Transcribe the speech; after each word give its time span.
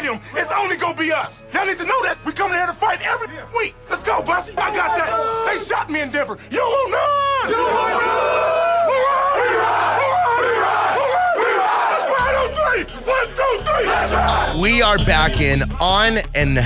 Every 0.00 0.08
time 0.08 0.16
we 0.16 0.16
come 0.16 0.16
into 0.16 0.16
a 0.16 0.20
stadium, 0.20 0.20
it's 0.34 0.52
only 0.52 0.76
gonna 0.76 0.96
be 0.96 1.12
us. 1.12 1.42
Y'all 1.52 1.66
need 1.66 1.78
to 1.78 1.84
know 1.84 2.02
that. 2.02 2.18
We 2.24 2.32
come 2.32 2.50
here 2.50 2.66
to 2.66 2.72
fight 2.72 3.06
every 3.06 3.28
week. 3.56 3.74
Let's 3.88 4.02
go, 4.02 4.22
Bussy. 4.22 4.52
I 4.56 4.74
got 4.74 4.96
that. 4.96 5.52
They 5.52 5.58
shot 5.62 5.90
me 5.90 6.00
in 6.00 6.10
Denver. 6.10 6.36
You 6.50 6.60
want 6.60 6.90
none? 6.90 7.50
You 7.50 7.58
want 7.58 8.00
We 14.60 14.82
are 14.82 14.98
back 14.98 15.40
in 15.40 15.62
on 15.80 16.18
an 16.34 16.58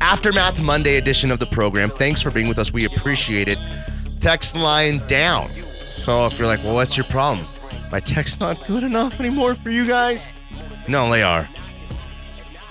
Aftermath 0.00 0.60
Monday 0.60 0.96
edition 0.96 1.30
of 1.30 1.38
the 1.38 1.46
program. 1.46 1.90
Thanks 1.98 2.22
for 2.22 2.30
being 2.30 2.48
with 2.48 2.58
us. 2.58 2.72
We 2.72 2.84
appreciate 2.86 3.48
it. 3.48 3.58
Text 4.20 4.56
line 4.56 5.06
down. 5.06 5.50
So 5.50 6.26
if 6.26 6.38
you're 6.38 6.48
like, 6.48 6.60
well, 6.60 6.74
what's 6.74 6.96
your 6.96 7.04
problem? 7.04 7.46
My 7.90 8.00
text 8.00 8.40
not 8.40 8.66
good 8.66 8.84
enough 8.84 9.20
anymore 9.20 9.54
for 9.54 9.70
you 9.70 9.86
guys? 9.86 10.32
No, 10.88 11.10
they 11.10 11.22
are. 11.22 11.46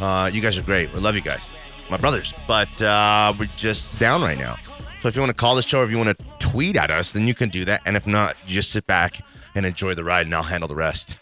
Uh, 0.02 0.30
you 0.34 0.42
guys 0.42 0.58
are 0.58 0.64
great. 0.64 0.92
We 0.94 1.00
love 1.00 1.14
you 1.16 1.22
guys. 1.22 1.56
My 1.90 1.98
brothers. 1.98 2.34
But 2.48 2.82
uh, 2.82 3.34
we're 3.38 3.48
just 3.56 4.00
down 4.00 4.22
right 4.24 4.38
now. 4.38 4.58
So 5.02 5.08
if 5.08 5.16
you 5.16 5.22
want 5.22 5.32
to 5.32 5.38
call 5.38 5.56
the 5.56 5.62
show 5.62 5.80
or 5.82 5.84
if 5.84 5.92
you 5.92 5.98
want 5.98 6.18
to 6.18 6.26
tweet 6.40 6.76
at 6.76 6.90
us, 6.90 7.12
then 7.12 7.28
you 7.28 7.34
can 7.36 7.50
do 7.50 7.66
that. 7.66 7.82
And 7.86 7.96
if 7.96 8.08
not, 8.08 8.36
you 8.48 8.54
just 8.56 8.72
sit 8.72 8.88
back 8.88 9.24
and 9.54 9.66
enjoy 9.66 9.94
the 9.94 10.04
ride 10.04 10.26
and 10.26 10.34
I'll 10.34 10.44
handle 10.44 10.68
the 10.68 10.76
rest. 10.76 11.18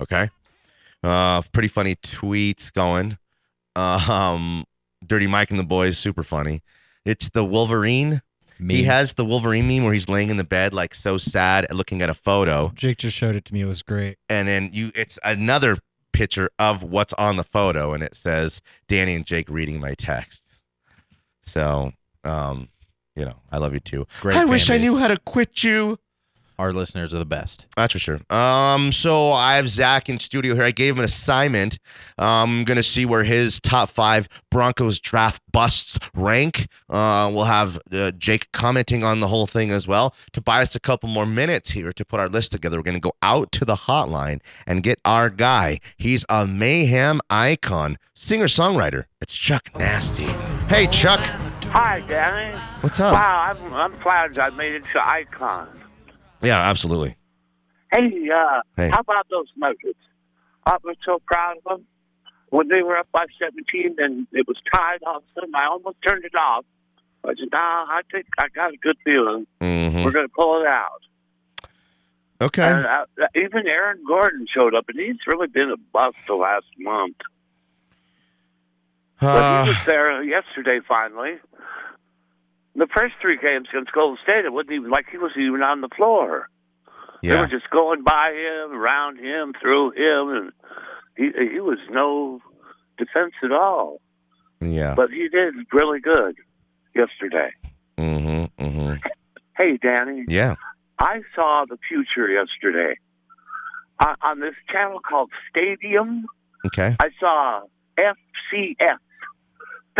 Okay? 0.00 0.28
Uh, 1.02 1.40
pretty 1.52 1.68
funny 1.68 1.96
tweets 1.96 2.72
going. 2.72 3.16
Um, 3.74 4.64
Dirty 5.06 5.26
Mike 5.26 5.50
and 5.50 5.58
the 5.58 5.64
boys, 5.64 5.98
super 5.98 6.22
funny. 6.22 6.62
It's 7.04 7.28
the 7.30 7.44
Wolverine. 7.44 8.20
He 8.58 8.84
has 8.84 9.12
the 9.12 9.24
Wolverine 9.24 9.68
meme 9.68 9.84
where 9.84 9.92
he's 9.92 10.08
laying 10.08 10.30
in 10.30 10.38
the 10.38 10.44
bed, 10.44 10.72
like 10.72 10.94
so 10.94 11.18
sad, 11.18 11.66
looking 11.70 12.00
at 12.00 12.08
a 12.08 12.14
photo, 12.14 12.72
Jake 12.74 12.96
just 12.96 13.14
showed 13.14 13.34
it 13.34 13.44
to 13.44 13.54
me. 13.54 13.60
It 13.60 13.66
was 13.66 13.82
great. 13.82 14.16
and 14.30 14.48
then 14.48 14.70
you, 14.72 14.90
it's 14.94 15.18
another 15.22 15.76
picture 16.16 16.50
of 16.58 16.82
what's 16.82 17.12
on 17.14 17.36
the 17.36 17.44
photo, 17.44 17.92
and 17.92 18.02
it 18.02 18.16
says 18.16 18.62
Danny 18.88 19.14
and 19.14 19.26
Jake 19.26 19.48
reading 19.50 19.80
my 19.80 19.94
texts. 19.94 20.58
So, 21.46 21.92
um, 22.24 22.68
you 23.14 23.24
know, 23.24 23.36
I 23.52 23.58
love 23.58 23.74
you 23.74 23.80
too. 23.80 24.06
Great 24.20 24.36
I 24.36 24.44
wish 24.44 24.70
I 24.70 24.78
knew 24.78 24.96
how 24.96 25.08
to 25.08 25.16
quit 25.18 25.62
you. 25.62 25.98
Our 26.58 26.72
listeners 26.72 27.12
are 27.12 27.18
the 27.18 27.26
best. 27.26 27.66
That's 27.76 27.92
for 27.92 27.98
sure. 27.98 28.20
Um, 28.30 28.90
so 28.92 29.30
I 29.32 29.56
have 29.56 29.68
Zach 29.68 30.08
in 30.08 30.18
studio 30.18 30.54
here. 30.54 30.64
I 30.64 30.70
gave 30.70 30.94
him 30.94 31.00
an 31.00 31.04
assignment. 31.04 31.78
I'm 32.18 32.64
gonna 32.64 32.82
see 32.82 33.04
where 33.04 33.24
his 33.24 33.60
top 33.60 33.90
five 33.90 34.26
Broncos 34.50 34.98
draft 34.98 35.42
busts 35.52 35.98
rank. 36.14 36.66
Uh, 36.88 37.30
we'll 37.34 37.44
have 37.44 37.78
uh, 37.92 38.10
Jake 38.12 38.50
commenting 38.52 39.04
on 39.04 39.20
the 39.20 39.28
whole 39.28 39.46
thing 39.46 39.70
as 39.70 39.86
well. 39.86 40.14
To 40.32 40.40
buy 40.40 40.62
us 40.62 40.74
a 40.74 40.80
couple 40.80 41.08
more 41.10 41.26
minutes 41.26 41.70
here 41.70 41.92
to 41.92 42.04
put 42.04 42.20
our 42.20 42.28
list 42.28 42.52
together, 42.52 42.78
we're 42.78 42.84
gonna 42.84 43.00
go 43.00 43.14
out 43.22 43.52
to 43.52 43.64
the 43.64 43.74
hotline 43.74 44.40
and 44.66 44.82
get 44.82 44.98
our 45.04 45.28
guy. 45.28 45.78
He's 45.98 46.24
a 46.28 46.46
mayhem 46.46 47.20
icon, 47.28 47.98
singer 48.14 48.46
songwriter. 48.46 49.04
It's 49.20 49.36
Chuck 49.36 49.68
Nasty. 49.78 50.24
Hey 50.68 50.86
Chuck, 50.86 51.20
Hi, 51.70 52.00
Danny. 52.08 52.56
what's 52.80 52.98
up? 53.00 53.12
Wow, 53.12 53.44
I'm, 53.48 53.74
I'm 53.74 53.92
flattered 53.92 54.38
I 54.38 54.48
made 54.50 54.72
it 54.72 54.84
to 54.94 55.06
Icon. 55.06 55.68
Yeah, 56.42 56.58
absolutely. 56.60 57.16
Hey, 57.92 58.28
uh, 58.34 58.60
Hey. 58.76 58.90
how 58.90 59.00
about 59.00 59.26
those 59.30 59.46
Nuggets? 59.56 59.98
I 60.66 60.76
was 60.82 60.96
so 61.04 61.20
proud 61.26 61.56
of 61.58 61.64
them. 61.64 61.86
When 62.50 62.68
they 62.68 62.82
were 62.82 62.96
up 62.96 63.08
by 63.12 63.26
17 63.38 63.96
and 63.98 64.26
it 64.32 64.46
was 64.46 64.56
tied 64.74 64.98
all 65.06 65.18
of 65.18 65.22
a 65.24 65.40
sudden, 65.40 65.54
I 65.54 65.66
almost 65.66 65.96
turned 66.06 66.24
it 66.24 66.34
off. 66.38 66.64
I 67.24 67.30
said, 67.30 67.48
nah, 67.52 67.58
I 67.88 68.02
think 68.12 68.26
I 68.38 68.46
got 68.48 68.72
a 68.72 68.76
good 68.76 68.96
feeling. 69.04 69.46
Mhm. 69.60 70.04
We're 70.04 70.12
going 70.12 70.28
to 70.28 70.32
pull 70.36 70.62
it 70.62 70.68
out. 70.68 71.02
Okay. 72.40 72.62
And 72.62 72.86
uh, 72.86 73.06
even 73.34 73.66
Aaron 73.66 73.98
Gordon 74.06 74.46
showed 74.54 74.74
up, 74.74 74.84
and 74.88 74.98
he's 74.98 75.16
really 75.26 75.48
been 75.48 75.70
a 75.70 75.76
bust 75.92 76.16
the 76.28 76.34
last 76.34 76.66
month. 76.78 77.16
But 79.20 79.26
Uh, 79.42 79.64
he 79.64 79.68
was 79.70 79.78
there 79.86 80.22
yesterday 80.22 80.80
finally. 80.86 81.38
The 82.76 82.86
first 82.94 83.14
three 83.20 83.38
games 83.38 83.68
against 83.72 83.92
Golden 83.92 84.18
State, 84.22 84.44
it 84.44 84.52
wasn't 84.52 84.72
even 84.72 84.90
like 84.90 85.06
he 85.10 85.18
was 85.18 85.32
even 85.36 85.62
on 85.62 85.80
the 85.80 85.88
floor. 85.96 86.48
They 87.22 87.34
were 87.34 87.46
just 87.48 87.68
going 87.70 88.04
by 88.04 88.30
him, 88.32 88.72
around 88.72 89.18
him, 89.18 89.52
through 89.60 89.92
him, 89.92 90.28
and 90.28 90.52
he 91.16 91.30
he 91.54 91.60
was 91.60 91.78
no 91.90 92.40
defense 92.98 93.32
at 93.42 93.50
all. 93.50 94.00
Yeah. 94.60 94.94
But 94.94 95.10
he 95.10 95.28
did 95.28 95.54
really 95.72 96.00
good 96.00 96.36
yesterday. 96.94 97.50
Mm-hmm. 97.98 98.64
Mm-hmm. 98.64 98.92
Hey, 99.58 99.78
Danny, 99.78 100.24
Yeah. 100.28 100.54
I 100.98 101.20
saw 101.34 101.64
the 101.68 101.78
future 101.88 102.28
yesterday 102.28 102.96
on, 104.00 104.16
on 104.22 104.40
this 104.40 104.54
channel 104.72 105.00
called 105.00 105.30
Stadium. 105.50 106.26
Okay. 106.66 106.96
I 107.00 107.08
saw 107.20 107.62
FCF, 107.98 108.98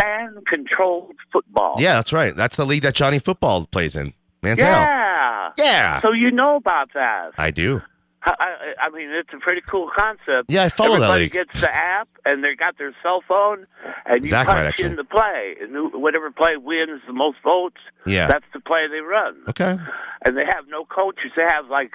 fan 0.01 0.37
controlled 0.49 1.15
football. 1.33 1.77
Yeah, 1.79 1.95
that's 1.95 2.13
right. 2.13 2.35
That's 2.37 2.57
the 2.57 2.67
league 2.67 2.83
that 2.83 2.95
Johnny 2.95 3.19
Football 3.19 3.67
plays 3.67 3.97
in. 3.97 4.13
Manziel. 4.43 4.59
Yeah. 4.59 5.51
Yeah. 5.59 6.01
So 6.03 6.13
you 6.13 6.31
know 6.31 6.57
about 6.57 6.91
that. 6.95 7.31
I 7.39 7.51
do. 7.51 7.81
I, 8.29 8.75
I, 8.81 8.91
mean, 8.91 9.09
it's 9.11 9.29
a 9.33 9.39
pretty 9.39 9.63
cool 9.69 9.89
concept. 9.97 10.49
Yeah, 10.51 10.65
I 10.65 10.69
follow 10.69 10.99
that 10.99 11.13
Everybody 11.13 11.29
gets 11.29 11.61
the 11.61 11.73
app, 11.73 12.09
and 12.25 12.43
they 12.43 12.57
got 12.57 12.77
their 12.77 12.93
cell 13.01 13.23
phone, 13.27 13.69
and 14.05 14.17
you 14.19 14.25
Exactly 14.25 14.53
punch 14.55 14.67
actually. 14.69 14.87
in 14.87 14.97
the 14.97 15.05
play, 15.05 15.55
and 15.61 15.93
whatever 15.93 16.33
play 16.33 16.57
wins 16.57 17.03
the 17.07 17.13
most 17.13 17.39
votes, 17.45 17.77
Yeah. 18.05 18.27
that's 18.27 18.45
the 18.53 18.59
play 18.59 18.89
they 18.91 18.99
run. 18.99 19.37
Okay. 19.51 19.79
And 20.25 20.37
they 20.37 20.43
have 20.45 20.65
no 20.69 20.85
coaches; 20.85 21.31
they 21.37 21.45
have 21.49 21.69
like 21.71 21.93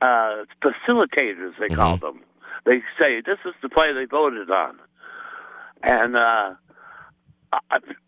uh, 0.00 0.44
facilitators, 0.62 1.54
they 1.58 1.74
call 1.74 1.96
Mm-hmm. 1.98 2.06
them. 2.06 2.20
They 2.66 2.78
say 3.00 3.20
this 3.26 3.38
is 3.44 3.54
the 3.60 3.68
play 3.68 3.92
they 3.92 4.04
voted 4.04 4.50
on, 4.52 4.78
and 5.82 6.14
uh, 6.16 6.54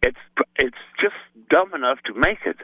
it's 0.02 0.18
it's 0.56 0.76
just 1.00 1.14
dumb 1.50 1.74
enough 1.74 1.98
to 2.06 2.14
make 2.14 2.38
it. 2.46 2.56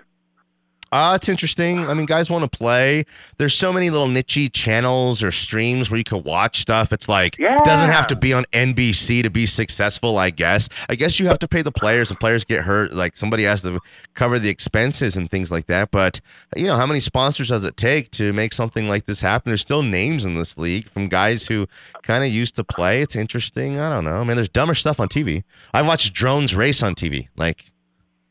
Uh, 0.92 1.14
it's 1.16 1.28
interesting. 1.28 1.88
I 1.88 1.94
mean, 1.94 2.04
guys 2.04 2.28
want 2.28 2.50
to 2.50 2.58
play. 2.58 3.06
There's 3.38 3.54
so 3.54 3.72
many 3.72 3.88
little 3.88 4.08
niche 4.08 4.50
channels 4.52 5.22
or 5.22 5.30
streams 5.30 5.90
where 5.90 5.96
you 5.96 6.04
can 6.04 6.22
watch 6.22 6.60
stuff. 6.60 6.92
It's 6.92 7.08
like 7.08 7.38
Yeah. 7.38 7.60
doesn't 7.64 7.88
have 7.90 8.06
to 8.08 8.16
be 8.16 8.34
on 8.34 8.44
NBC 8.52 9.22
to 9.22 9.30
be 9.30 9.46
successful. 9.46 10.18
I 10.18 10.28
guess. 10.28 10.68
I 10.90 10.94
guess 10.94 11.18
you 11.18 11.26
have 11.28 11.38
to 11.38 11.48
pay 11.48 11.62
the 11.62 11.72
players. 11.72 12.10
If 12.10 12.18
players 12.20 12.44
get 12.44 12.64
hurt, 12.64 12.92
like 12.92 13.16
somebody 13.16 13.44
has 13.44 13.62
to 13.62 13.80
cover 14.14 14.38
the 14.38 14.50
expenses 14.50 15.16
and 15.16 15.30
things 15.30 15.50
like 15.50 15.66
that. 15.66 15.90
But 15.90 16.20
you 16.54 16.66
know, 16.66 16.76
how 16.76 16.84
many 16.86 17.00
sponsors 17.00 17.48
does 17.48 17.64
it 17.64 17.78
take 17.78 18.10
to 18.12 18.32
make 18.34 18.52
something 18.52 18.86
like 18.86 19.06
this 19.06 19.22
happen? 19.22 19.48
There's 19.48 19.62
still 19.62 19.82
names 19.82 20.26
in 20.26 20.36
this 20.36 20.58
league 20.58 20.90
from 20.90 21.08
guys 21.08 21.46
who 21.46 21.66
kind 22.02 22.22
of 22.22 22.30
used 22.30 22.54
to 22.56 22.64
play. 22.64 23.00
It's 23.00 23.16
interesting. 23.16 23.78
I 23.80 23.88
don't 23.88 24.04
know. 24.04 24.20
I 24.20 24.24
mean, 24.24 24.36
there's 24.36 24.50
dumber 24.50 24.74
stuff 24.74 25.00
on 25.00 25.08
TV. 25.08 25.42
I 25.72 25.80
watched 25.80 26.12
drones 26.12 26.54
race 26.54 26.82
on 26.82 26.94
TV, 26.94 27.28
like. 27.36 27.64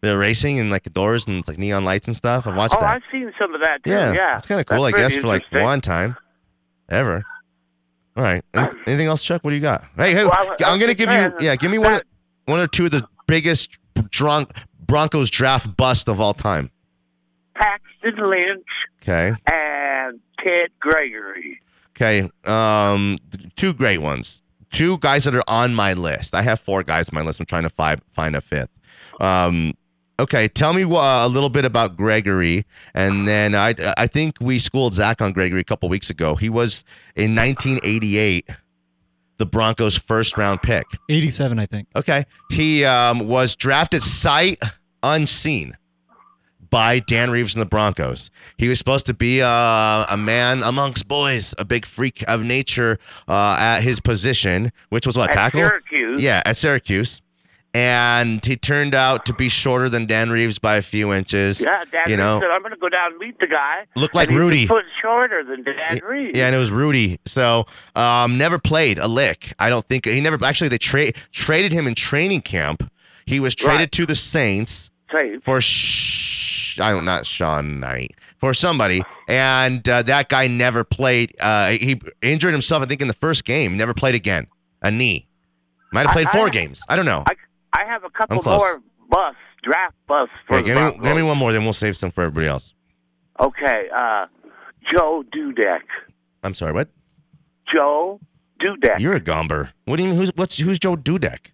They're 0.02 0.18
racing 0.18 0.60
and 0.60 0.72
like 0.72 0.84
the 0.84 0.90
doors 0.90 1.28
and 1.28 1.38
it's 1.38 1.48
like 1.48 1.58
neon 1.60 1.86
lights 1.86 2.08
and 2.08 2.18
stuff. 2.18 2.48
I've 2.48 2.56
watched 2.56 2.74
Oh, 2.78 2.82
that. 2.82 2.96
I've 2.96 3.02
seen 3.12 3.32
some 3.40 3.54
of 3.54 3.62
that 3.62 3.84
too. 3.84 3.92
Yeah, 3.92 4.14
Yeah, 4.14 4.38
it's 4.38 4.48
kind 4.48 4.60
of 4.60 4.66
cool, 4.66 4.84
I 4.84 4.92
guess, 4.92 5.16
for 5.16 5.28
like 5.28 5.44
one 5.52 5.80
time 5.82 6.18
ever. 6.90 7.24
All 8.18 8.24
right. 8.24 8.44
Any- 8.54 8.68
anything 8.88 9.08
else, 9.08 9.22
Chuck? 9.24 9.44
What 9.44 9.52
do 9.52 9.56
you 9.56 9.62
got? 9.62 9.84
Hey, 9.96 10.14
hey, 10.14 10.24
Well, 10.26 10.34
I- 10.34 10.64
I'm 10.66 10.80
gonna 10.80 10.96
give 10.96 11.10
you 11.10 11.34
yeah, 11.40 11.56
give 11.56 11.70
me 11.72 11.78
one, 11.78 11.92
that- 11.92 12.06
one 12.46 12.60
or 12.60 12.68
two 12.68 12.86
of 12.86 12.92
the 12.92 13.08
biggest 13.28 13.78
drunk 14.10 14.50
Broncos 14.80 15.30
draft 15.30 15.78
bust 15.78 16.10
of 16.10 16.20
all 16.20 16.34
time. 16.34 16.72
Paxton 17.56 18.30
Lynch 18.30 18.66
Okay. 19.04 19.36
and 19.52 20.20
Ted 20.44 20.70
Gregory. 20.80 21.62
Okay. 21.96 22.30
Um, 22.46 23.20
two 23.56 23.74
great 23.74 24.00
ones. 24.02 24.42
Two 24.72 24.98
guys 24.98 25.26
that 25.26 25.36
are 25.36 25.44
on 25.48 25.76
my 25.76 25.94
list. 25.94 26.34
I 26.34 26.42
have 26.42 26.60
four 26.60 26.82
guys 26.84 27.10
on 27.10 27.16
my 27.16 27.22
list. 27.22 27.40
I'm 27.40 27.46
trying 27.46 27.64
to 27.64 27.70
find 27.70 28.02
find 28.14 28.36
a 28.36 28.42
fifth. 28.42 28.70
Um, 29.20 29.74
okay. 30.22 30.48
Tell 30.48 30.74
me 30.74 30.84
uh, 30.84 31.26
a 31.26 31.28
little 31.28 31.50
bit 31.50 31.66
about 31.66 31.98
Gregory, 31.98 32.66
and 32.94 33.28
then 33.28 33.56
I 33.56 33.76
I 33.98 34.08
think 34.08 34.38
we 34.40 34.60
schooled 34.60 34.94
Zach 34.94 35.22
on 35.22 35.34
Gregory 35.34 35.62
a 35.62 35.66
couple 35.66 35.90
weeks 35.90 36.10
ago. 36.10 36.36
He 36.36 36.50
was 36.50 36.84
in 37.16 37.36
1988 37.36 38.50
the 39.42 39.46
Broncos' 39.48 39.98
first 39.98 40.38
round 40.38 40.62
pick. 40.62 40.86
87, 41.10 41.58
I 41.58 41.66
think. 41.66 41.88
Okay. 41.96 42.26
He 42.52 42.86
um, 42.86 43.28
was 43.28 43.56
drafted 43.56 44.04
sight 44.04 44.62
unseen 45.02 45.76
by 46.70 47.00
Dan 47.00 47.32
Reeves 47.32 47.56
and 47.56 47.62
the 47.62 47.66
Broncos. 47.66 48.30
He 48.58 48.70
was 48.70 48.78
supposed 48.78 49.08
to 49.08 49.16
be 49.16 49.42
uh, 49.42 50.06
a 50.08 50.16
man 50.16 50.62
amongst 50.62 51.08
boys, 51.08 51.56
a 51.58 51.66
big 51.66 51.88
freak 51.88 52.24
of 52.28 52.44
nature 52.44 53.00
uh, 53.28 53.58
at 53.60 53.82
his 53.82 54.00
position, 54.00 54.72
which 54.90 55.08
was 55.08 55.18
what, 55.18 55.32
At 55.32 55.36
tackle? 55.36 55.62
Syracuse. 55.62 56.22
Yeah, 56.22 56.44
at 56.46 56.56
Syracuse. 56.56 57.22
And 57.74 58.44
he 58.46 58.58
turned 58.58 58.94
out 58.94 59.26
to 59.28 59.34
be 59.34 59.48
shorter 59.48 59.88
than 59.88 60.06
Dan 60.06 60.30
Reeves 60.30 60.60
by 60.60 60.76
a 60.76 60.82
few 60.82 61.14
inches. 61.14 61.62
Yeah, 61.62 61.86
Dan 61.90 62.02
you 62.08 62.16
Reeves 62.16 62.18
know, 62.18 62.40
said, 62.42 62.50
I'm 62.54 62.62
going 62.62 62.74
to 62.74 62.78
go 62.80 62.90
down 62.90 63.12
and 63.12 63.18
meet 63.20 63.40
the 63.40 63.48
guy. 63.48 63.86
Looked 63.96 64.14
like 64.14 64.30
Rudy. 64.30 64.68
foot 64.68 64.84
shorter 65.02 65.42
than 65.44 65.64
Dan 65.64 66.00
Reeves. 66.06 66.38
Yeah, 66.38 66.48
and 66.48 66.56
it 66.56 66.60
was 66.60 66.70
Rudy. 66.72 67.20
So 67.26 67.66
um, 67.96 68.38
never 68.38 68.60
played 68.60 69.00
a 69.00 69.08
lick. 69.08 69.54
I 69.58 69.70
don't 69.70 69.88
think 69.88 70.06
he 70.06 70.20
never 70.20 70.44
actually 70.44 70.68
they 70.68 70.78
tra- 70.78 71.14
traded 71.32 71.72
him 71.72 71.88
in 71.88 71.96
training 71.96 72.42
camp. 72.42 72.92
He 73.26 73.40
was 73.40 73.56
traded 73.56 73.80
Right. 73.82 73.92
to 73.94 74.06
the 74.06 74.16
Saints 74.16 74.90
Say, 75.18 75.38
for 75.46 75.62
sh- 75.62 76.78
I 76.80 76.92
don't 76.92 77.06
not 77.06 77.26
Shawn 77.26 77.80
Knight 77.80 78.16
for 78.38 78.54
somebody, 78.54 79.02
and 79.30 79.88
uh, 79.88 80.02
that 80.04 80.28
guy 80.30 80.48
never 80.48 80.84
played. 80.84 81.36
Uh, 81.40 81.70
he 81.72 82.02
injured 82.22 82.52
himself, 82.52 82.82
I 82.84 82.86
think, 82.88 83.02
in 83.02 83.08
the 83.08 83.14
first 83.14 83.46
game. 83.46 83.78
Never 83.78 83.94
played 83.94 84.16
again. 84.16 84.48
A 84.82 84.90
knee. 84.92 85.28
Might 85.94 86.08
have 86.08 86.14
played 86.14 86.28
I- 86.28 86.32
four 86.32 86.48
I- 86.48 86.50
games. 86.50 86.82
I 86.90 86.96
don't 86.98 87.06
know. 87.06 87.24
I 87.28 87.36
I 87.74 87.86
have 87.88 88.04
a 88.04 88.10
couple 88.10 88.42
more 88.44 88.82
bus 89.10 89.36
draft 89.64 89.96
bus 90.08 90.30
for 90.48 90.58
the 90.58 90.64
give 90.64 90.76
me, 90.76 91.00
give 91.04 91.16
me 91.16 91.24
one 91.24 91.38
more, 91.38 91.52
then 91.52 91.64
we'll 91.64 91.74
save 91.74 91.96
some 91.98 92.12
for 92.12 92.24
everybody 92.24 92.48
else. 92.48 92.74
Okay, 93.40 93.88
uh, 93.96 94.26
Joe 94.96 95.24
Dudek. 95.36 95.82
I'm 96.44 96.54
sorry, 96.54 96.74
what? 96.74 96.90
Joe 97.74 98.20
Dudek. 98.62 99.00
You're 99.00 99.16
a 99.16 99.22
gomber. 99.22 99.70
What 99.86 99.98
do 99.98 100.04
you 100.04 100.10
mean? 100.10 100.18
Who's 100.18 100.32
what's 100.36 100.58
who's 100.58 100.80
Joe 100.80 100.96
Dudek? 100.96 101.52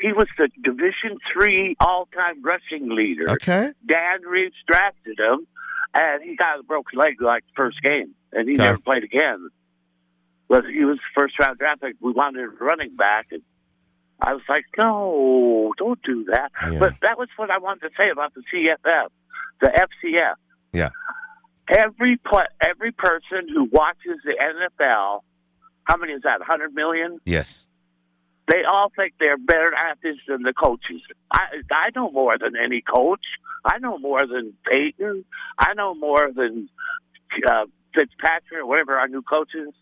He 0.00 0.12
was 0.12 0.28
the 0.38 0.48
Division 0.62 1.18
Three 1.32 1.76
all-time 1.80 2.42
rushing 2.44 2.88
leader. 2.94 3.30
Okay. 3.30 3.70
Dan 3.86 4.22
Reeves 4.28 4.54
drafted 4.70 5.18
him, 5.18 5.46
and 5.94 6.22
he 6.22 6.36
got 6.36 6.60
a 6.60 6.62
broken 6.62 6.98
leg 6.98 7.20
like 7.20 7.42
the 7.46 7.52
first 7.56 7.82
game, 7.82 8.14
and 8.32 8.48
he 8.48 8.54
Okay. 8.54 8.64
never 8.64 8.78
played 8.78 9.02
again. 9.02 9.48
But 10.48 10.64
he 10.66 10.84
was 10.84 10.98
first 11.14 11.38
round 11.40 11.58
draft 11.58 11.80
pick. 11.82 11.96
We 12.00 12.12
wanted 12.12 12.44
a 12.44 12.48
running 12.48 12.94
back, 12.96 13.26
and 13.32 13.42
I 14.20 14.32
was 14.34 14.42
like, 14.48 14.64
no, 14.76 15.72
don't 15.78 16.00
do 16.02 16.24
that. 16.32 16.50
Yeah. 16.72 16.78
But 16.80 16.94
that 17.02 17.18
was 17.18 17.28
what 17.36 17.50
I 17.50 17.58
wanted 17.58 17.82
to 17.82 17.90
say 18.00 18.10
about 18.10 18.34
the 18.34 18.42
CFF, 18.52 19.08
the 19.60 19.68
FCF. 19.68 20.34
Yeah. 20.72 20.90
Every 21.76 22.18
every 22.66 22.92
person 22.92 23.46
who 23.52 23.64
watches 23.70 24.18
the 24.24 24.34
NFL, 24.40 25.20
how 25.84 25.96
many 25.98 26.14
is 26.14 26.22
that? 26.22 26.40
100 26.40 26.72
million? 26.74 27.18
Yes. 27.24 27.64
They 28.50 28.64
all 28.64 28.90
think 28.96 29.12
they're 29.20 29.36
better 29.36 29.74
athletes 29.74 30.20
than 30.26 30.42
the 30.42 30.54
coaches. 30.54 31.02
I 31.30 31.60
I 31.70 31.90
know 31.94 32.10
more 32.10 32.36
than 32.40 32.54
any 32.56 32.80
coach. 32.80 33.20
I 33.64 33.78
know 33.78 33.98
more 33.98 34.20
than 34.20 34.54
Peyton. 34.70 35.24
I 35.58 35.74
know 35.74 35.94
more 35.94 36.30
than 36.34 36.70
uh, 37.46 37.66
Fitzpatrick 37.94 38.60
or 38.62 38.66
whatever 38.66 38.96
our 38.98 39.08
new 39.08 39.20
coaches. 39.22 39.74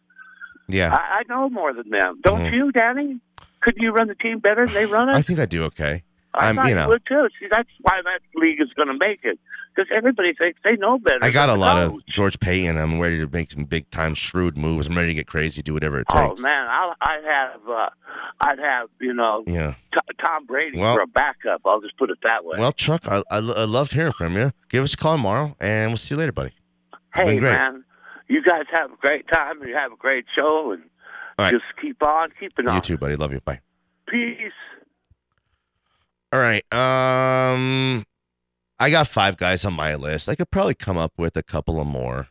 Yeah. 0.69 0.93
I, 0.93 1.21
I 1.21 1.23
know 1.29 1.49
more 1.49 1.73
than 1.73 1.89
them. 1.91 2.21
Don't 2.25 2.41
Mhm. 2.41 2.53
you, 2.55 2.73
Danny? 2.73 3.21
Couldn't 3.63 3.83
you 3.83 3.91
run 3.93 4.09
the 4.09 4.15
team 4.15 4.39
better 4.39 4.67
than 4.67 4.75
they 4.75 4.87
run 4.87 5.09
it? 5.09 5.15
I 5.15 5.23
think 5.23 5.39
I 5.39 5.47
do 5.47 5.65
okay. 5.65 6.03
I 6.35 6.47
I'm- 6.47 6.57
thought 6.57 6.69
you 6.69 6.75
know. 6.75 6.89
would 6.89 7.03
too. 7.07 7.29
See, 7.41 7.47
that's 7.51 7.69
why 7.81 8.01
that 8.05 8.21
league 8.39 8.61
is 8.61 8.69
going 8.77 8.89
to 8.89 8.95
make 8.95 9.21
it 9.25 9.39
because 9.75 9.91
everybody 9.95 10.35
thinks 10.35 10.59
they 10.65 10.77
know 10.77 10.99
better. 10.99 11.19
I 11.23 11.31
got 11.31 11.49
a 11.49 11.55
lot 11.55 11.79
of. 11.79 11.95
George 12.07 12.39
Paton. 12.41 12.77
I'm 12.77 13.01
ready 13.01 13.19
to 13.19 13.27
make 13.27 13.51
some 13.53 13.65
big 13.65 13.89
time 13.91 14.15
shrewd 14.15 14.57
moves. 14.57 14.87
I'm 14.87 14.97
ready 14.97 15.09
to 15.09 15.15
get 15.15 15.27
crazy, 15.27 15.63
do 15.63 15.73
whatever 15.75 15.99
it 16.01 16.07
takes. 16.09 16.39
Oh 16.39 16.43
man, 16.43 16.67
I'll, 16.69 16.95
I'd 17.01 17.25
have, 17.25 17.69
uh, 17.69 17.89
I'd 18.43 18.59
have, 18.59 18.89
you 19.01 19.15
know, 19.15 19.45
Yeah. 19.47 19.75
T- 19.93 20.15
Tom 20.23 20.45
Brady 20.47 20.79
Well- 20.79 20.95
for 20.97 21.03
a 21.03 21.07
backup. 21.07 21.63
I'll 21.65 21.81
just 21.81 21.97
put 21.97 22.11
it 22.11 22.19
that 22.25 22.45
way. 22.45 22.59
Well, 22.59 22.73
Chuck, 22.73 23.07
I, 23.09 23.23
I, 23.31 23.39
I 23.39 23.65
loved 23.65 23.93
hearing 23.93 24.13
from 24.13 24.37
you. 24.37 24.53
Give 24.69 24.85
us 24.85 24.93
a 24.93 24.97
call 24.99 25.15
tomorrow, 25.17 25.57
and 25.59 25.91
we'll 25.91 25.97
see 25.97 26.15
you 26.15 26.19
later, 26.19 26.33
buddy. 26.33 26.53
hey 27.15 27.41
man, 27.41 27.83
you 28.29 28.43
guys 28.43 28.65
have 28.73 28.91
a 28.93 28.97
great 28.97 29.27
time 29.29 29.61
and 29.61 29.71
you 29.71 29.75
have 29.77 29.93
a 29.93 29.97
great 29.97 30.27
show 30.35 30.73
and 30.73 30.83
All 31.39 31.45
right. 31.45 31.53
just 31.53 31.65
keep 31.81 32.03
on 32.03 32.31
keeping 32.41 32.67
on. 32.67 32.77
You 32.77 32.81
too, 32.81 32.97
buddy. 32.97 33.17
Love 33.17 33.33
you. 33.33 33.41
Bye. 33.41 33.61
Peace. 34.09 34.53
All 36.33 36.41
right. 36.41 36.65
Um, 36.73 38.05
I 38.79 38.91
got 38.91 39.07
five 39.07 39.37
guys 39.37 39.65
on 39.65 39.75
my 39.75 39.95
list. 39.95 40.29
I 40.29 40.35
could 40.35 40.51
probably 40.51 40.75
come 40.75 40.97
up 40.99 41.13
with 41.17 41.37
a 41.37 41.43
couple 41.43 41.81
of 41.81 41.87
more, 41.87 42.29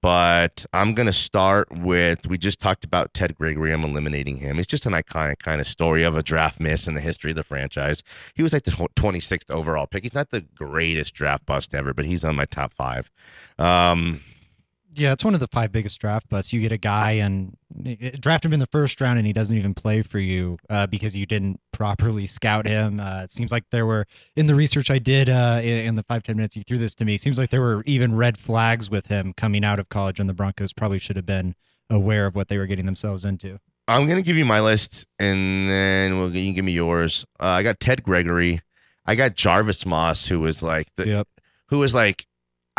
but 0.00 0.66
I'm 0.72 0.94
gonna 0.94 1.12
start 1.12 1.68
with. 1.76 2.26
We 2.26 2.36
just 2.38 2.60
talked 2.60 2.84
about 2.84 3.14
Ted 3.14 3.34
Gregory. 3.36 3.72
I'm 3.72 3.84
eliminating 3.84 4.36
him. 4.36 4.58
It's 4.58 4.66
just 4.66 4.86
an 4.86 4.92
iconic 4.92 5.38
kind 5.38 5.60
of 5.60 5.66
story 5.66 6.02
of 6.02 6.16
a 6.16 6.22
draft 6.22 6.60
miss 6.60 6.86
in 6.86 6.94
the 6.94 7.00
history 7.00 7.30
of 7.30 7.36
the 7.36 7.42
franchise. 7.44 8.02
He 8.34 8.42
was 8.42 8.52
like 8.52 8.64
the 8.64 8.70
26th 8.72 9.50
overall 9.50 9.86
pick. 9.86 10.02
He's 10.04 10.14
not 10.14 10.30
the 10.30 10.42
greatest 10.54 11.14
draft 11.14 11.46
bust 11.46 11.74
ever, 11.74 11.94
but 11.94 12.04
he's 12.04 12.24
on 12.24 12.36
my 12.36 12.44
top 12.44 12.74
five. 12.74 13.10
Um, 13.58 14.20
Yeah, 14.96 15.12
it's 15.12 15.24
one 15.24 15.34
of 15.34 15.40
the 15.40 15.48
five 15.48 15.72
biggest 15.72 16.00
draft 16.00 16.28
busts. 16.28 16.52
You 16.52 16.60
get 16.60 16.70
a 16.72 16.78
guy 16.78 17.12
and 17.12 17.56
eh, 17.84 18.12
draft 18.20 18.44
him 18.44 18.52
in 18.52 18.60
the 18.60 18.66
first 18.66 19.00
round, 19.00 19.18
and 19.18 19.26
he 19.26 19.32
doesn't 19.32 19.56
even 19.56 19.74
play 19.74 20.02
for 20.02 20.18
you 20.18 20.58
uh, 20.70 20.86
because 20.86 21.16
you 21.16 21.26
didn't 21.26 21.60
properly 21.72 22.26
scout 22.26 22.66
him. 22.66 23.00
Uh, 23.00 23.22
it 23.24 23.32
seems 23.32 23.50
like 23.50 23.64
there 23.70 23.86
were 23.86 24.06
in 24.36 24.46
the 24.46 24.54
research 24.54 24.90
I 24.90 24.98
did 24.98 25.28
uh, 25.28 25.60
in, 25.62 25.96
the 25.96 26.02
five 26.04 26.22
ten 26.22 26.36
minutes 26.36 26.56
you 26.56 26.62
threw 26.62 26.78
this 26.78 26.94
to 26.96 27.04
me. 27.04 27.16
Seems 27.16 27.38
like 27.38 27.50
there 27.50 27.60
were 27.60 27.82
even 27.86 28.14
red 28.14 28.38
flags 28.38 28.88
with 28.88 29.06
him 29.06 29.32
coming 29.32 29.64
out 29.64 29.78
of 29.78 29.88
college, 29.88 30.20
and 30.20 30.28
the 30.28 30.34
Broncos 30.34 30.72
probably 30.72 30.98
should 30.98 31.16
have 31.16 31.26
been 31.26 31.54
aware 31.90 32.26
of 32.26 32.34
what 32.34 32.48
they 32.48 32.56
were 32.58 32.66
getting 32.66 32.86
themselves 32.86 33.24
into. 33.24 33.58
I'm 33.86 34.06
gonna 34.06 34.22
give 34.22 34.36
you 34.36 34.46
my 34.46 34.60
list, 34.60 35.06
and 35.18 35.68
then 35.68 36.18
we'll 36.18 36.34
you 36.34 36.44
can 36.46 36.54
give 36.54 36.64
me 36.64 36.72
yours. 36.72 37.26
Uh, 37.40 37.46
I 37.46 37.62
got 37.62 37.80
Ted 37.80 38.02
Gregory. 38.02 38.62
I 39.06 39.14
got 39.16 39.34
Jarvis 39.34 39.84
Moss, 39.84 40.26
who 40.26 40.40
was 40.40 40.62
like 40.62 40.88
the, 40.96 41.06
Yep. 41.06 41.28
who 41.68 41.78
was 41.80 41.94
like 41.94 42.26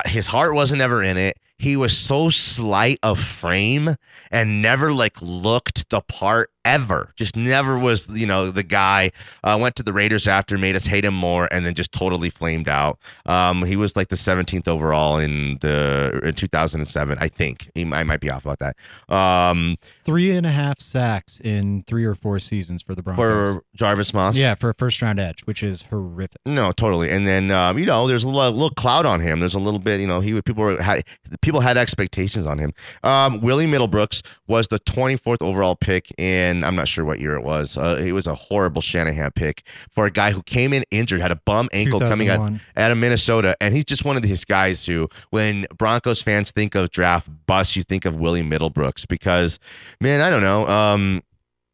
his 0.06 0.28
heart 0.28 0.54
wasn't 0.56 0.82
ever 0.82 1.04
in 1.04 1.18
it. 1.18 1.38
He 1.58 1.76
was 1.76 1.98
so 1.98 2.30
slight 2.30 3.00
of 3.02 3.20
frame 3.20 3.96
and 4.30 4.62
never 4.62 4.92
like 4.94 5.22
looked 5.22 5.90
the 5.90 6.02
part 6.02 6.52
ever. 6.66 7.14
Just 7.16 7.36
never 7.36 7.78
was, 7.80 8.10
you 8.10 8.26
know, 8.26 8.52
the 8.52 8.64
guy. 8.64 9.12
Uh, 9.44 9.58
went 9.62 9.76
to 9.78 9.84
the 9.84 9.94
Raiders 9.94 10.28
after, 10.28 10.58
made 10.58 10.76
us 10.76 10.86
hate 10.86 11.06
him 11.06 11.14
more, 11.14 11.48
and 11.54 11.66
then 11.66 11.74
just 11.76 11.92
totally 11.92 12.30
flamed 12.30 12.68
out. 12.68 13.00
Um, 13.26 13.64
he 13.64 13.76
was 13.78 13.96
like 13.96 14.10
the 14.10 14.16
17th 14.16 14.68
overall 14.68 15.18
in 15.18 15.58
the 15.62 16.20
in 16.24 16.34
2007, 16.36 17.18
I 17.20 17.28
think. 17.30 17.70
He, 17.76 17.84
I 17.84 18.04
might 18.04 18.20
be 18.20 18.30
off 18.30 18.46
about 18.46 18.60
that. 18.60 18.76
Um, 19.16 19.78
Three 20.04 20.32
and 20.36 20.46
a 20.46 20.52
half 20.52 20.80
sacks 20.82 21.40
in 21.44 21.84
three 21.88 22.06
or 22.06 22.16
four 22.16 22.40
seasons 22.40 22.82
for 22.82 22.96
the 22.96 23.02
Broncos. 23.02 23.56
for 23.56 23.64
Jarvis 23.76 24.14
Moss. 24.14 24.36
yeah, 24.38 24.56
for 24.56 24.70
a 24.70 24.74
first 24.74 25.02
round 25.02 25.20
edge, 25.20 25.42
which 25.46 25.64
is 25.64 25.84
horrific. 25.84 26.38
No, 26.46 26.72
totally. 26.72 27.10
And 27.12 27.28
then 27.28 27.52
um, 27.52 27.78
you 27.78 27.86
know, 27.86 28.08
there's 28.08 28.24
a 28.24 28.28
little, 28.28 28.52
little 28.52 28.70
cloud 28.72 29.06
on 29.06 29.20
him. 29.20 29.40
There's 29.40 29.56
a 29.56 29.60
little 29.60 29.80
bit, 29.80 30.00
you 30.00 30.08
know, 30.08 30.20
he 30.22 30.34
would- 30.34 30.46
people 30.46 30.64
were 30.64 30.82
had 30.82 31.04
people 31.42 31.60
had 31.62 31.78
expectations 31.78 32.46
on 32.46 32.58
him. 32.60 32.74
Um, 33.04 33.42
Willie 33.42 33.68
Middlebrooks 33.68 34.22
was 34.48 34.68
the 34.68 34.80
24th 34.80 35.42
overall 35.42 35.76
pick 35.76 36.12
in 36.20 36.55
I'm 36.64 36.76
not 36.76 36.88
sure 36.88 37.04
what 37.04 37.20
year 37.20 37.36
it 37.36 37.44
was. 37.44 37.78
Uh, 37.78 38.00
it 38.00 38.12
was 38.12 38.28
a 38.28 38.36
horrible 38.36 38.82
Shanahan 38.82 39.32
pick 39.32 39.64
for 39.92 40.06
a 40.06 40.12
guy 40.12 40.32
who 40.32 40.42
came 40.44 40.72
in 40.74 40.84
injured, 40.92 41.20
had 41.20 41.32
a 41.32 41.36
bum 41.46 41.70
ankle 41.74 42.00
coming 42.10 42.30
out 42.30 42.40
out 42.78 42.92
of 42.92 42.98
Minnesota, 42.98 43.58
and 43.60 43.76
he's 43.76 43.86
just 43.86 44.06
one 44.06 44.16
of 44.16 44.22
these 44.22 44.46
guys 44.46 44.86
who, 44.86 45.10
when 45.32 45.66
Broncos 45.78 46.22
fans 46.22 46.52
think 46.52 46.76
of 46.76 46.92
draft 46.92 47.28
bust, 47.48 47.76
you 47.76 47.84
think 47.84 48.06
of 48.06 48.16
Willie 48.18 48.44
Middlebrooks 48.44 49.08
because, 49.08 49.60
man, 50.00 50.22
I 50.22 50.30
don't 50.30 50.42
know, 50.42 50.68
um, 50.68 51.24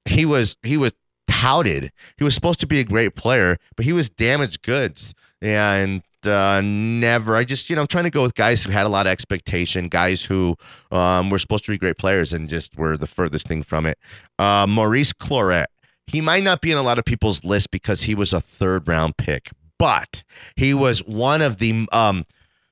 he 0.05 0.25
was 0.25 0.55
he 0.63 0.77
was 0.77 0.93
touted. 1.27 1.91
He 2.17 2.23
was 2.23 2.33
supposed 2.35 2.59
to 2.61 2.67
be 2.67 2.79
a 2.79 2.83
great 2.83 3.15
player, 3.15 3.57
but 3.75 3.85
he 3.85 3.93
was 3.93 4.09
damaged 4.09 4.61
goods 4.63 5.13
and. 5.41 6.01
Uh, 6.27 6.61
never. 6.61 7.35
I 7.35 7.43
just, 7.43 7.69
you 7.69 7.75
know, 7.75 7.81
I'm 7.81 7.87
trying 7.87 8.03
to 8.05 8.09
go 8.09 8.23
with 8.23 8.35
guys 8.35 8.63
who 8.63 8.71
had 8.71 8.85
a 8.85 8.89
lot 8.89 9.07
of 9.07 9.11
expectation, 9.11 9.87
guys 9.87 10.23
who 10.23 10.55
um, 10.91 11.29
were 11.29 11.39
supposed 11.39 11.65
to 11.65 11.71
be 11.71 11.77
great 11.77 11.97
players 11.97 12.33
and 12.33 12.47
just 12.47 12.77
were 12.77 12.97
the 12.97 13.07
furthest 13.07 13.47
thing 13.47 13.63
from 13.63 13.85
it. 13.85 13.97
Uh, 14.39 14.65
Maurice 14.67 15.13
Clarett. 15.13 15.67
He 16.07 16.19
might 16.19 16.43
not 16.43 16.61
be 16.61 16.71
in 16.71 16.77
a 16.77 16.83
lot 16.83 16.97
of 16.97 17.05
people's 17.05 17.43
list 17.43 17.71
because 17.71 18.01
he 18.03 18.15
was 18.15 18.33
a 18.33 18.41
third 18.41 18.87
round 18.87 19.15
pick, 19.17 19.49
but 19.79 20.23
he 20.55 20.73
was 20.73 20.99
one 21.05 21.41
of 21.41 21.57
the 21.57 21.87
um, 21.91 22.25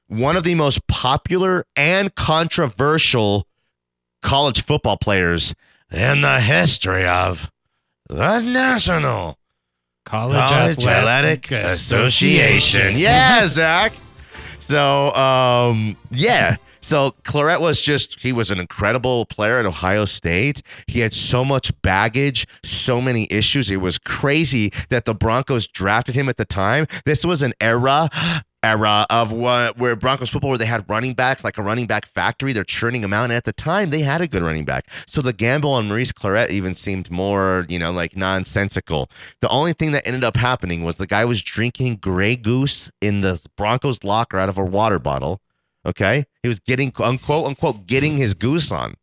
one 0.07 0.35
of 0.35 0.43
the 0.43 0.55
most 0.55 0.85
popular 0.87 1.63
and 1.75 2.13
controversial 2.15 3.47
college 4.21 4.65
football 4.65 4.97
players 4.97 5.53
in 5.91 6.21
the 6.21 6.41
history 6.41 7.05
of 7.05 7.49
the 8.09 8.39
National 8.39 9.38
College, 10.09 10.49
College 10.49 10.87
Athletic 10.87 11.51
Association. 11.51 12.97
Yeah, 12.97 13.47
Zach. 13.47 13.93
So, 14.61 15.13
um, 15.13 15.95
yeah. 16.09 16.55
So 16.81 17.11
Clarett 17.23 17.61
was 17.61 17.79
just, 17.79 18.19
he 18.19 18.33
was 18.33 18.49
an 18.49 18.59
incredible 18.59 19.27
player 19.27 19.59
at 19.59 19.67
Ohio 19.67 20.05
State. 20.05 20.63
He 20.87 21.01
had 21.01 21.13
so 21.13 21.45
much 21.45 21.71
baggage, 21.83 22.47
so 22.63 22.99
many 22.99 23.27
issues. 23.29 23.69
It 23.69 23.77
was 23.77 23.99
crazy 23.99 24.73
that 24.89 25.05
the 25.05 25.13
Broncos 25.13 25.67
drafted 25.67 26.15
him 26.15 26.27
at 26.27 26.37
the 26.37 26.45
time. 26.45 26.87
This 27.05 27.23
was 27.23 27.43
an 27.43 27.53
era. 27.61 28.09
Era 28.61 29.05
of 29.09 29.31
what 29.31 29.77
where 29.77 29.95
Broncos 29.95 30.29
football 30.29 30.49
where 30.49 30.57
they 30.57 30.65
had 30.65 30.89
running 30.89 31.13
backs 31.13 31.43
like 31.43 31.57
a 31.57 31.63
running 31.63 31.87
back 31.87 32.05
factory, 32.05 32.51
they're 32.51 32.65
churning 32.65 33.01
them 33.01 33.13
out. 33.13 33.23
And 33.23 33.33
at 33.33 33.45
the 33.45 33.53
time, 33.53 33.89
they 33.89 34.01
had 34.01 34.19
a 34.21 34.27
good 34.27 34.43
running 34.43 34.65
back. 34.65 34.87
So 35.07 35.21
the 35.21 35.31
gamble 35.31 35.71
on 35.71 35.87
Maurice 35.87 36.11
Clarett 36.11 36.49
even 36.49 36.73
seemed 36.73 37.09
more, 37.09 37.65
you 37.69 37.79
know, 37.79 37.91
like 37.91 38.17
nonsensical. 38.17 39.09
The 39.41 39.49
only 39.49 39.73
thing 39.73 39.93
that 39.93 40.05
ended 40.05 40.25
up 40.25 40.35
happening 40.35 40.83
was 40.83 40.97
the 40.97 41.07
guy 41.07 41.23
was 41.23 41.41
drinking 41.41 41.97
Grey 41.97 42.35
Goose 42.35 42.91
in 43.01 43.21
the 43.21 43.41
Broncos 43.55 44.03
locker 44.03 44.37
out 44.37 44.49
of 44.49 44.57
a 44.57 44.65
water 44.65 44.99
bottle. 44.99 45.41
Okay, 45.85 46.25
he 46.43 46.49
was 46.49 46.59
getting 46.59 46.91
unquote 46.99 47.45
unquote 47.45 47.87
getting 47.87 48.17
his 48.17 48.33
goose 48.33 48.71
on. 48.71 48.95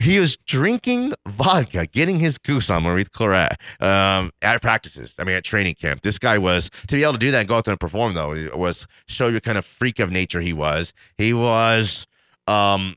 He 0.00 0.18
was 0.18 0.36
drinking 0.36 1.12
vodka, 1.26 1.86
getting 1.86 2.18
his 2.18 2.36
goose 2.36 2.68
on 2.68 2.82
Maurice 2.82 3.08
Clarett 3.08 3.54
um, 3.80 4.32
at 4.42 4.60
practices. 4.60 5.14
I 5.18 5.24
mean, 5.24 5.36
at 5.36 5.44
training 5.44 5.76
camp. 5.76 6.02
This 6.02 6.18
guy 6.18 6.36
was 6.36 6.68
to 6.88 6.96
be 6.96 7.02
able 7.04 7.12
to 7.14 7.18
do 7.18 7.30
that 7.30 7.38
and 7.40 7.48
go 7.48 7.56
out 7.56 7.64
there 7.64 7.72
and 7.72 7.80
perform. 7.80 8.14
Though 8.14 8.34
it 8.34 8.58
was 8.58 8.86
show 9.06 9.28
you 9.28 9.40
kind 9.40 9.56
of 9.56 9.64
freak 9.64 10.00
of 10.00 10.10
nature 10.10 10.40
he 10.40 10.52
was. 10.52 10.92
He 11.16 11.32
was 11.32 12.06
um, 12.46 12.96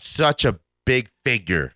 such 0.00 0.44
a 0.44 0.58
big 0.86 1.08
figure 1.24 1.72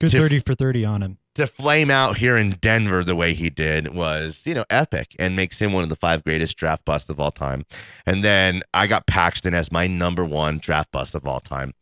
Good 0.00 0.10
to- 0.10 0.18
30 0.18 0.40
for 0.40 0.54
30 0.54 0.84
on 0.84 1.02
him. 1.02 1.18
to 1.36 1.46
flame 1.46 1.90
out 1.90 2.18
here 2.18 2.36
in 2.36 2.50
Denver 2.60 3.02
the 3.04 3.16
way 3.16 3.32
he 3.32 3.48
did 3.48 3.94
was, 3.94 4.44
you 4.46 4.54
know, 4.54 4.64
epic 4.70 5.14
and 5.18 5.34
makes 5.36 5.60
him 5.60 5.72
one 5.72 5.82
of 5.82 5.88
the 5.88 5.96
five 5.96 6.22
greatest 6.24 6.56
draft 6.56 6.84
busts 6.84 7.08
of 7.08 7.18
all 7.18 7.30
time. 7.32 7.64
And 8.06 8.22
then 8.24 8.62
I 8.74 8.86
got 8.88 9.06
Paxton 9.06 9.54
as 9.54 9.72
my 9.72 9.86
number 9.86 10.24
one 10.24 10.58
draft 10.58 10.90
bust 10.92 11.14
of 11.14 11.26
all 11.26 11.40
time. 11.40 11.74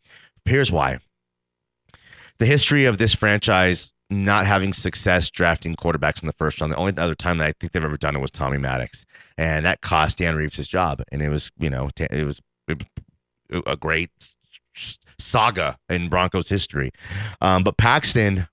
Here's 0.45 0.71
why. 0.71 0.99
The 2.39 2.45
history 2.45 2.85
of 2.85 2.97
this 2.97 3.13
franchise 3.13 3.91
not 4.09 4.45
having 4.45 4.73
success 4.73 5.29
drafting 5.29 5.75
quarterbacks 5.75 6.21
in 6.21 6.27
the 6.27 6.33
first 6.33 6.61
round. 6.61 6.71
The 6.71 6.77
only 6.77 6.93
other 6.97 7.13
time 7.13 7.39
that 7.39 7.47
I 7.47 7.53
think 7.59 7.73
they've 7.73 7.83
ever 7.83 7.97
done 7.97 8.15
it 8.15 8.19
was 8.19 8.31
Tommy 8.31 8.57
Maddox, 8.57 9.05
and 9.37 9.65
that 9.65 9.81
cost 9.81 10.19
Dan 10.19 10.35
Reeves 10.35 10.55
his 10.57 10.67
job. 10.67 11.01
And 11.11 11.21
it 11.21 11.29
was, 11.29 11.51
you 11.57 11.69
know, 11.69 11.89
it 11.97 12.25
was 12.25 12.41
a 13.65 13.75
great 13.75 14.11
saga 15.19 15.77
in 15.89 16.09
Broncos 16.09 16.49
history. 16.49 16.91
Um, 17.41 17.63
but 17.63 17.77
Paxton, 17.77 18.47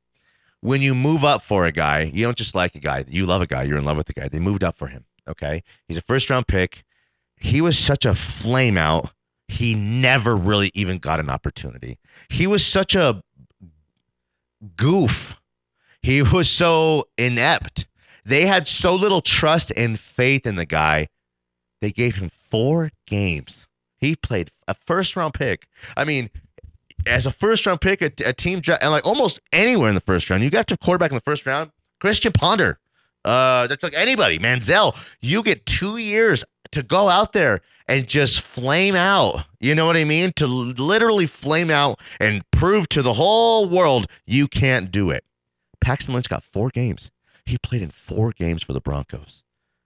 when 0.61 0.81
you 0.81 0.95
move 0.95 1.25
up 1.25 1.43
for 1.43 1.67
a 1.67 1.73
guy, 1.73 2.11
you 2.13 2.25
don't 2.25 2.37
just 2.37 2.55
like 2.55 2.75
a 2.75 2.81
guy. 2.81 3.05
You 3.09 3.27
love 3.27 3.43
a 3.43 3.47
guy. 3.47 3.63
You're 3.63 3.79
in 3.79 3.85
love 3.85 3.97
with 3.97 4.07
the 4.07 4.15
guy. 4.15 4.29
They 4.29 4.39
moved 4.39 4.65
up 4.65 4.77
for 4.77 4.89
him. 4.89 5.05
Okay, 5.29 5.63
he's 5.87 5.97
a 5.97 6.03
first 6.03 6.29
round 6.31 6.49
pick. 6.49 6.85
He 7.37 7.61
was 7.61 7.79
such 7.79 8.05
a 8.05 8.15
flame 8.15 8.77
out. 8.77 9.11
He 9.49 9.75
never 9.75 10.35
really 10.35 10.71
even 10.75 10.99
got 10.99 11.21
an 11.21 11.29
opportunity. 11.29 11.99
He 12.29 12.47
was 12.47 12.65
such 12.65 12.95
a 12.95 13.23
goof. 14.77 15.37
He 16.03 16.23
was 16.23 16.51
so 16.51 17.09
inept. 17.17 17.87
They 18.25 18.47
had 18.47 18.67
so 18.69 18.95
little 18.95 19.21
trust 19.21 19.73
and 19.77 19.99
faith 19.99 20.47
in 20.47 20.57
the 20.57 20.65
guy. 20.65 21.09
They 21.81 21.91
gave 21.91 22.17
him 22.17 22.31
four 22.51 22.91
games. 23.07 23.67
He 23.99 24.17
played 24.17 24.51
a 24.67 24.75
first 24.75 25.17
round 25.17 25.35
pick. 25.35 25.67
I 25.97 26.05
mean, 26.05 26.31
as 27.07 27.27
a 27.27 27.31
first 27.31 27.67
round 27.67 27.81
pick, 27.81 28.03
a, 28.03 28.11
a 28.25 28.33
team 28.33 28.63
and 28.81 28.91
like 28.91 29.07
almost 29.07 29.41
anywhere 29.53 29.89
in 29.89 29.95
the 29.95 30.01
first 30.01 30.31
round, 30.31 30.43
you 30.43 30.51
got 30.51 30.67
to 30.69 30.77
quarterback 30.77 31.11
in 31.11 31.17
the 31.17 31.23
first 31.23 31.47
round. 31.47 31.71
Christian 32.01 32.33
Ponder, 32.33 32.79
uh, 33.25 33.67
that's 33.67 33.83
like 33.83 33.95
anybody. 33.95 34.39
Manziel, 34.39 34.97
you 35.21 35.43
get 35.43 35.67
two 35.67 35.97
years 35.97 36.45
to 36.73 36.83
go 36.83 37.09
out 37.09 37.33
there 37.33 37.61
and 37.89 38.07
just 38.07 38.41
flame 38.41 38.95
out. 38.95 39.45
You 39.61 39.75
know 39.75 39.87
what 39.87 39.97
I 39.97 40.05
mean? 40.05 40.33
To 40.37 40.47
literally 40.47 41.27
flame 41.27 41.71
out 41.71 42.01
and 42.21 42.43
prove 42.51 42.89
to 42.91 43.03
the 43.03 43.15
whole 43.15 43.69
world 43.69 44.07
you 44.27 44.49
can't 44.49 44.91
do 44.91 45.11
it. 45.11 45.25
Paxton 45.81 46.15
Lynch 46.15 46.29
got 46.29 46.43
four 46.43 46.71
games. 46.71 47.11
He 47.45 47.59
played 47.59 47.83
in 47.83 47.91
four 47.91 48.33
games 48.33 48.63
for 48.63 48.73
the 48.73 48.81
Broncos. 48.81 49.43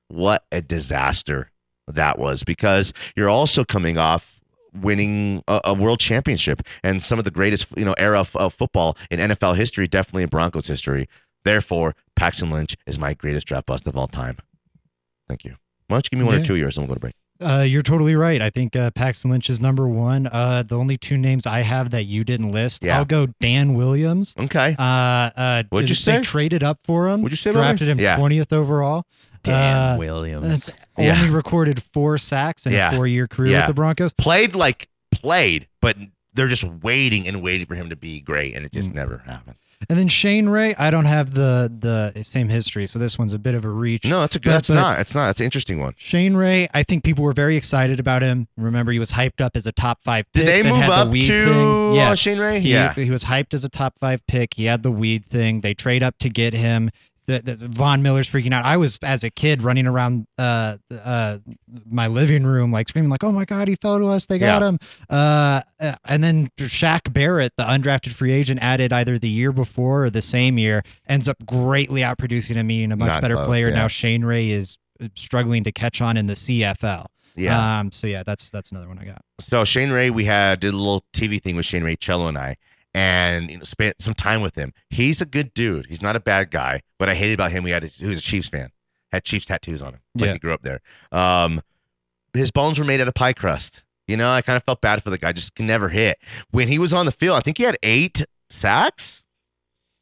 What 0.09 0.45
a 0.53 0.63
disaster 0.63 1.51
that 1.87 2.19
was 2.19 2.45
because 2.45 2.93
you're 3.17 3.29
also 3.29 3.65
coming 3.65 3.99
off 3.99 4.41
winning 4.75 5.43
a, 5.49 5.61
a, 5.65 5.75
world 5.75 5.99
championship 5.99 6.63
and 6.83 7.03
some 7.03 7.19
of 7.19 7.25
the 7.25 7.31
greatest 7.31 7.67
you 7.77 7.85
know 7.85 7.95
era 7.99 8.21
of, 8.21 8.37
of, 8.37 8.55
football 8.55 8.97
in 9.11 9.19
NFL 9.19 9.57
history, 9.57 9.89
definitely 9.89 10.23
in 10.23 10.29
Broncos 10.29 10.69
history. 10.69 11.09
Therefore, 11.45 11.95
Paxton 12.15 12.51
Lynch 12.51 12.77
is 12.87 12.99
my 12.99 13.15
greatest 13.15 13.47
draft 13.47 13.67
bust 13.67 13.87
of 13.87 13.97
all 13.97 14.09
time. 14.09 14.37
Thank 15.29 15.45
you. 15.45 15.57
Why 15.89 15.97
don't 15.97 16.07
you 16.07 16.11
give 16.11 16.19
me 16.19 16.27
one 16.27 16.37
yeah. 16.37 16.41
or 16.43 16.45
two 16.45 16.57
years 16.57 16.77
and 16.77 16.87
we'll 16.87 16.95
go 16.95 16.95
to 16.95 17.01
break. 17.01 17.15
Uh, 17.41 17.61
you're 17.61 17.83
totally 17.83 18.17
right. 18.17 18.43
I 18.43 18.51
think 18.51 18.75
uh, 18.75 18.91
Paxton 18.91 19.31
Lynch 19.31 19.49
is 19.49 19.61
number 19.61 19.87
one. 19.87 20.27
Uh, 20.27 20.65
the 20.67 20.77
only 20.77 20.97
two 20.97 21.17
names 21.17 21.47
I 21.47 21.61
have 21.61 21.91
that 21.91 22.05
you 22.05 22.25
didn't 22.25 22.51
list, 22.51 22.83
yeah. 22.83 22.99
I'll 22.99 23.05
go 23.05 23.29
Dan 23.41 23.75
Williams. 23.75 24.35
Okay. 24.39 24.75
Uh, 24.79 24.83
uh, 24.83 25.63
What'd 25.69 25.89
you 25.89 25.95
say? 25.95 26.17
They 26.17 26.23
traded 26.23 26.63
up 26.63 26.81
for 26.85 27.09
him. 27.09 27.23
What'd 27.23 27.33
you 27.33 27.37
say? 27.37 27.53
Drafted 27.53 27.89
him 27.89 28.01
yeah. 28.01 28.19
20th 28.19 28.53
overall. 28.53 29.05
Dan 29.45 29.95
uh, 29.95 29.99
Williams. 29.99 30.73
Only 30.97 31.11
yeah. 31.11 31.33
recorded 31.33 31.83
four 31.93 32.19
sacks 32.19 32.67
in 32.67 32.73
yeah. 32.73 32.91
a 32.91 32.97
four-year 32.97 33.29
career 33.29 33.57
with 33.57 33.67
the 33.69 33.75
Broncos. 33.75 34.13
Played 34.13 34.57
like 34.57 34.89
played, 35.13 35.69
but 35.81 35.97
they're 36.35 36.49
just 36.49 36.65
waiting 36.65 37.29
and 37.29 37.41
waiting 37.43 37.67
for 37.67 37.77
him 37.77 37.91
to 37.91 37.97
be 37.97 38.21
great, 38.21 38.57
and 38.57 38.67
it 38.67 38.73
just 38.73 38.91
mm. 38.91 38.95
never 38.95 39.19
happened. 39.19 39.57
And 39.89 39.99
then 39.99 40.09
Shane 40.09 40.49
Ray, 40.49 40.75
I 40.75 40.91
don't 40.91 41.05
have 41.05 41.35
the 41.35 41.73
the 42.15 42.25
same 42.25 42.49
history, 42.49 42.87
so 42.87 42.99
this 42.99 43.19
one's 43.19 43.33
a 43.33 43.39
bit 43.39 43.55
of 43.55 43.65
a 43.65 43.69
reach. 43.69 44.05
No, 44.05 44.25
it's 44.25 44.35
a 44.35 44.41
good. 44.41 44.53
That's 44.53 44.69
not. 44.69 44.99
It's 44.99 45.15
not. 45.15 45.31
It's 45.31 45.41
an 45.41 45.45
interesting 45.45 45.79
one. 45.79 45.95
Shane 45.97 46.35
Ray, 46.35 46.69
I 46.75 46.83
think 46.83 47.05
people 47.05 47.25
were 47.25 47.33
very 47.33 47.57
excited 47.57 48.01
about 48.01 48.23
him. 48.23 48.49
Remember, 48.57 48.91
he 48.91 48.99
was 48.99 49.13
hyped 49.13 49.41
up 49.41 49.57
as 49.57 49.67
a 49.67 49.73
top 49.73 50.03
five 50.03 50.27
pick. 50.33 50.47
Did 50.47 50.65
they 50.65 50.69
move 50.69 50.85
up 50.85 51.11
the 51.11 51.21
to 51.21 51.93
yeah. 51.95 52.11
Uh, 52.11 52.15
Shane 52.17 52.39
Ray? 52.39 52.61
He, 52.61 52.73
yeah, 52.73 52.93
he 52.95 53.11
was 53.11 53.25
hyped 53.25 53.55
as 53.55 53.63
a 53.63 53.69
top 53.69 53.99
five 53.99 54.27
pick. 54.27 54.55
He 54.55 54.65
had 54.65 54.83
the 54.83 54.91
weed 54.91 55.27
thing. 55.27 55.61
They 55.61 55.75
trade 55.75 56.03
up 56.03 56.19
to 56.19 56.29
get 56.29 56.55
him 56.55 56.91
the, 57.29 57.57
the, 57.57 57.69
Von 57.69 58.03
Miller's 58.03 58.27
freaking 58.27 58.55
out. 58.55 58.65
I 58.65 58.79
was 58.79 58.99
as 59.03 59.23
a 59.23 59.29
kid 59.29 59.63
running 59.63 59.87
around 59.87 60.27
uh, 60.39 60.79
uh, 60.91 61.39
my 61.87 62.07
living 62.07 62.47
room 62.47 62.73
like 62.73 62.89
screaming 62.89 63.11
like, 63.11 63.23
"Oh 63.23 63.31
my 63.31 63.45
god, 63.45 63.69
he 63.69 63.77
fell 63.77 63.99
to 63.99 64.07
us! 64.07 64.25
They 64.25 64.39
got 64.39 64.63
yeah. 64.63 64.69
him!" 64.69 64.79
Uh, 65.11 65.61
uh, 65.79 65.95
and 66.07 66.25
then 66.25 66.51
Shaq 66.57 67.13
Barrett, 67.13 67.53
the 67.59 67.65
undrafted 67.65 68.13
free 68.13 68.33
agent, 68.33 68.61
added 68.63 68.95
either 68.95 69.19
the 69.19 69.29
year 69.29 69.53
before 69.53 70.07
or 70.07 70.11
the 70.11 70.23
same 70.23 70.57
year, 70.57 70.83
ends 71.07 71.29
up 71.29 71.37
greatly 71.45 72.01
outproducing 72.01 72.55
him, 72.55 72.67
being 72.67 72.93
a 72.93 72.97
much 72.97 73.09
Not 73.09 73.21
better 73.21 73.35
close, 73.35 73.47
player. 73.47 73.69
Yeah. 73.69 73.75
Now 73.75 73.89
Shane 73.89 74.25
Ray 74.25 74.49
is 74.49 74.79
struggling 75.15 75.65
to 75.65 75.73
catch 75.73 76.01
on 76.01 76.17
in 76.17 76.29
the 76.29 76.35
CFL. 76.35 77.09
Yeah. 77.37 77.81
Um. 77.81 77.93
So 77.93 78.07
yeah, 78.07 78.23
that's 78.23 78.49
that's 78.49 78.71
another 78.71 78.89
one 78.89 78.99
I 78.99 79.05
got. 79.05 79.21
So 79.39 79.65
Shane 79.65 79.91
Ray, 79.91 80.09
we 80.09 80.25
had 80.25 80.61
did 80.61 80.73
a 80.73 80.77
little 80.79 81.05
TV 81.13 81.43
thing 81.43 81.57
with 81.57 81.67
Shane 81.67 81.85
Ray 81.85 81.97
Cello 81.97 82.27
and 82.27 82.39
I, 82.39 82.57
and 82.95 83.51
you 83.51 83.59
know, 83.59 83.65
spent 83.65 84.01
some 84.01 84.15
time 84.15 84.41
with 84.41 84.55
him. 84.55 84.73
He's 84.91 85.21
a 85.21 85.27
good 85.27 85.55
dude. 85.55 85.87
He's 85.87 86.03
not 86.03 86.17
a 86.17 86.21
bad 86.21 86.51
guy. 86.51 86.83
What 86.99 87.09
I 87.09 87.15
hated 87.15 87.35
about 87.35 87.53
him, 87.53 87.65
we 87.65 87.71
had 87.71 87.85
he 87.85 88.07
was 88.07 88.19
a 88.19 88.23
Chiefs 88.23 88.49
fan, 88.49 88.71
had 89.13 89.25
Chiefs 89.25 89.47
tattoos 89.47 89.83
on 89.83 89.95
him. 89.95 90.01
Like 90.15 90.27
yeah. 90.27 90.33
he 90.35 90.39
grew 90.39 90.53
up 90.53 90.63
there. 90.63 90.81
Um, 91.13 91.63
his 92.35 92.51
bones 92.51 92.79
were 92.79 92.85
made 92.85 93.01
out 93.01 93.09
of 93.09 93.15
pie 93.15 93.33
crust. 93.33 93.83
You 94.07 94.17
know, 94.17 94.31
I 94.31 94.43
kind 94.43 94.57
of 94.57 94.65
felt 94.65 94.81
bad 94.81 95.03
for 95.03 95.11
the 95.11 95.19
guy. 95.19 95.33
Just 95.33 95.55
can 95.55 95.67
never 95.67 95.89
hit. 95.91 96.19
When 96.51 96.69
he 96.69 96.79
was 96.79 96.95
on 96.95 97.07
the 97.07 97.13
field, 97.13 97.37
I 97.37 97.41
think 97.41 97.59
he 97.59 97.65
had 97.65 97.77
eight 97.83 98.25
sacks. 98.49 99.23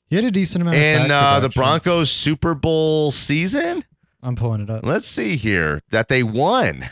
He 0.08 0.14
had 0.14 0.24
a 0.24 0.30
decent 0.30 0.62
amount. 0.62 0.76
Of 0.76 0.82
sacks. 0.82 1.04
In 1.04 1.10
uh, 1.10 1.40
the 1.40 1.48
Broncos 1.48 2.10
Super 2.10 2.54
Bowl 2.54 3.10
season. 3.10 3.84
I'm 4.22 4.36
pulling 4.36 4.62
it 4.62 4.70
up. 4.70 4.84
Let's 4.84 5.08
see 5.08 5.36
here 5.36 5.82
that 5.90 6.08
they 6.08 6.22
won. 6.22 6.88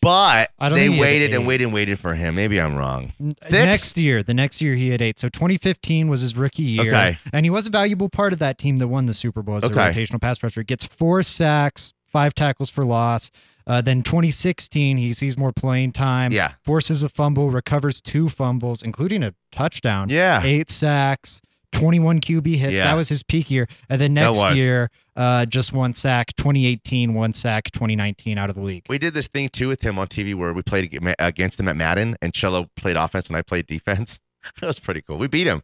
But 0.00 0.50
they 0.58 0.88
waited 0.88 1.32
and 1.32 1.46
waited 1.46 1.64
and 1.66 1.74
waited 1.74 1.98
for 1.98 2.14
him. 2.14 2.34
Maybe 2.34 2.60
I'm 2.60 2.74
wrong. 2.74 3.12
Six? 3.42 3.50
Next 3.50 3.98
year, 3.98 4.22
the 4.22 4.34
next 4.34 4.60
year 4.60 4.74
he 4.74 4.88
had 4.88 5.00
eight. 5.00 5.18
So 5.18 5.28
2015 5.28 6.08
was 6.08 6.22
his 6.22 6.36
rookie 6.36 6.62
year. 6.62 6.92
Okay. 6.92 7.18
And 7.32 7.46
he 7.46 7.50
was 7.50 7.66
a 7.66 7.70
valuable 7.70 8.08
part 8.08 8.32
of 8.32 8.38
that 8.40 8.58
team 8.58 8.78
that 8.78 8.88
won 8.88 9.06
the 9.06 9.14
Super 9.14 9.42
Bowl 9.42 9.56
as 9.56 9.64
okay. 9.64 9.74
a 9.74 9.92
rotational 9.92 10.20
pass 10.20 10.42
rusher. 10.42 10.62
Gets 10.62 10.84
four 10.84 11.22
sacks, 11.22 11.94
five 12.04 12.34
tackles 12.34 12.70
for 12.70 12.84
loss. 12.84 13.30
Uh, 13.68 13.80
then 13.80 14.02
2016, 14.02 14.96
he 14.96 15.12
sees 15.12 15.36
more 15.36 15.52
playing 15.52 15.92
time. 15.92 16.32
Yeah. 16.32 16.52
Forces 16.62 17.02
a 17.02 17.08
fumble, 17.08 17.50
recovers 17.50 18.00
two 18.00 18.28
fumbles, 18.28 18.82
including 18.82 19.22
a 19.24 19.34
touchdown. 19.50 20.08
Yeah. 20.08 20.42
Eight 20.44 20.70
sacks. 20.70 21.40
21 21.78 22.20
QB 22.20 22.56
hits. 22.56 22.74
Yeah. 22.74 22.84
That 22.84 22.94
was 22.94 23.08
his 23.08 23.22
peak 23.22 23.50
year. 23.50 23.68
And 23.88 24.00
then 24.00 24.14
next 24.14 24.56
year, 24.56 24.90
uh, 25.14 25.46
just 25.46 25.72
one 25.72 25.94
sack. 25.94 26.34
2018, 26.36 27.14
one 27.14 27.32
sack. 27.32 27.70
2019, 27.72 28.38
out 28.38 28.50
of 28.50 28.56
the 28.56 28.62
league. 28.62 28.84
We 28.88 28.98
did 28.98 29.14
this 29.14 29.28
thing 29.28 29.48
too 29.48 29.68
with 29.68 29.82
him 29.82 29.98
on 29.98 30.08
TV 30.08 30.34
where 30.34 30.52
we 30.52 30.62
played 30.62 30.98
against 31.18 31.60
him 31.60 31.68
at 31.68 31.76
Madden, 31.76 32.16
and 32.20 32.32
Cello 32.32 32.70
played 32.76 32.96
offense 32.96 33.28
and 33.28 33.36
I 33.36 33.42
played 33.42 33.66
defense. 33.66 34.20
that 34.60 34.66
was 34.66 34.78
pretty 34.78 35.02
cool. 35.02 35.16
We 35.16 35.28
beat 35.28 35.46
him, 35.46 35.62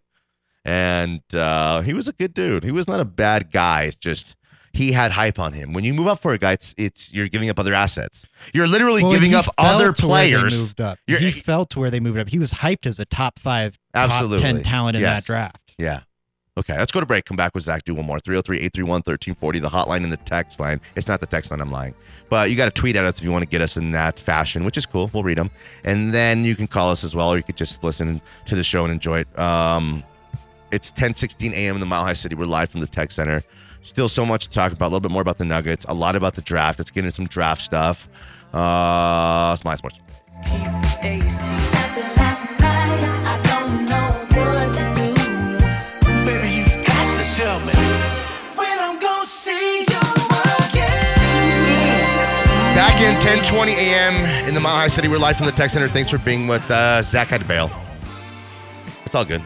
and 0.64 1.22
uh, 1.34 1.82
he 1.82 1.94
was 1.94 2.08
a 2.08 2.12
good 2.12 2.34
dude. 2.34 2.64
He 2.64 2.70
was 2.72 2.88
not 2.88 3.00
a 3.00 3.04
bad 3.04 3.50
guy. 3.50 3.82
It's 3.82 3.96
just 3.96 4.36
he 4.72 4.92
had 4.92 5.12
hype 5.12 5.38
on 5.38 5.52
him. 5.52 5.72
When 5.72 5.84
you 5.84 5.92
move 5.92 6.06
up 6.06 6.20
for 6.20 6.32
a 6.32 6.38
guy, 6.38 6.52
it's, 6.52 6.74
it's 6.78 7.12
you're 7.12 7.28
giving 7.28 7.50
up 7.50 7.58
other 7.58 7.74
assets. 7.74 8.24
You're 8.54 8.66
literally 8.66 9.02
well, 9.02 9.12
giving 9.12 9.34
up 9.34 9.46
other 9.58 9.92
players. 9.92 10.58
moved 10.58 10.80
up. 10.80 10.98
he 11.06 11.30
felt 11.30 11.70
to 11.70 11.80
where 11.80 11.90
they 11.90 12.00
moved 12.00 12.18
up. 12.18 12.28
He 12.28 12.38
was 12.38 12.52
hyped 12.52 12.86
as 12.86 12.98
a 12.98 13.04
top 13.04 13.38
five, 13.38 13.78
absolutely. 13.94 14.38
top 14.38 14.42
ten 14.42 14.62
talent 14.62 14.96
in 14.96 15.02
yes. 15.02 15.10
that 15.10 15.26
draft. 15.26 15.61
Yeah. 15.82 16.02
Okay, 16.58 16.76
let's 16.76 16.92
go 16.92 17.00
to 17.00 17.06
break. 17.06 17.24
Come 17.24 17.36
back 17.36 17.54
with 17.54 17.64
Zach. 17.64 17.82
Do 17.84 17.94
one 17.94 18.04
more. 18.04 18.20
303 18.20 18.58
831 18.58 18.88
1340, 19.00 19.58
the 19.58 19.68
hotline 19.70 20.04
and 20.04 20.12
the 20.12 20.18
text 20.18 20.60
line. 20.60 20.80
It's 20.96 21.08
not 21.08 21.20
the 21.20 21.26
text 21.26 21.50
line, 21.50 21.62
I'm 21.62 21.72
lying. 21.72 21.94
But 22.28 22.50
you 22.50 22.56
got 22.56 22.66
to 22.66 22.70
tweet 22.70 22.94
at 22.94 23.04
us 23.04 23.18
if 23.18 23.24
you 23.24 23.32
want 23.32 23.42
to 23.42 23.48
get 23.48 23.62
us 23.62 23.78
in 23.78 23.92
that 23.92 24.18
fashion, 24.18 24.64
which 24.64 24.76
is 24.76 24.84
cool. 24.84 25.10
We'll 25.14 25.22
read 25.22 25.38
them. 25.38 25.50
And 25.82 26.12
then 26.12 26.44
you 26.44 26.54
can 26.54 26.66
call 26.66 26.90
us 26.90 27.04
as 27.04 27.16
well, 27.16 27.30
or 27.30 27.38
you 27.38 27.42
could 27.42 27.56
just 27.56 27.82
listen 27.82 28.20
to 28.44 28.54
the 28.54 28.62
show 28.62 28.84
and 28.84 28.92
enjoy 28.92 29.20
it. 29.20 29.38
Um, 29.38 30.04
it's 30.70 30.90
10 30.90 31.14
16 31.14 31.54
a.m. 31.54 31.76
in 31.76 31.80
the 31.80 31.86
Mile 31.86 32.04
High 32.04 32.12
City. 32.12 32.34
We're 32.34 32.44
live 32.44 32.68
from 32.70 32.80
the 32.80 32.86
Tech 32.86 33.12
Center. 33.12 33.42
Still 33.82 34.08
so 34.08 34.26
much 34.26 34.44
to 34.44 34.50
talk 34.50 34.72
about. 34.72 34.86
A 34.86 34.90
little 34.90 35.00
bit 35.00 35.10
more 35.10 35.22
about 35.22 35.38
the 35.38 35.44
Nuggets, 35.46 35.86
a 35.88 35.94
lot 35.94 36.16
about 36.16 36.34
the 36.34 36.42
draft. 36.42 36.78
Let's 36.78 36.90
get 36.90 37.04
into 37.04 37.14
some 37.14 37.26
draft 37.26 37.62
stuff. 37.62 38.08
Uh, 38.52 39.52
it's 39.54 39.64
my 39.64 39.74
sports. 39.74 39.98
Back 52.92 53.24
in 53.24 53.42
10:20 53.42 53.72
a.m. 53.72 54.46
in 54.46 54.52
the 54.52 54.60
Mile 54.60 54.76
High 54.76 54.88
City. 54.88 55.08
We're 55.08 55.16
live 55.16 55.38
from 55.38 55.46
the 55.46 55.52
Tech 55.52 55.70
Center. 55.70 55.88
Thanks 55.88 56.10
for 56.10 56.18
being 56.18 56.46
with 56.46 56.70
uh, 56.70 57.00
Zach 57.00 57.28
had 57.28 57.40
to 57.40 57.46
bail. 57.46 57.70
It's 59.06 59.14
all 59.14 59.24
good. 59.24 59.40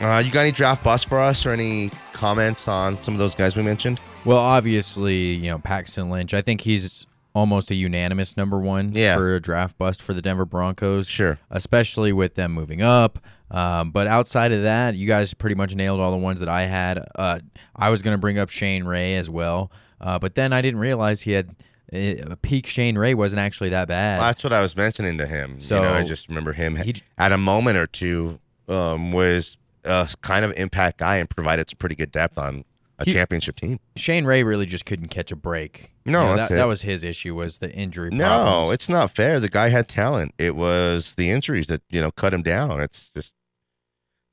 Uh, 0.00 0.22
you 0.24 0.30
got 0.30 0.42
any 0.42 0.52
draft 0.52 0.84
busts 0.84 1.04
for 1.04 1.18
us, 1.18 1.44
or 1.44 1.50
any 1.50 1.90
comments 2.12 2.68
on 2.68 3.02
some 3.02 3.12
of 3.12 3.18
those 3.18 3.34
guys 3.34 3.56
we 3.56 3.64
mentioned? 3.64 3.98
Well, 4.24 4.38
obviously, 4.38 5.32
you 5.32 5.50
know 5.50 5.58
Paxton 5.58 6.10
Lynch. 6.10 6.32
I 6.32 6.42
think 6.42 6.60
he's 6.60 7.08
almost 7.34 7.72
a 7.72 7.74
unanimous 7.74 8.36
number 8.36 8.60
one 8.60 8.92
yeah. 8.92 9.16
for 9.16 9.34
a 9.34 9.40
draft 9.40 9.76
bust 9.76 10.00
for 10.00 10.14
the 10.14 10.22
Denver 10.22 10.44
Broncos. 10.44 11.08
Sure, 11.08 11.40
especially 11.50 12.12
with 12.12 12.36
them 12.36 12.52
moving 12.52 12.82
up. 12.82 13.18
Um, 13.50 13.90
but 13.90 14.06
outside 14.06 14.52
of 14.52 14.62
that, 14.62 14.94
you 14.94 15.08
guys 15.08 15.34
pretty 15.34 15.56
much 15.56 15.74
nailed 15.74 15.98
all 15.98 16.12
the 16.12 16.16
ones 16.18 16.38
that 16.38 16.48
I 16.48 16.66
had. 16.66 17.04
Uh, 17.16 17.40
I 17.74 17.90
was 17.90 18.00
going 18.00 18.16
to 18.16 18.20
bring 18.20 18.38
up 18.38 18.48
Shane 18.48 18.84
Ray 18.84 19.16
as 19.16 19.28
well, 19.28 19.72
uh, 20.00 20.20
but 20.20 20.36
then 20.36 20.52
I 20.52 20.62
didn't 20.62 20.78
realize 20.78 21.22
he 21.22 21.32
had 21.32 21.56
uh, 21.94 22.34
peak 22.42 22.66
Shane 22.66 22.98
Ray 22.98 23.14
wasn't 23.14 23.40
actually 23.40 23.70
that 23.70 23.88
bad. 23.88 24.18
Well, 24.18 24.28
that's 24.28 24.42
what 24.44 24.52
I 24.52 24.60
was 24.60 24.76
mentioning 24.76 25.18
to 25.18 25.26
him. 25.26 25.60
So 25.60 25.76
you 25.76 25.82
know, 25.82 25.92
I 25.94 26.04
just 26.04 26.28
remember 26.28 26.52
him 26.52 26.76
he, 26.76 26.94
at 27.18 27.32
a 27.32 27.38
moment 27.38 27.78
or 27.78 27.86
two 27.86 28.38
um, 28.68 29.12
was 29.12 29.56
a 29.84 30.08
kind 30.22 30.44
of 30.44 30.52
impact 30.56 30.98
guy 30.98 31.16
and 31.18 31.28
provided 31.28 31.68
some 31.70 31.76
pretty 31.78 31.94
good 31.94 32.10
depth 32.10 32.38
on 32.38 32.64
a 32.98 33.04
He- 33.04 33.12
championship 33.12 33.56
team. 33.56 33.80
Shane 33.96 34.24
Ray 34.24 34.42
really 34.44 34.66
just 34.66 34.84
couldn't 34.86 35.08
catch 35.08 35.30
a 35.32 35.36
break. 35.36 35.90
No, 36.06 36.22
You 36.22 36.28
know, 36.30 36.36
that, 36.36 36.48
that 36.50 36.64
was 36.66 36.82
his 36.82 37.02
issue 37.02 37.34
was 37.34 37.58
the 37.58 37.72
injury. 37.72 38.10
No, 38.10 38.26
problems. 38.28 38.72
it's 38.72 38.88
not 38.88 39.10
fair. 39.14 39.40
The 39.40 39.48
guy 39.48 39.68
had 39.70 39.88
talent. 39.88 40.34
It 40.38 40.54
was 40.54 41.14
the 41.14 41.30
injuries 41.30 41.66
that 41.68 41.82
you 41.90 42.00
know 42.00 42.10
cut 42.10 42.34
him 42.34 42.42
down. 42.42 42.80
It's 42.80 43.10
just 43.10 43.34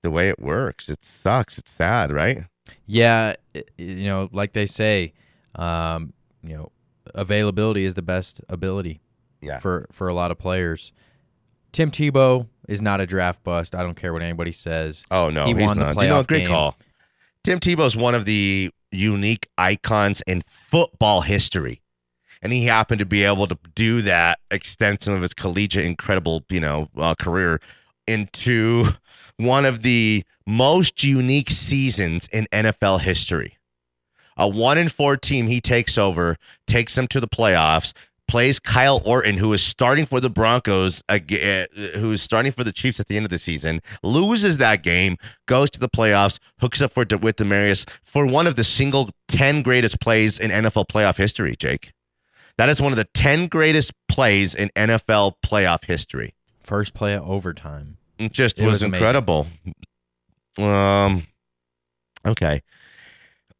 the 0.03 0.11
way 0.11 0.29
it 0.29 0.39
works. 0.39 0.89
It 0.89 1.03
sucks. 1.03 1.57
It's 1.57 1.71
sad, 1.71 2.11
right? 2.11 2.43
Yeah, 2.85 3.35
you 3.77 4.03
know, 4.05 4.29
like 4.31 4.53
they 4.53 4.65
say, 4.65 5.13
um, 5.55 6.13
you 6.43 6.55
know, 6.55 6.71
availability 7.15 7.85
is 7.85 7.93
the 7.95 8.01
best 8.01 8.41
ability 8.49 9.01
Yeah. 9.41 9.57
for 9.59 9.87
for 9.91 10.07
a 10.07 10.13
lot 10.13 10.31
of 10.31 10.37
players. 10.37 10.91
Tim 11.71 11.89
Tebow 11.91 12.47
is 12.67 12.81
not 12.81 12.99
a 13.01 13.05
draft 13.05 13.43
bust. 13.43 13.75
I 13.75 13.83
don't 13.83 13.95
care 13.95 14.11
what 14.13 14.21
anybody 14.21 14.51
says. 14.51 15.03
Oh 15.09 15.29
no, 15.29 15.45
He 15.45 15.53
he's 15.53 15.61
won 15.65 15.77
the 15.77 15.83
not. 15.85 15.97
Do 15.97 16.03
you 16.03 16.09
know, 16.09 16.21
playoff 16.21 16.27
great 16.27 16.39
game. 16.39 16.47
call. 16.49 16.77
Tim 17.43 17.59
Tebow's 17.59 17.95
one 17.97 18.13
of 18.13 18.25
the 18.25 18.69
unique 18.91 19.47
icons 19.57 20.21
in 20.27 20.41
football 20.45 21.21
history, 21.21 21.81
and 22.41 22.51
he 22.53 22.65
happened 22.65 22.99
to 22.99 23.05
be 23.05 23.23
able 23.23 23.47
to 23.47 23.57
do 23.73 24.01
that, 24.03 24.39
extend 24.51 25.01
some 25.01 25.13
of 25.13 25.21
his 25.21 25.33
collegiate, 25.33 25.85
incredible, 25.85 26.43
you 26.49 26.59
know, 26.59 26.89
uh, 26.97 27.15
career 27.15 27.59
into 28.05 28.85
one 29.37 29.63
of 29.65 29.81
the 29.81 30.23
most 30.45 31.03
unique 31.03 31.49
seasons 31.49 32.27
in 32.33 32.47
NFL 32.51 32.99
history. 33.01 33.57
A 34.41 34.47
one 34.47 34.79
in 34.79 34.89
four 34.89 35.17
team 35.17 35.45
he 35.45 35.61
takes 35.61 35.99
over, 35.99 36.35
takes 36.65 36.95
them 36.95 37.07
to 37.09 37.19
the 37.19 37.27
playoffs, 37.27 37.93
plays 38.27 38.59
Kyle 38.59 38.99
Orton, 39.05 39.37
who 39.37 39.53
is 39.53 39.61
starting 39.61 40.07
for 40.07 40.19
the 40.19 40.31
Broncos, 40.31 41.03
uh, 41.09 41.19
who 41.19 42.11
is 42.11 42.23
starting 42.23 42.51
for 42.51 42.63
the 42.63 42.71
Chiefs 42.71 42.99
at 42.99 43.07
the 43.07 43.17
end 43.17 43.25
of 43.27 43.29
the 43.29 43.37
season, 43.37 43.81
loses 44.01 44.57
that 44.57 44.81
game, 44.81 45.17
goes 45.45 45.69
to 45.69 45.79
the 45.79 45.87
playoffs, 45.87 46.39
hooks 46.59 46.81
up 46.81 46.91
for 46.91 47.05
with 47.21 47.35
Demaryius 47.35 47.87
for 48.03 48.25
one 48.25 48.47
of 48.47 48.55
the 48.55 48.63
single 48.63 49.11
ten 49.27 49.61
greatest 49.61 49.99
plays 49.99 50.39
in 50.39 50.49
NFL 50.49 50.87
playoff 50.87 51.17
history. 51.17 51.55
Jake, 51.55 51.91
that 52.57 52.67
is 52.67 52.81
one 52.81 52.91
of 52.91 52.97
the 52.97 53.07
ten 53.13 53.45
greatest 53.45 53.93
plays 54.07 54.55
in 54.55 54.69
NFL 54.75 55.33
playoff 55.45 55.85
history. 55.85 56.33
First 56.57 56.95
play 56.95 57.13
of 57.13 57.29
overtime. 57.29 57.97
It 58.17 58.31
just 58.31 58.57
It 58.57 58.65
was, 58.65 58.73
was 58.73 58.83
incredible. 58.83 59.45
Um, 60.57 61.27
okay. 62.25 62.63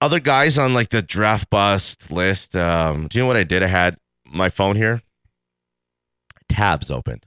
Other 0.02 0.20
guys 0.20 0.58
on 0.58 0.74
like 0.74 0.90
the 0.90 1.02
draft 1.04 1.50
bust 1.50 2.10
list. 2.12 2.56
Um, 2.58 3.08
do 3.08 3.18
you 3.18 3.24
know 3.24 3.28
what 3.28 3.38
I 3.38 3.44
did? 3.44 3.62
I 3.62 3.68
had 3.68 3.98
my 4.26 4.50
phone 4.50 4.76
here, 4.76 5.02
tabs 6.50 6.90
open. 6.90 7.22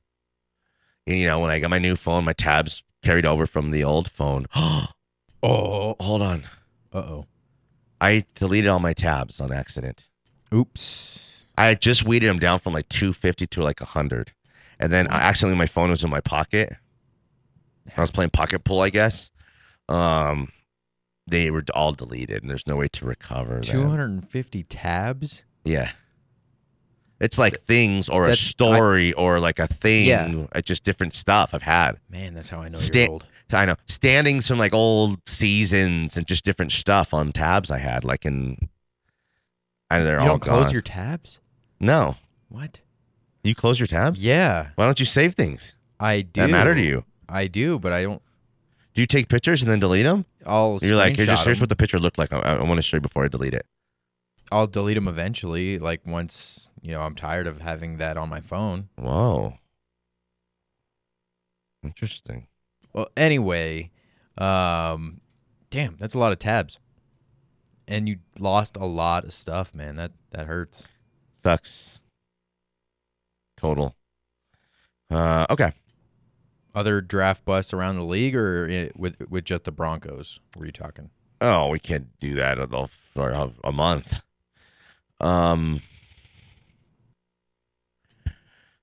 And, 1.07 1.19
you 1.19 1.26
know, 1.26 1.38
when 1.38 1.50
I 1.50 1.61
got 1.61 1.71
my 1.71 1.78
new 1.78 1.95
phone, 1.97 2.25
my 2.25 2.33
tabs 2.33 2.83
carried 3.02 3.26
over 3.26 3.47
from 3.47 3.71
the 3.71 3.85
old 3.85 4.11
phone. 4.11 4.47
Oh, 5.47 5.95
Hold 6.00 6.23
on. 6.23 6.45
uh 6.90 6.99
oh. 7.00 7.26
I 8.00 8.25
deleted 8.35 8.66
all 8.71 8.78
my 8.78 8.95
tabs 8.95 9.43
on 9.43 9.52
accident. 9.52 10.07
Oops. 10.54 11.45
I 11.59 11.66
had 11.66 11.83
just 11.83 12.07
weeded 12.07 12.31
them 12.31 12.38
down 12.38 12.61
from 12.61 12.73
like 12.73 12.88
250 12.88 13.47
to 13.49 13.62
like 13.62 13.81
100. 13.81 14.33
And 14.81 14.90
then 14.90 15.07
I 15.09 15.16
accidentally 15.16 15.59
my 15.59 15.66
phone 15.66 15.90
was 15.90 16.02
in 16.02 16.09
my 16.09 16.21
pocket. 16.23 16.73
I 17.95 18.00
was 18.00 18.11
playing 18.11 18.31
pocket 18.31 18.64
pool, 18.64 18.81
I 18.81 18.88
guess. 18.88 19.31
Um, 19.87 20.49
they 21.26 21.50
were 21.50 21.64
all 21.75 21.93
deleted, 21.93 22.42
and 22.42 22.51
there's 22.51 22.66
no 22.66 22.77
way 22.77 22.88
to 22.88 23.05
recover. 23.05 23.61
Two 23.61 23.88
hundred 23.88 24.11
and 24.11 24.29
fifty 24.29 24.62
tabs. 24.64 25.44
Yeah. 25.64 25.92
It's 27.20 27.38
like 27.38 27.64
things 27.64 28.09
or 28.09 28.25
a 28.25 28.29
That's- 28.29 28.44
I- 28.46 28.51
story 28.51 29.12
or 29.14 29.38
like 29.40 29.59
a 29.59 29.66
thing. 29.68 30.07
Yeah. 30.07 30.44
uh, 30.53 30.61
just 30.61 30.83
different 30.85 31.14
stuff 31.14 31.55
I've 31.55 31.62
had. 31.62 31.92
Man, 32.11 32.35
that's 32.35 32.51
how 32.51 32.61
I 32.61 32.68
know 32.68 32.79
Sta- 32.79 33.03
you're 33.03 33.11
old. 33.11 33.27
I 33.53 33.64
know 33.66 33.77
standings 33.87 34.49
from 34.49 34.59
like 34.59 34.75
old 34.75 35.20
seasons 35.27 36.16
and 36.16 36.27
just 36.27 36.44
different 36.44 36.72
stuff 36.72 37.14
on 37.14 37.31
tabs 37.33 37.70
I 37.70 37.79
had, 37.79 38.05
like 38.05 38.27
in. 38.27 38.68
And 39.90 40.05
they're 40.07 40.14
You 40.16 40.20
all 40.22 40.27
don't 40.38 40.40
close 40.40 40.72
your 40.72 40.83
tabs. 40.83 41.40
No, 41.79 42.16
What? 42.49 42.81
you 43.44 43.55
close 43.55 43.79
your 43.79 43.87
tabs. 43.87 44.22
Yeah, 44.22 44.68
Why 44.75 44.87
don't 44.87 44.99
you 44.99 45.07
save 45.07 45.35
things 45.35 45.75
I 46.01 46.22
do. 46.22 46.40
that 46.40 46.51
matter 46.51 46.75
to 46.75 46.83
you? 46.83 47.05
I 47.29 47.46
do, 47.46 47.79
but 47.79 47.92
I 47.92 48.03
don't. 48.03 48.22
Do 48.94 49.03
you 49.03 49.07
take 49.07 49.29
pictures 49.29 49.62
and 49.62 49.70
then 49.70 49.79
delete 49.81 50.05
them? 50.05 50.25
I'll 50.46 50.78
You're 50.83 50.96
like, 50.96 51.16
here's, 51.16 51.28
screenshot 51.28 51.33
just, 51.33 51.44
here's 51.44 51.61
what 51.61 51.68
the 51.68 51.76
picture 51.76 51.98
looked 51.98 52.18
like. 52.18 52.33
I, 52.33 52.38
I 52.38 52.62
want 52.62 52.78
to 52.78 52.83
show 52.83 52.96
you 52.96 53.00
before 53.00 53.24
I 53.24 53.28
delete 53.28 53.54
it. 53.54 53.66
I'll 54.52 54.66
delete 54.66 54.96
them 54.96 55.09
eventually. 55.09 55.78
Like 55.78 56.07
once 56.07 56.68
you 56.85 56.92
know, 56.92 57.00
I'm 57.00 57.14
tired 57.14 57.46
of 57.46 57.62
having 57.62 57.96
that 57.96 58.18
on 58.18 58.28
my 58.28 58.40
phone. 58.40 58.88
Whoa. 58.96 59.54
Interesting. 61.83 62.46
Well, 62.92 63.09
anyway, 63.16 63.90
um, 64.37 65.20
damn, 65.70 65.96
that's 65.98 66.14
a 66.14 66.18
lot 66.18 66.33
of 66.33 66.38
tabs, 66.38 66.78
and 67.88 68.09
you 68.09 68.18
lost 68.38 68.76
a 68.76 68.85
lot 68.85 69.24
of 69.24 69.33
stuff, 69.33 69.74
man. 69.74 69.96
That 69.96 70.12
that 70.30 70.46
hurts. 70.46 70.88
Sucks. 71.42 71.98
Total. 73.57 73.94
Uh, 75.11 75.46
okay. 75.48 75.72
Other 76.75 77.01
draft 77.01 77.45
busts 77.45 77.73
around 77.73 77.97
the 77.97 78.05
league, 78.05 78.35
or 78.35 78.91
with 78.97 79.17
with 79.29 79.45
just 79.45 79.65
the 79.65 79.73
Broncos? 79.73 80.41
Were 80.57 80.67
you 80.67 80.73
talking? 80.73 81.11
Oh, 81.41 81.69
we 81.69 81.79
can't 81.79 82.09
do 82.21 82.35
that 82.37 82.59
at 82.59 82.73
all 82.73 82.89
for 82.89 83.53
a, 83.63 83.73
month. 83.73 84.21
Um, 85.21 85.83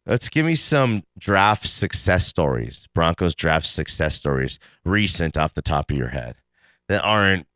let's 0.06 0.30
give 0.30 0.46
me 0.46 0.56
some 0.56 1.04
draft 1.18 1.68
success 1.68 2.28
stories. 2.28 2.88
Broncos 2.94 3.34
draft 3.34 3.66
success 3.66 4.16
stories, 4.16 4.60
recent 4.86 5.38
off 5.38 5.54
the 5.54 5.62
top 5.62 5.90
of 5.90 5.98
your 5.98 6.10
head 6.10 6.36
that 6.88 7.02
aren't 7.02 7.48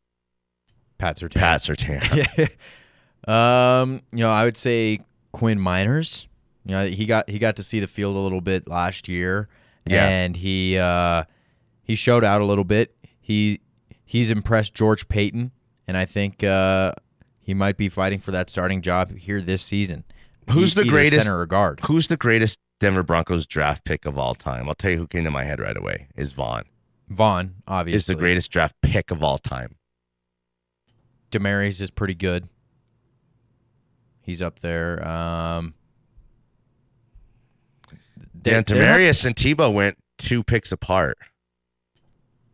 Pat 0.98 1.16
Surtain. 1.16 1.34
Pat 1.34 1.60
Surtain. 1.60 2.50
um, 3.32 4.00
you 4.12 4.20
know, 4.20 4.30
I 4.30 4.44
would 4.44 4.56
say 4.56 5.00
Quinn 5.32 5.58
Meinerz. 5.58 6.26
You 6.64 6.72
know, 6.72 6.86
he 6.86 7.06
got 7.06 7.30
he 7.30 7.38
got 7.38 7.56
to 7.56 7.62
see 7.62 7.78
the 7.78 7.86
field 7.86 8.16
a 8.16 8.18
little 8.18 8.40
bit 8.40 8.66
last 8.68 9.08
year, 9.08 9.48
Yeah. 9.86 10.06
and 10.08 10.36
he 10.36 10.78
uh, 10.78 11.24
he 11.82 11.94
showed 11.94 12.24
out 12.24 12.40
a 12.40 12.44
little 12.44 12.64
bit. 12.64 12.96
He 13.20 13.60
he's 14.04 14.30
impressed 14.30 14.74
George 14.74 15.08
Paton, 15.08 15.52
and 15.86 15.96
I 15.96 16.04
think 16.04 16.42
uh, 16.44 16.92
he 17.40 17.54
might 17.54 17.76
be 17.76 17.88
fighting 17.88 18.18
for 18.20 18.30
that 18.32 18.50
starting 18.50 18.82
job 18.82 19.16
here 19.16 19.40
this 19.40 19.62
season. 19.62 20.04
Who's 20.50 20.74
the 20.74 20.84
greatest- 20.84 21.24
center 21.24 21.38
or 21.38 21.46
guard? 21.46 21.80
Who's 21.86 22.08
the 22.08 22.16
greatest 22.16 22.58
Denver 22.80 23.02
Broncos 23.02 23.46
draft 23.46 23.84
pick 23.84 24.04
of 24.06 24.16
all 24.18 24.34
time? 24.34 24.68
I'll 24.68 24.74
tell 24.74 24.90
you 24.92 24.98
who 24.98 25.06
came 25.06 25.24
to 25.24 25.30
my 25.30 25.44
head 25.44 25.60
right 25.60 25.76
away. 25.76 26.08
Is 26.16 26.32
Von. 26.32 26.64
Von, 27.08 27.54
obviously. 27.66 27.96
Is 27.96 28.06
the 28.06 28.14
greatest 28.14 28.50
draft 28.50 28.74
pick 28.82 29.10
of 29.10 29.22
all 29.22 29.38
time. 29.38 29.76
Demaryius 31.30 31.80
is 31.80 31.90
pretty 31.90 32.14
good. 32.14 32.48
He's 34.22 34.42
up 34.42 34.60
there. 34.60 35.06
Um, 35.06 35.74
Dan 38.46 38.64
Demaryius 38.64 39.24
and 39.24 39.34
Tebow 39.34 39.72
went 39.72 39.98
two 40.18 40.42
picks 40.42 40.72
apart. 40.72 41.18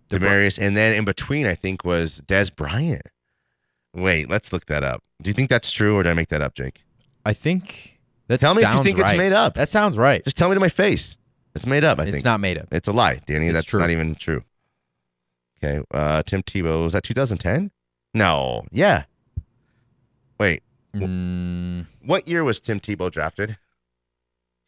Demaryius, 0.08 0.58
and 0.58 0.76
then 0.76 0.94
in 0.94 1.04
between, 1.04 1.46
I 1.46 1.54
think 1.54 1.84
was 1.84 2.20
Dez 2.26 2.54
Bryant. 2.54 3.06
Wait, 3.94 4.28
let's 4.28 4.52
look 4.52 4.66
that 4.66 4.82
up. 4.82 5.02
Do 5.22 5.30
you 5.30 5.34
think 5.34 5.48
that's 5.48 5.70
true, 5.70 5.96
or 5.96 6.02
did 6.02 6.10
I 6.10 6.14
make 6.14 6.28
that 6.28 6.42
up, 6.42 6.54
Jake? 6.54 6.82
I 7.24 7.32
think 7.32 7.98
that 8.28 8.40
sounds 8.40 8.56
right. 8.56 8.62
Tell 8.62 8.72
me 8.74 8.80
if 8.80 8.86
you 8.86 8.92
think 8.92 9.06
it's 9.06 9.16
made 9.16 9.32
up. 9.32 9.54
That 9.54 9.68
sounds 9.68 9.96
right. 9.96 10.22
Just 10.24 10.36
tell 10.36 10.48
me 10.48 10.54
to 10.54 10.60
my 10.60 10.68
face. 10.68 11.16
It's 11.54 11.66
made 11.66 11.84
up. 11.84 11.98
I 11.98 12.04
it's 12.04 12.24
not 12.24 12.40
made 12.40 12.58
up. 12.58 12.68
It's 12.72 12.88
a 12.88 12.92
lie, 12.92 13.20
Danny. 13.26 13.48
It's 13.48 13.54
that's 13.54 13.66
true. 13.66 13.80
not 13.80 13.90
even 13.90 14.14
true. 14.14 14.42
Okay, 15.62 15.84
uh, 15.92 16.22
Tim 16.24 16.42
Tebow 16.42 16.84
was 16.84 16.94
that 16.94 17.04
2010? 17.04 17.70
No, 18.14 18.64
yeah. 18.70 19.04
Wait, 20.38 20.62
Mm, 20.94 21.86
what 22.04 22.28
year 22.28 22.44
was 22.44 22.60
Tim 22.60 22.80
Tebow 22.80 23.10
drafted? 23.10 23.56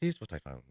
Here's 0.00 0.20
what 0.20 0.32
I 0.32 0.38
found. 0.38 0.62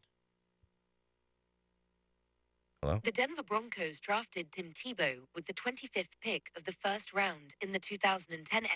Hello. 2.84 3.00
The 3.02 3.14
Denver 3.14 3.44
Broncos 3.44 4.02
drafted 4.02 4.52
Tim 4.52 4.74
Tebow 4.74 5.20
with 5.34 5.46
the 5.46 5.54
25th 5.54 6.10
pick 6.22 6.52
of 6.58 6.66
the 6.66 6.74
first 6.74 7.14
round 7.14 7.54
in 7.62 7.72
the 7.72 7.80
2010 7.80 8.64
NFL. 8.64 8.68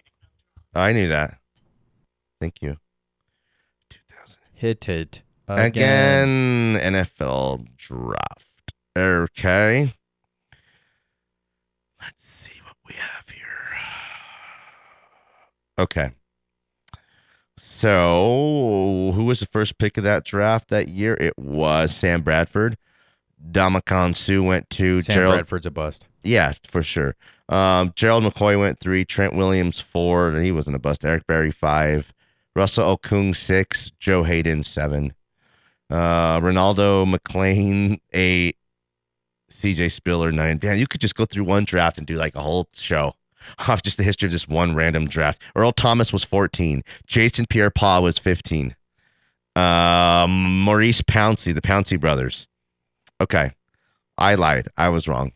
I 0.74 0.94
knew 0.94 1.10
that. 1.10 1.40
Thank 2.40 2.62
you. 2.62 2.78
2000. 3.90 4.38
hit 4.54 4.88
it 4.88 5.24
again. 5.50 5.66
Again, 5.66 6.94
NFL 6.94 7.68
draft. 7.76 8.74
Okay. 8.98 9.94
Let's 12.02 12.24
see 12.24 12.62
what 12.64 12.78
we 12.88 12.94
have 12.94 13.28
here. 13.28 13.78
Okay. 15.78 16.12
So, 17.60 19.12
who 19.16 19.26
was 19.26 19.42
the 19.42 19.48
first 19.48 19.78
pick 19.78 19.98
of 19.98 20.06
that 20.06 20.24
draft 20.24 20.70
that 20.70 20.88
year? 20.88 21.16
It 21.16 21.38
was 21.38 21.94
Sam 21.94 22.22
Bradford. 22.22 22.78
Ndamukong 23.52 24.16
Suh 24.16 24.42
went 24.44 24.70
to 24.72 25.02
Sam 25.02 25.14
Gerald. 25.16 25.36
Bradford's 25.36 25.66
a 25.66 25.72
bust. 25.72 26.08
Yeah, 26.24 26.54
for 26.68 26.82
sure. 26.84 27.16
Um, 27.50 27.94
Gerald 27.96 28.24
McCoy 28.24 28.60
went 28.60 28.80
three. 28.80 29.06
Trent 29.06 29.36
Williams 29.36 29.80
four. 29.80 30.30
and 30.30 30.44
He 30.44 30.52
wasn't 30.52 30.76
a 30.76 30.80
bust. 30.80 31.06
Eric 31.06 31.26
Berry 31.28 31.52
five. 31.52 32.12
Russell 32.56 32.98
Okung 32.98 33.36
six. 33.36 33.92
Joe 34.00 34.24
Haden 34.24 34.64
seven. 34.64 35.14
Uh, 35.90 36.40
Ronaldo 36.40 37.06
McClain 37.14 38.00
eight. 38.12 38.58
CJ 39.52 39.92
Spiller 39.92 40.32
nine. 40.32 40.60
Man, 40.62 40.78
you 40.78 40.88
could 40.88 41.02
just 41.02 41.16
go 41.16 41.26
through 41.26 41.46
one 41.46 41.64
draft 41.64 41.98
and 41.98 42.06
do 42.06 42.16
like 42.16 42.36
a 42.36 42.42
whole 42.42 42.68
show 42.74 43.14
off 43.60 43.82
just 43.82 43.98
the 43.98 44.04
history 44.04 44.28
of 44.28 44.32
just 44.32 44.50
one 44.50 44.76
random 44.76 45.08
draft. 45.08 45.42
Earl 45.56 45.72
Thomas 45.72 46.12
was 46.12 46.24
14. 46.24 46.84
Jason 47.06 47.46
Pierre 47.48 47.70
Paul 47.70 48.04
was 48.04 48.18
15. 48.18 48.76
Um, 49.56 50.62
Maurkice 50.62 51.02
Pouncey, 51.02 51.56
the 51.56 51.62
Pouncey 51.62 52.00
brothers. 52.00 52.48
Okay. 53.22 53.52
I 54.18 54.36
lied. 54.36 54.70
I 54.78 54.90
was 54.90 55.08
wrong. 55.08 55.32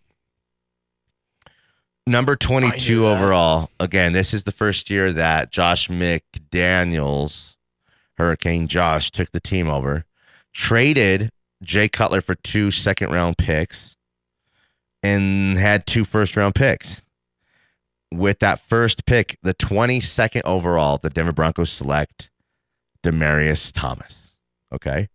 Number 2.07 2.35
22 2.35 3.07
overall. 3.07 3.69
Again, 3.79 4.13
this 4.13 4.33
is 4.33 4.43
the 4.43 4.51
first 4.51 4.89
year 4.89 5.13
that 5.13 5.51
Josh 5.51 5.87
McDaniels, 5.87 7.55
Hurricane 8.17 8.67
Josh, 8.67 9.11
took 9.11 9.31
the 9.31 9.39
team 9.39 9.69
over. 9.69 10.05
Traded 10.51 11.31
Jay 11.61 11.87
Cutler 11.87 12.21
for 12.21 12.35
two 12.35 12.71
second 12.71 13.11
round 13.11 13.37
picks 13.37 13.95
and 15.03 15.57
had 15.57 15.85
two 15.85 16.03
first 16.03 16.35
round 16.35 16.55
picks. 16.55 17.01
With 18.11 18.39
that 18.39 18.59
first 18.67 19.05
pick, 19.05 19.37
the 19.41 19.53
22nd 19.53 20.41
overall, 20.43 20.97
the 20.97 21.09
Denver 21.09 21.31
Broncos 21.31 21.71
select 21.71 22.29
Demaryius 23.03 23.71
Thomas. 23.73 24.33
Okay. 24.73 25.07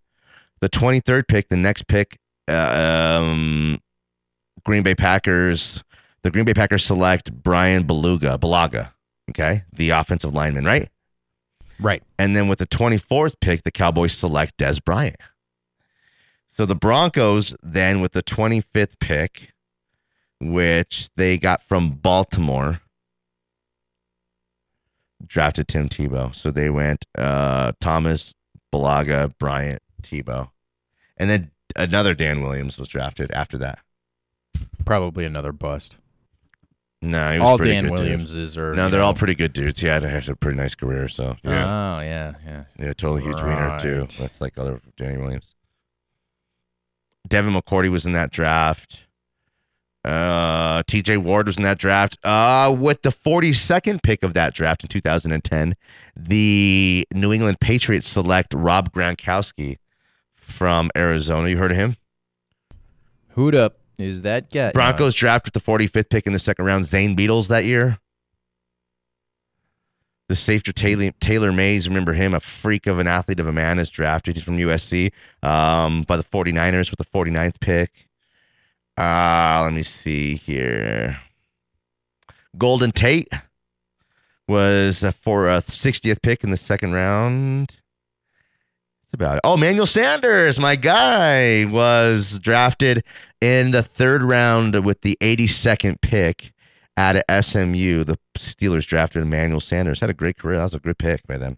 The 0.60 0.70
23rd 0.70 1.28
pick, 1.28 1.48
the 1.48 1.56
next 1.56 1.88
pick, 1.88 2.18
uh, 2.48 3.20
um, 3.20 3.80
Green 4.64 4.82
Bay 4.82 4.94
Packers, 4.94 5.82
the 6.22 6.30
Green 6.30 6.44
Bay 6.44 6.54
Packers 6.54 6.84
select 6.84 7.32
Brian 7.32 7.86
Beluga, 7.86 8.38
Bulaga. 8.38 8.90
Okay. 9.30 9.64
The 9.72 9.90
offensive 9.90 10.34
lineman, 10.34 10.64
right? 10.64 10.88
Right. 11.78 12.02
And 12.18 12.34
then 12.34 12.48
with 12.48 12.58
the 12.58 12.66
24th 12.66 13.34
pick, 13.40 13.62
the 13.64 13.70
Cowboys 13.70 14.12
select 14.12 14.56
Dez 14.56 14.82
Bryant. 14.82 15.16
So 16.50 16.64
the 16.64 16.74
Broncos 16.74 17.54
then 17.62 18.00
with 18.00 18.12
the 18.12 18.22
25th 18.22 18.98
pick, 18.98 19.52
which 20.40 21.10
they 21.16 21.38
got 21.38 21.62
from 21.62 21.90
Baltimore, 21.90 22.80
drafted 25.26 25.68
Tim 25.68 25.88
Tebow. 25.88 26.34
So 26.34 26.50
they 26.50 26.70
went 26.70 27.04
uh, 27.16 27.72
Thomas, 27.80 28.32
Bulaga, 28.72 29.32
Bryant, 29.38 29.82
Tebow. 30.02 30.50
And 31.16 31.28
then 31.28 31.50
another 31.76 32.14
Dan 32.14 32.42
Williams 32.42 32.78
was 32.78 32.88
drafted 32.88 33.30
after 33.32 33.58
that. 33.58 33.78
Probably 34.84 35.24
another 35.24 35.52
bust. 35.52 35.96
No, 37.02 37.32
he 37.32 37.38
was 37.38 37.48
All 37.48 37.58
Dan 37.58 37.84
good 37.84 37.90
dude. 37.90 37.98
Williamses 38.00 38.56
are. 38.58 38.74
No, 38.74 38.88
they're 38.88 39.02
all 39.02 39.14
pretty 39.14 39.34
good 39.34 39.52
dudes. 39.52 39.80
He 39.80 39.86
had, 39.86 40.02
has 40.02 40.28
a 40.28 40.34
pretty 40.34 40.56
nice 40.56 40.74
career. 40.74 41.08
So 41.08 41.36
yeah, 41.44 41.96
Oh 41.98 42.00
yeah, 42.00 42.32
yeah. 42.44 42.64
yeah, 42.78 42.92
totally 42.94 43.22
huge 43.22 43.40
wiener 43.42 43.78
too. 43.78 44.08
That's 44.18 44.40
like 44.40 44.56
other 44.58 44.80
Danny 44.96 45.18
Williams. 45.18 45.54
Devin 47.28 47.54
McCourty 47.54 47.90
was 47.90 48.06
in 48.06 48.12
that 48.12 48.30
draft. 48.30 49.02
Uh, 50.04 50.84
TJ 50.84 51.18
Ward 51.18 51.48
was 51.48 51.56
in 51.56 51.64
that 51.64 51.78
draft. 51.78 52.16
Uh, 52.24 52.74
with 52.78 53.02
the 53.02 53.10
42nd 53.10 54.02
pick 54.04 54.22
of 54.22 54.34
that 54.34 54.54
draft 54.54 54.84
in 54.84 54.88
2010, 54.88 55.74
the 56.14 57.06
New 57.12 57.32
England 57.32 57.58
Patriots 57.60 58.06
select 58.06 58.54
Rob 58.54 58.92
Gronkowski 58.92 59.78
from 60.46 60.90
Arizona. 60.96 61.48
You 61.48 61.58
heard 61.58 61.72
of 61.72 61.76
him? 61.76 61.96
Hoot 63.34 63.54
up 63.54 63.78
is 63.98 64.22
that 64.22 64.50
guy? 64.50 64.72
Broncos 64.72 65.14
draft 65.14 65.46
with 65.46 65.54
the 65.54 65.60
45th 65.60 66.10
pick 66.10 66.26
in 66.26 66.32
the 66.32 66.38
second 66.38 66.64
round, 66.64 66.84
Zane 66.86 67.16
Beadles 67.16 67.48
that 67.48 67.64
year. 67.64 67.98
The 70.28 70.34
safety 70.34 70.72
Taylor, 70.72 71.12
Taylor 71.20 71.52
Mays, 71.52 71.88
remember 71.88 72.12
him, 72.12 72.34
a 72.34 72.40
freak 72.40 72.86
of 72.86 72.98
an 72.98 73.06
athlete 73.06 73.38
of 73.38 73.46
a 73.46 73.52
man, 73.52 73.78
is 73.78 73.88
drafted. 73.88 74.36
He's 74.36 74.44
from 74.44 74.58
USC 74.58 75.12
um, 75.42 76.02
by 76.02 76.16
the 76.16 76.24
49ers 76.24 76.90
with 76.90 76.98
the 76.98 77.04
49th 77.04 77.60
pick. 77.60 78.08
Uh, 78.98 79.62
let 79.64 79.72
me 79.72 79.82
see 79.82 80.34
here. 80.34 81.20
Golden 82.58 82.90
Tate 82.90 83.32
was 84.48 85.04
for 85.20 85.48
a 85.48 85.62
60th 85.62 86.22
pick 86.22 86.42
in 86.42 86.50
the 86.50 86.56
second 86.56 86.92
round. 86.92 87.76
About 89.16 89.36
it. 89.36 89.40
Oh, 89.44 89.56
Manuel 89.56 89.86
Sanders, 89.86 90.60
my 90.60 90.76
guy, 90.76 91.64
was 91.64 92.38
drafted 92.38 93.02
in 93.40 93.70
the 93.70 93.82
third 93.82 94.22
round 94.22 94.84
with 94.84 95.00
the 95.00 95.16
82nd 95.22 96.02
pick 96.02 96.52
out 96.98 97.16
of 97.16 97.44
SMU. 97.44 98.04
The 98.04 98.18
Steelers 98.36 98.86
drafted 98.86 99.22
Emmanuel 99.22 99.60
Sanders. 99.60 100.00
Had 100.00 100.10
a 100.10 100.14
great 100.14 100.36
career. 100.36 100.58
That 100.58 100.64
was 100.64 100.74
a 100.74 100.80
great 100.80 100.98
pick 100.98 101.26
by 101.26 101.38
them. 101.38 101.56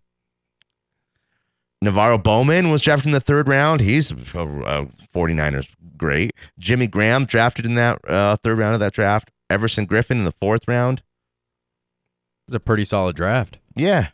NaVorro 1.84 2.22
Bowman 2.22 2.70
was 2.70 2.80
drafted 2.80 3.06
in 3.06 3.12
the 3.12 3.18
third 3.18 3.48
round. 3.48 3.80
He's 3.80 4.12
uh, 4.12 4.14
uh, 4.44 4.86
49ers. 5.12 5.68
Great. 5.96 6.30
Jimmy 6.60 6.86
Graham 6.86 7.24
drafted 7.24 7.66
in 7.66 7.74
that 7.74 7.98
uh, 8.08 8.36
third 8.36 8.58
round 8.58 8.74
of 8.74 8.80
that 8.80 8.92
draft. 8.92 9.32
Everson 9.50 9.84
Griffen 9.84 10.12
in 10.12 10.24
the 10.24 10.34
fourth 10.40 10.68
round. 10.68 11.02
It's 12.46 12.54
a 12.54 12.60
pretty 12.60 12.84
solid 12.84 13.16
draft. 13.16 13.58
Yeah. 13.74 14.10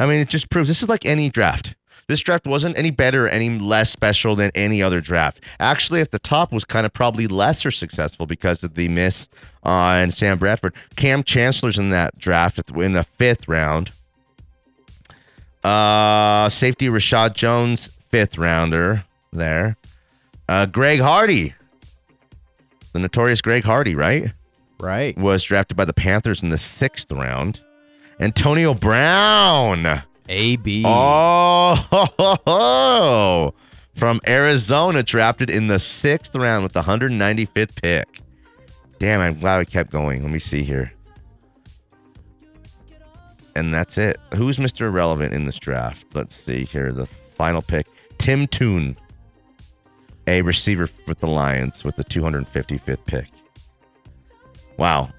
I 0.00 0.06
mean, 0.06 0.18
it 0.18 0.28
just 0.30 0.50
proves 0.50 0.66
this 0.66 0.82
is 0.82 0.88
like 0.88 1.06
any 1.06 1.30
draft. 1.30 1.76
This 2.08 2.20
draft 2.20 2.46
wasn't 2.46 2.78
any 2.78 2.90
better 2.90 3.28
any 3.28 3.58
less 3.58 3.90
special 3.90 4.34
than 4.34 4.50
any 4.54 4.82
other 4.82 5.00
draft. 5.02 5.40
Actually, 5.60 6.00
at 6.00 6.10
the 6.10 6.18
top 6.18 6.52
was 6.52 6.64
kind 6.64 6.86
of 6.86 6.92
probably 6.94 7.26
lesser 7.26 7.70
successful 7.70 8.24
because 8.24 8.64
of 8.64 8.74
the 8.74 8.88
miss 8.88 9.28
on 9.62 10.10
Sam 10.10 10.38
Bradford. 10.38 10.74
Kam 10.96 11.22
Chancellor's 11.22 11.78
in 11.78 11.90
that 11.90 12.18
draft 12.18 12.58
in 12.70 12.92
the 12.94 13.04
fifth 13.04 13.46
round. 13.46 13.90
Uh, 15.62 16.48
safety 16.48 16.86
Reshad 16.86 17.34
Jones, 17.34 17.90
fifth 18.08 18.38
rounder 18.38 19.04
there. 19.32 19.76
Uh, 20.48 20.64
Greg 20.64 21.00
Hardy, 21.00 21.54
the 22.94 23.00
notorious 23.00 23.42
Greg 23.42 23.64
Hardy, 23.64 23.94
right? 23.94 24.32
Right. 24.80 25.18
Was 25.18 25.42
drafted 25.42 25.76
by 25.76 25.84
the 25.84 25.92
Panthers 25.92 26.42
in 26.42 26.48
the 26.48 26.56
sixth 26.56 27.12
round. 27.12 27.60
Antonio 28.18 28.72
Brown. 28.72 30.02
AB. 30.28 30.82
Oh, 30.86 31.74
from 33.96 34.20
Arizona, 34.26 35.02
drafted 35.02 35.50
in 35.50 35.68
the 35.68 35.78
sixth 35.78 36.34
round 36.36 36.62
with 36.62 36.72
the 36.72 36.82
195th 36.82 37.80
pick. 37.80 38.20
Damn, 38.98 39.20
I'm 39.20 39.38
glad 39.38 39.58
we 39.58 39.66
kept 39.66 39.90
going. 39.90 40.22
Let 40.22 40.32
me 40.32 40.38
see 40.38 40.62
here. 40.62 40.92
And 43.54 43.72
that's 43.74 43.98
it. 43.98 44.20
Who's 44.34 44.58
Mr. 44.58 44.82
Irrelevant 44.82 45.34
in 45.34 45.44
this 45.44 45.58
draft? 45.58 46.06
Let's 46.14 46.36
see 46.36 46.64
here. 46.64 46.92
The 46.92 47.06
final 47.36 47.62
pick 47.62 47.86
Tim 48.18 48.46
Toone, 48.46 48.96
a 50.26 50.42
receiver 50.42 50.88
with 51.06 51.20
the 51.20 51.26
Lions 51.26 51.84
with 51.84 51.96
the 51.96 52.04
255th 52.04 53.04
pick. 53.06 53.28
Wow. 54.76 55.10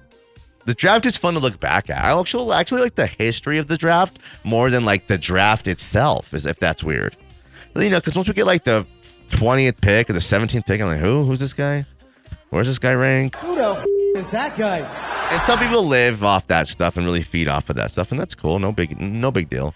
The 0.66 0.74
draft 0.74 1.06
is 1.06 1.16
fun 1.16 1.34
to 1.34 1.40
look 1.40 1.58
back 1.58 1.90
at. 1.90 2.04
I 2.04 2.18
actually 2.18 2.52
actually 2.54 2.82
like 2.82 2.94
the 2.94 3.06
history 3.06 3.58
of 3.58 3.68
the 3.68 3.76
draft 3.76 4.18
more 4.44 4.70
than 4.70 4.84
like 4.84 5.06
the 5.06 5.18
draft 5.18 5.66
itself, 5.66 6.34
as 6.34 6.46
if 6.46 6.58
that's 6.58 6.84
weird. 6.84 7.16
You 7.74 7.88
know, 7.88 7.98
because 7.98 8.14
once 8.14 8.28
we 8.28 8.34
get 8.34 8.46
like 8.46 8.64
the 8.64 8.86
20th 9.30 9.80
pick 9.80 10.10
or 10.10 10.12
the 10.12 10.18
17th 10.18 10.66
pick, 10.66 10.80
I'm 10.80 10.88
like, 10.88 11.00
who? 11.00 11.24
Who's 11.24 11.40
this 11.40 11.52
guy? 11.52 11.86
Where's 12.50 12.66
this 12.66 12.78
guy 12.78 12.94
rank? 12.94 13.36
Who 13.36 13.54
the 13.54 13.70
f- 13.70 13.84
is 14.16 14.28
that 14.30 14.58
guy? 14.58 14.80
And 15.30 15.40
some 15.44 15.58
people 15.58 15.86
live 15.86 16.24
off 16.24 16.48
that 16.48 16.66
stuff 16.66 16.96
and 16.96 17.06
really 17.06 17.22
feed 17.22 17.46
off 17.46 17.70
of 17.70 17.76
that 17.76 17.92
stuff, 17.92 18.10
and 18.10 18.20
that's 18.20 18.34
cool. 18.34 18.58
No 18.58 18.72
big, 18.72 19.00
no 19.00 19.30
big 19.30 19.48
deal. 19.48 19.74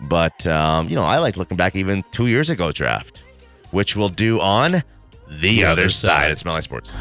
But 0.00 0.46
um, 0.46 0.88
you 0.88 0.94
know, 0.94 1.02
I 1.02 1.18
like 1.18 1.36
looking 1.36 1.56
back 1.56 1.74
even 1.74 2.04
two 2.12 2.28
years 2.28 2.50
ago 2.50 2.70
draft, 2.70 3.24
which 3.72 3.96
we'll 3.96 4.08
do 4.08 4.40
on 4.40 4.84
the, 5.28 5.64
other, 5.64 5.88
side. 5.88 6.30
It's 6.30 6.44
Melly 6.44 6.62
Sports. 6.62 6.92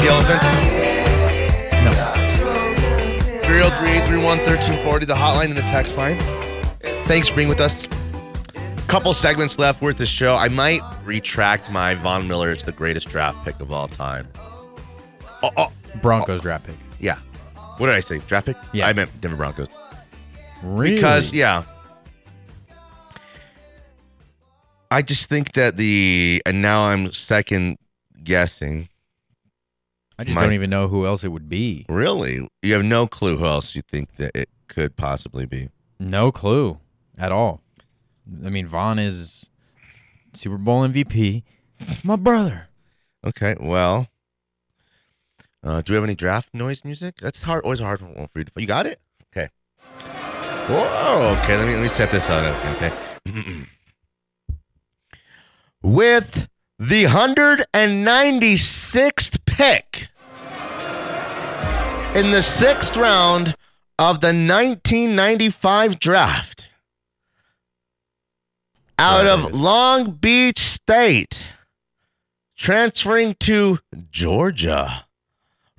Milky 0.00 0.14
Elephants. 0.14 0.44
No. 1.84 1.92
303-831-1340, 3.42 5.06
the 5.06 5.14
hotline 5.14 5.46
and 5.46 5.56
the 5.58 5.62
text 5.62 5.98
line. 5.98 6.18
Thanks 7.00 7.28
for 7.28 7.36
being 7.36 7.48
with 7.48 7.60
us. 7.60 7.86
Couple 8.88 9.12
segments 9.12 9.58
left 9.58 9.82
worth 9.82 9.98
the 9.98 10.06
show. 10.06 10.36
I 10.36 10.48
might 10.48 10.80
retract 11.04 11.70
my 11.70 11.94
Von 11.96 12.26
Miller 12.26 12.50
is 12.50 12.64
the 12.64 12.72
greatest 12.72 13.08
draft 13.08 13.44
pick 13.44 13.60
of 13.60 13.72
all 13.72 13.88
time. 13.88 14.26
Oh, 15.42 15.50
oh, 15.58 15.72
Broncos 16.00 16.40
draft 16.40 16.66
pick. 16.66 16.76
yeah. 16.98 17.18
What 17.76 17.88
did 17.88 17.96
I 17.96 18.00
say? 18.00 18.18
Draft 18.26 18.46
pick? 18.46 18.56
Yeah. 18.72 18.86
I 18.86 18.94
meant 18.94 19.10
Denver 19.20 19.36
Broncos. 19.36 19.68
Really? 20.62 20.94
Because 20.94 21.32
yeah. 21.34 21.64
I 24.90 25.02
just 25.02 25.28
think 25.28 25.52
that 25.52 25.76
the 25.76 26.42
and 26.46 26.62
now 26.62 26.88
I'm 26.88 27.12
second 27.12 27.76
guessing. 28.24 28.88
I 30.20 30.24
just 30.24 30.36
don't 30.38 30.52
even 30.52 30.68
know 30.68 30.86
who 30.88 31.06
else 31.06 31.24
it 31.24 31.28
would 31.28 31.48
be. 31.48 31.86
Really? 31.88 32.46
You 32.62 32.74
have 32.74 32.84
no 32.84 33.06
clue 33.06 33.38
who 33.38 33.46
else 33.46 33.74
you 33.74 33.80
think 33.80 34.16
that 34.16 34.32
it 34.34 34.50
could 34.68 34.94
possibly 34.96 35.46
be. 35.46 35.70
No 35.98 36.30
clue 36.30 36.78
at 37.16 37.32
all. 37.32 37.62
I 38.44 38.50
mean, 38.50 38.66
Von 38.66 38.98
is 38.98 39.48
Super 40.34 40.58
Bowl 40.58 40.86
MVP. 40.86 41.42
My 42.04 42.16
brother. 42.16 42.68
Okay, 43.26 43.56
well, 43.58 44.08
Uh, 45.64 45.80
do 45.82 45.92
we 45.92 45.94
have 45.94 46.04
any 46.04 46.14
draft 46.14 46.50
noise 46.54 46.84
music? 46.84 47.16
That's 47.20 47.42
hard. 47.42 47.64
Always 47.64 47.80
a 47.80 47.84
hard 47.84 48.00
one 48.02 48.28
for 48.32 48.38
you 48.40 48.44
to. 48.44 48.52
You 48.56 48.66
got 48.66 48.84
it? 48.86 49.00
Okay. 49.32 49.48
Whoa. 50.68 51.36
Okay. 51.42 51.56
Let 51.56 51.66
me 51.66 51.74
let 51.74 51.82
me 51.82 51.88
set 51.88 52.10
this 52.12 52.28
on. 52.30 52.44
Okay. 52.76 52.92
With 55.82 56.48
the 56.80 57.04
196th 57.04 59.38
pick 59.44 60.08
in 62.14 62.30
the 62.30 62.40
sixth 62.40 62.96
round 62.96 63.54
of 63.98 64.22
the 64.22 64.28
1995 64.28 65.98
draft, 65.98 66.68
out 68.98 69.26
of 69.26 69.54
Long 69.54 70.12
Beach 70.12 70.58
State, 70.58 71.44
transferring 72.56 73.34
to 73.40 73.80
Georgia, 74.10 75.04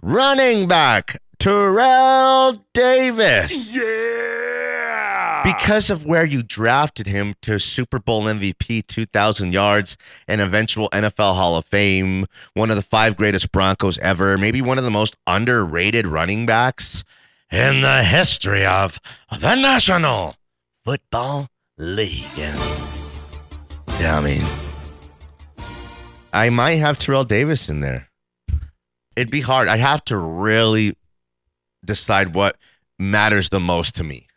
running 0.03 0.67
back 0.67 1.19
Terrell 1.41 2.63
Davis. 2.73 3.75
Yeah. 3.75 5.41
Because 5.43 5.89
of 5.89 6.05
where 6.05 6.23
you 6.23 6.43
drafted 6.43 7.07
him 7.07 7.33
to 7.41 7.57
Super 7.57 7.97
Bowl 7.97 8.25
MVP, 8.25 8.85
2,000 8.85 9.51
yards, 9.51 9.97
and 10.27 10.39
eventual 10.39 10.87
NFL 10.91 11.33
Hall 11.35 11.55
of 11.55 11.65
Fame, 11.65 12.27
one 12.53 12.69
of 12.69 12.75
the 12.75 12.83
five 12.83 13.17
greatest 13.17 13.51
Broncos 13.51 13.97
ever, 13.99 14.37
maybe 14.37 14.61
one 14.61 14.77
of 14.77 14.83
the 14.83 14.91
most 14.91 15.17
underrated 15.25 16.05
running 16.05 16.45
backs 16.45 17.03
in 17.51 17.81
the 17.81 18.03
history 18.03 18.63
of 18.63 18.99
the 19.31 19.55
National 19.55 20.35
Football 20.85 21.47
League. 21.75 22.27
Yeah, 22.37 22.55
I 23.99 24.21
mean, 24.21 24.45
I 26.31 26.51
might 26.51 26.75
have 26.75 26.99
Terrell 26.99 27.23
Davis 27.23 27.67
in 27.67 27.79
there. 27.79 28.09
It'd 29.15 29.31
be 29.31 29.41
hard. 29.41 29.67
I'd 29.67 29.79
have 29.79 30.05
to 30.05 30.17
really 30.17 30.95
decide 31.83 32.35
what 32.35 32.57
matters 32.97 33.49
the 33.49 33.59
most 33.59 33.95
to 33.95 34.03
me 34.03 34.27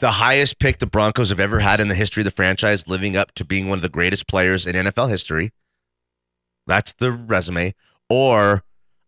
the 0.00 0.12
highest 0.12 0.58
pick 0.58 0.78
the 0.78 0.86
Broncos 0.86 1.28
have 1.28 1.40
ever 1.40 1.60
had 1.60 1.78
in 1.78 1.88
the 1.88 1.94
history 1.94 2.22
of 2.22 2.24
the 2.24 2.30
franchise, 2.30 2.88
living 2.88 3.16
up 3.16 3.32
to 3.34 3.44
being 3.44 3.68
one 3.68 3.78
of 3.78 3.82
the 3.82 3.88
greatest 3.88 4.26
players 4.26 4.66
in 4.66 4.74
NFL 4.74 5.10
history. 5.10 5.52
That's 6.66 6.92
the 6.92 7.12
resume. 7.12 7.74
Or 8.08 8.64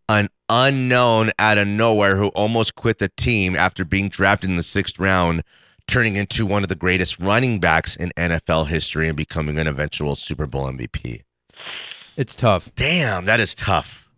an 0.09 0.29
unknown 0.49 1.31
out 1.39 1.59
of 1.59 1.67
nowhere 1.67 2.17
who 2.17 2.29
almost 2.29 2.75
quit 2.75 2.99
the 2.99 3.11
team 3.17 3.57
after 3.57 3.85
being 3.85 4.11
drafted 4.11 4.51
in 4.51 4.57
the 4.57 4.63
sixth 4.63 4.99
round, 4.99 5.43
turning 5.89 6.17
into 6.17 6.45
one 6.45 6.63
of 6.63 6.69
the 6.69 6.75
greatest 6.75 7.19
running 7.19 7.59
backs 7.59 7.97
in 7.97 8.13
NFL 8.17 8.69
history 8.69 9.09
and 9.09 9.17
becoming 9.17 9.59
an 9.59 9.67
eventual 9.67 10.15
Super 10.15 10.47
Bowl 10.47 10.67
MVP. 10.67 11.23
It's 12.19 12.37
tough. 12.37 12.71
Damn, 12.77 13.25
that 13.25 13.41
is 13.41 13.55
tough. 13.55 14.11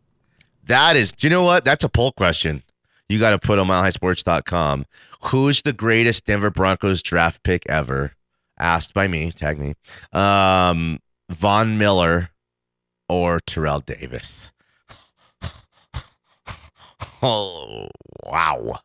That 0.66 0.96
is, 0.96 1.12
do 1.12 1.28
you 1.28 1.30
know 1.30 1.44
what? 1.44 1.64
That's 1.64 1.84
a 1.84 1.88
poll 1.88 2.10
question. 2.10 2.63
You 3.08 3.18
got 3.18 3.30
to 3.30 3.38
put 3.38 3.58
on 3.58 3.66
milehighsports.com. 3.68 4.86
Who's 5.24 5.62
the 5.62 5.72
greatest 5.72 6.24
Denver 6.24 6.50
Broncos 6.50 7.02
draft 7.02 7.42
pick 7.42 7.64
ever? 7.68 8.12
Asked 8.58 8.94
by 8.94 9.08
me, 9.08 9.32
tag 9.32 9.58
me. 9.58 9.74
Um, 10.12 11.00
Von 11.30 11.76
Miller 11.78 12.30
or 13.08 13.40
Terrell 13.40 13.80
Davis. 13.80 14.52
oh, 17.22 17.88
wow. 18.24 18.78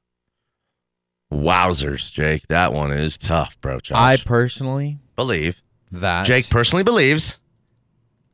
Wowzers, 1.31 2.11
Jake. 2.11 2.47
That 2.47 2.73
one 2.73 2.91
is 2.91 3.17
tough, 3.17 3.59
bro. 3.61 3.79
Josh. 3.79 3.97
I 3.97 4.17
personally 4.17 4.97
believe. 5.15 5.61
that 5.91 6.25
Jake 6.25 6.49
personally 6.49 6.83
believes 6.83 7.37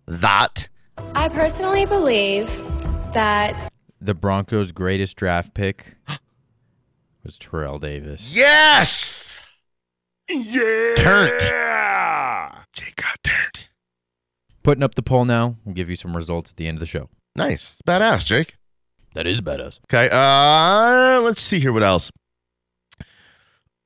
that 0.07 0.67
I 1.13 1.29
personally 1.29 1.85
believe 1.85 2.47
that 3.13 3.69
the 4.05 4.13
Broncos' 4.13 4.71
greatest 4.71 5.17
draft 5.17 5.53
pick 5.53 5.97
was 7.23 7.37
Terrell 7.37 7.79
Davis. 7.79 8.33
Yes. 8.33 9.39
Yeah. 10.29 10.95
Turnt. 10.97 11.39
Jake 12.73 12.95
got 12.95 13.23
turned. 13.23 13.67
Putting 14.63 14.83
up 14.83 14.95
the 14.95 15.03
poll 15.03 15.25
now. 15.25 15.57
We'll 15.65 15.75
give 15.75 15.89
you 15.89 15.95
some 15.95 16.15
results 16.15 16.51
at 16.51 16.57
the 16.57 16.67
end 16.67 16.77
of 16.77 16.79
the 16.79 16.85
show. 16.85 17.09
Nice. 17.35 17.73
It's 17.73 17.81
badass, 17.81 18.25
Jake. 18.25 18.55
That 19.13 19.27
is 19.27 19.41
badass. 19.41 19.79
Okay. 19.85 20.09
Uh 20.11 21.21
let's 21.21 21.41
see 21.41 21.59
here 21.59 21.71
what 21.71 21.83
else. 21.83 22.11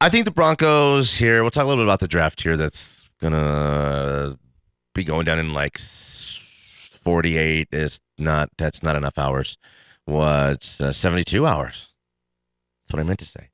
I 0.01 0.09
think 0.09 0.25
the 0.25 0.31
Broncos 0.31 1.15
here, 1.15 1.41
we'll 1.41 1.51
talk 1.51 1.65
a 1.65 1.67
little 1.67 1.83
bit 1.83 1.87
about 1.87 1.99
the 1.99 2.07
draft 2.07 2.41
here 2.41 2.55
that's 2.55 3.03
gonna 3.21 4.37
be 4.95 5.03
going 5.03 5.25
down 5.25 5.39
in 5.39 5.53
like 5.53 5.77
48 5.79 7.67
is 7.71 7.99
not 8.17 8.49
that's 8.57 8.81
not 8.81 8.95
enough 8.95 9.17
hours. 9.17 9.57
What's 10.09 10.81
uh, 10.81 10.91
72 10.91 11.45
hours? 11.45 11.87
That's 12.81 12.93
what 12.93 12.99
I 12.99 13.03
meant 13.03 13.19
to 13.19 13.25
say. 13.25 13.49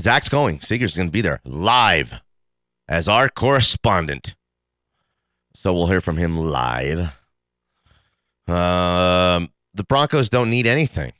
Zach's 0.00 0.30
going. 0.30 0.60
Seeger's 0.60 0.96
going 0.96 1.08
to 1.08 1.12
be 1.12 1.20
there 1.20 1.40
live 1.44 2.14
as 2.88 3.08
our 3.08 3.28
correspondent. 3.28 4.34
So 5.54 5.72
we'll 5.72 5.88
hear 5.88 6.00
from 6.00 6.16
him 6.16 6.38
live. 6.38 7.10
Um, 8.48 9.50
the 9.74 9.84
Broncos 9.86 10.30
don't 10.30 10.50
need 10.50 10.66
anything. 10.66 11.12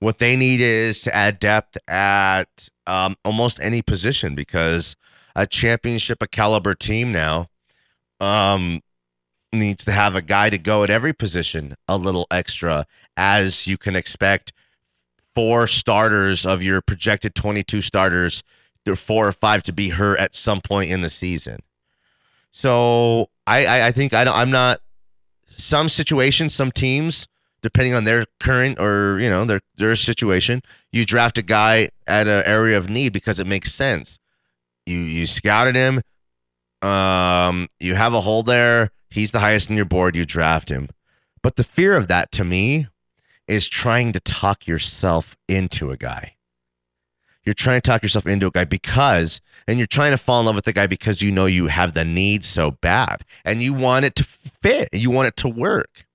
What 0.00 0.18
they 0.18 0.34
need 0.34 0.60
is 0.60 1.02
to 1.02 1.14
add 1.14 1.38
depth 1.38 1.76
at 1.86 2.68
um, 2.86 3.16
almost 3.24 3.60
any 3.60 3.82
position 3.82 4.34
because 4.34 4.96
a 5.36 5.46
championship 5.46 6.22
a 6.22 6.26
caliber 6.26 6.74
team 6.74 7.12
now 7.12 7.48
um, 8.20 8.82
needs 9.54 9.84
to 9.84 9.92
have 9.92 10.14
a 10.14 10.22
guy 10.22 10.50
to 10.50 10.58
go 10.58 10.84
at 10.84 10.90
every 10.90 11.12
position 11.12 11.76
a 11.88 11.96
little 11.96 12.26
extra, 12.30 12.86
as 13.16 13.66
you 13.66 13.78
can 13.78 13.96
expect. 13.96 14.52
Four 15.34 15.66
starters 15.66 16.46
of 16.46 16.62
your 16.62 16.80
projected 16.80 17.34
22 17.34 17.80
starters, 17.80 18.42
four 18.94 19.26
or 19.26 19.32
five 19.32 19.62
to 19.64 19.72
be 19.72 19.88
hurt 19.88 20.18
at 20.18 20.34
some 20.34 20.60
point 20.60 20.90
in 20.90 21.00
the 21.00 21.10
season. 21.10 21.60
So 22.52 23.30
I, 23.46 23.66
I, 23.66 23.86
I 23.88 23.92
think 23.92 24.14
I 24.14 24.24
I'm 24.24 24.50
not. 24.50 24.80
Some 25.56 25.88
situations, 25.88 26.52
some 26.52 26.72
teams, 26.72 27.28
depending 27.62 27.94
on 27.94 28.04
their 28.04 28.26
current 28.40 28.78
or 28.78 29.18
you 29.20 29.30
know 29.30 29.44
their 29.44 29.60
their 29.76 29.96
situation, 29.96 30.62
you 30.92 31.04
draft 31.04 31.38
a 31.38 31.42
guy 31.42 31.90
at 32.06 32.28
an 32.28 32.44
area 32.44 32.76
of 32.78 32.88
need 32.88 33.12
because 33.12 33.40
it 33.40 33.46
makes 33.46 33.72
sense. 33.72 34.18
You 34.86 34.98
you 34.98 35.26
scouted 35.26 35.74
him, 35.74 36.02
um, 36.84 37.68
you 37.80 37.94
have 37.94 38.14
a 38.14 38.20
hole 38.20 38.42
there. 38.42 38.90
He's 39.14 39.30
the 39.30 39.38
highest 39.38 39.70
on 39.70 39.76
your 39.76 39.84
board. 39.84 40.16
You 40.16 40.26
draft 40.26 40.70
him, 40.70 40.88
but 41.40 41.54
the 41.54 41.62
fear 41.62 41.96
of 41.96 42.08
that 42.08 42.32
to 42.32 42.42
me 42.42 42.88
is 43.46 43.68
trying 43.68 44.12
to 44.12 44.18
talk 44.18 44.66
yourself 44.66 45.36
into 45.48 45.92
a 45.92 45.96
guy. 45.96 46.34
You're 47.44 47.54
trying 47.54 47.80
to 47.80 47.88
talk 47.88 48.02
yourself 48.02 48.26
into 48.26 48.48
a 48.48 48.50
guy 48.50 48.64
because, 48.64 49.40
and 49.68 49.78
you're 49.78 49.86
trying 49.86 50.10
to 50.10 50.18
fall 50.18 50.40
in 50.40 50.46
love 50.46 50.56
with 50.56 50.64
the 50.64 50.72
guy 50.72 50.88
because 50.88 51.22
you 51.22 51.30
know 51.30 51.46
you 51.46 51.68
have 51.68 51.94
the 51.94 52.04
need 52.04 52.44
so 52.44 52.72
bad 52.72 53.24
and 53.44 53.62
you 53.62 53.72
want 53.72 54.04
it 54.04 54.16
to 54.16 54.24
fit, 54.24 54.88
you 54.92 55.12
want 55.12 55.28
it 55.28 55.36
to 55.36 55.48
work. 55.48 56.06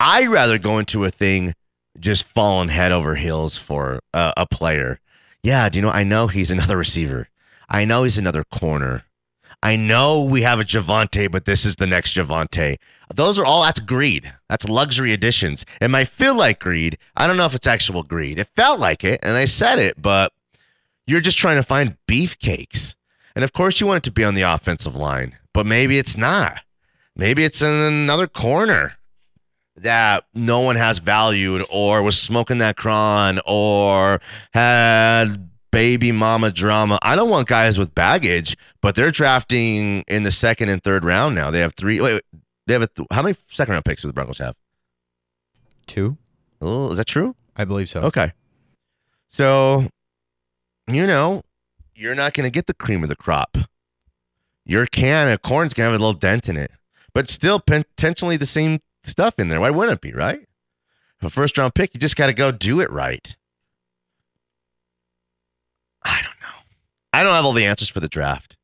I'd 0.00 0.28
rather 0.28 0.58
go 0.58 0.78
into 0.78 1.04
a 1.04 1.12
thing 1.12 1.54
just 2.00 2.24
falling 2.24 2.70
head 2.70 2.90
over 2.90 3.14
heels 3.14 3.56
for 3.56 4.00
a, 4.12 4.32
a 4.38 4.46
player. 4.46 4.98
Yeah, 5.44 5.68
do 5.68 5.78
you 5.78 5.82
know? 5.82 5.90
I 5.90 6.02
know 6.02 6.26
he's 6.26 6.50
another 6.50 6.76
receiver. 6.76 7.28
I 7.68 7.84
know 7.84 8.02
he's 8.02 8.18
another 8.18 8.42
corner. 8.42 9.04
I 9.64 9.76
know 9.76 10.22
we 10.22 10.42
have 10.42 10.60
a 10.60 10.64
Javonte, 10.64 11.30
but 11.30 11.46
this 11.46 11.64
is 11.64 11.76
the 11.76 11.86
next 11.86 12.14
Javonte. 12.14 12.76
Those 13.14 13.38
are 13.38 13.46
all 13.46 13.62
that's 13.62 13.80
greed. 13.80 14.30
That's 14.50 14.68
luxury 14.68 15.14
additions. 15.14 15.64
It 15.80 15.88
might 15.88 16.08
feel 16.08 16.36
like 16.36 16.60
greed. 16.60 16.98
I 17.16 17.26
don't 17.26 17.38
know 17.38 17.46
if 17.46 17.54
it's 17.54 17.66
actual 17.66 18.02
greed. 18.02 18.38
It 18.38 18.48
felt 18.54 18.78
like 18.78 19.04
it, 19.04 19.20
and 19.22 19.38
I 19.38 19.46
said 19.46 19.78
it, 19.78 20.00
but 20.00 20.34
you're 21.06 21.22
just 21.22 21.38
trying 21.38 21.56
to 21.56 21.62
find 21.62 21.96
beefcakes. 22.06 22.94
And 23.34 23.42
of 23.42 23.54
course, 23.54 23.80
you 23.80 23.86
want 23.86 24.04
it 24.04 24.04
to 24.04 24.12
be 24.12 24.22
on 24.22 24.34
the 24.34 24.42
offensive 24.42 24.96
line, 24.96 25.38
but 25.54 25.64
maybe 25.64 25.96
it's 25.96 26.16
not. 26.16 26.60
Maybe 27.16 27.42
it's 27.42 27.62
in 27.62 27.72
another 27.72 28.26
corner 28.26 28.98
that 29.76 30.26
no 30.34 30.60
one 30.60 30.76
has 30.76 30.98
valued 30.98 31.64
or 31.70 32.02
was 32.02 32.20
smoking 32.20 32.58
that 32.58 32.76
cron 32.76 33.40
or 33.46 34.20
had 34.52 35.48
baby 35.74 36.12
mama 36.12 36.50
drama. 36.50 36.98
I 37.02 37.16
don't 37.16 37.28
want 37.30 37.48
guys 37.48 37.78
with 37.78 37.94
baggage, 37.94 38.56
but 38.80 38.94
they're 38.94 39.10
drafting 39.10 40.02
in 40.08 40.22
the 40.22 40.30
second 40.30 40.68
and 40.68 40.82
third 40.82 41.04
round 41.04 41.34
now. 41.34 41.50
They 41.50 41.60
have 41.60 41.74
three. 41.74 42.00
Wait, 42.00 42.14
wait 42.14 42.22
they 42.66 42.72
have 42.72 42.82
a 42.82 42.86
th- 42.86 43.06
how 43.10 43.22
many 43.22 43.36
second 43.50 43.72
round 43.72 43.84
picks 43.84 44.02
do 44.02 44.08
the 44.08 44.14
Broncos 44.14 44.38
have? 44.38 44.54
Two, 45.86 46.16
Oh, 46.62 46.90
is 46.92 46.96
that 46.96 47.06
true? 47.06 47.36
I 47.56 47.64
believe 47.64 47.90
so. 47.90 48.00
Okay. 48.00 48.32
So, 49.30 49.88
you 50.90 51.06
know, 51.06 51.42
you're 51.94 52.14
not 52.14 52.32
going 52.32 52.44
to 52.44 52.50
get 52.50 52.66
the 52.66 52.74
cream 52.74 53.02
of 53.02 53.08
the 53.10 53.16
crop. 53.16 53.58
Your 54.64 54.86
can 54.86 55.28
of 55.28 55.42
corn's 55.42 55.74
going 55.74 55.88
to 55.88 55.92
have 55.92 56.00
a 56.00 56.02
little 56.04 56.18
dent 56.18 56.48
in 56.48 56.56
it, 56.56 56.70
but 57.12 57.28
still 57.28 57.60
potentially 57.60 58.38
the 58.38 58.46
same 58.46 58.80
stuff 59.02 59.38
in 59.38 59.48
there. 59.48 59.60
Why 59.60 59.70
wouldn't 59.70 59.96
it 59.96 60.00
be, 60.00 60.12
right? 60.12 60.48
A 61.20 61.28
first 61.28 61.58
round 61.58 61.74
pick, 61.74 61.92
you 61.92 62.00
just 62.00 62.16
got 62.16 62.28
to 62.28 62.32
go 62.32 62.50
do 62.50 62.80
it 62.80 62.90
right. 62.90 63.36
I 66.04 66.20
don't 66.22 66.40
know. 66.40 66.58
I 67.12 67.22
don't 67.22 67.34
have 67.34 67.44
all 67.44 67.52
the 67.52 67.66
answers 67.66 67.88
for 67.88 68.00
the 68.00 68.08
draft. 68.08 68.56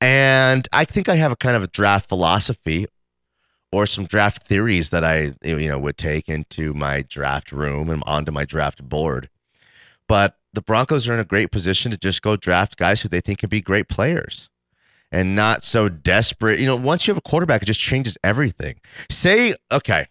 And 0.00 0.68
I 0.72 0.84
think 0.84 1.08
I 1.08 1.16
have 1.16 1.32
a 1.32 1.36
kind 1.36 1.56
of 1.56 1.62
a 1.62 1.68
draft 1.68 2.08
philosophy 2.08 2.86
or 3.72 3.86
some 3.86 4.06
draft 4.06 4.46
theories 4.46 4.90
that 4.90 5.04
I 5.04 5.34
you 5.42 5.68
know 5.68 5.78
would 5.78 5.96
take 5.98 6.28
into 6.28 6.72
my 6.72 7.02
draft 7.02 7.52
room 7.52 7.90
and 7.90 8.02
onto 8.06 8.32
my 8.32 8.44
draft 8.44 8.86
board. 8.88 9.28
But 10.06 10.36
the 10.52 10.62
Broncos 10.62 11.08
are 11.08 11.14
in 11.14 11.20
a 11.20 11.24
great 11.24 11.50
position 11.50 11.90
to 11.90 11.98
just 11.98 12.22
go 12.22 12.36
draft 12.36 12.76
guys 12.76 13.02
who 13.02 13.08
they 13.08 13.20
think 13.20 13.40
can 13.40 13.48
be 13.48 13.60
great 13.60 13.88
players 13.88 14.48
and 15.12 15.34
not 15.34 15.62
so 15.64 15.88
desperate. 15.88 16.58
You 16.58 16.66
know, 16.66 16.76
once 16.76 17.06
you 17.06 17.12
have 17.12 17.18
a 17.18 17.28
quarterback, 17.28 17.62
it 17.62 17.66
just 17.66 17.80
changes 17.80 18.16
everything. 18.24 18.76
Say, 19.10 19.54
okay, 19.70 20.06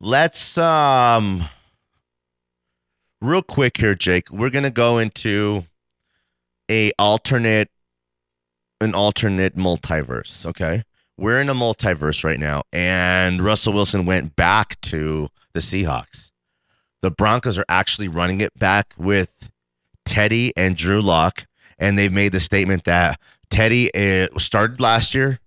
let's 0.00 0.56
um 0.58 1.48
real 3.22 3.42
quick 3.42 3.76
here, 3.76 3.94
Jake. 3.94 4.30
We're 4.30 4.50
gonna 4.50 4.70
go 4.70 4.98
into 4.98 5.64
a 6.70 6.92
alternate 6.98 7.70
an 8.80 8.94
alternate 8.94 9.56
multiverse, 9.56 10.44
okay? 10.44 10.82
We're 11.16 11.40
in 11.40 11.48
a 11.48 11.54
multiverse 11.54 12.24
right 12.24 12.40
now, 12.40 12.64
and 12.72 13.42
Russell 13.42 13.72
Wilson 13.72 14.06
went 14.06 14.34
back 14.34 14.80
to 14.82 15.28
the 15.52 15.60
Seahawks. 15.60 16.32
The 17.00 17.10
Broncos 17.10 17.58
are 17.58 17.64
actually 17.68 18.08
running 18.08 18.40
it 18.40 18.58
back 18.58 18.94
with 18.98 19.50
Teddy 20.04 20.52
and 20.56 20.76
Drew 20.76 21.00
Lock, 21.00 21.46
and 21.78 21.96
they've 21.96 22.12
made 22.12 22.32
the 22.32 22.40
statement 22.40 22.84
that 22.84 23.20
Teddy 23.50 23.94
uh, 23.94 24.36
started 24.38 24.80
last 24.80 25.14
year. 25.14 25.38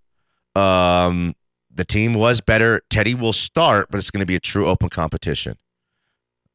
Um, 0.55 1.35
the 1.73 1.83
team 1.83 2.13
was 2.13 2.39
better. 2.39 2.81
Teddy 2.89 3.15
will 3.15 3.33
start, 3.33 3.87
but 3.91 3.97
it's 3.97 4.11
going 4.11 4.21
to 4.21 4.25
be 4.25 4.35
a 4.35 4.39
true 4.39 4.67
open 4.67 4.89
competition. 4.89 5.57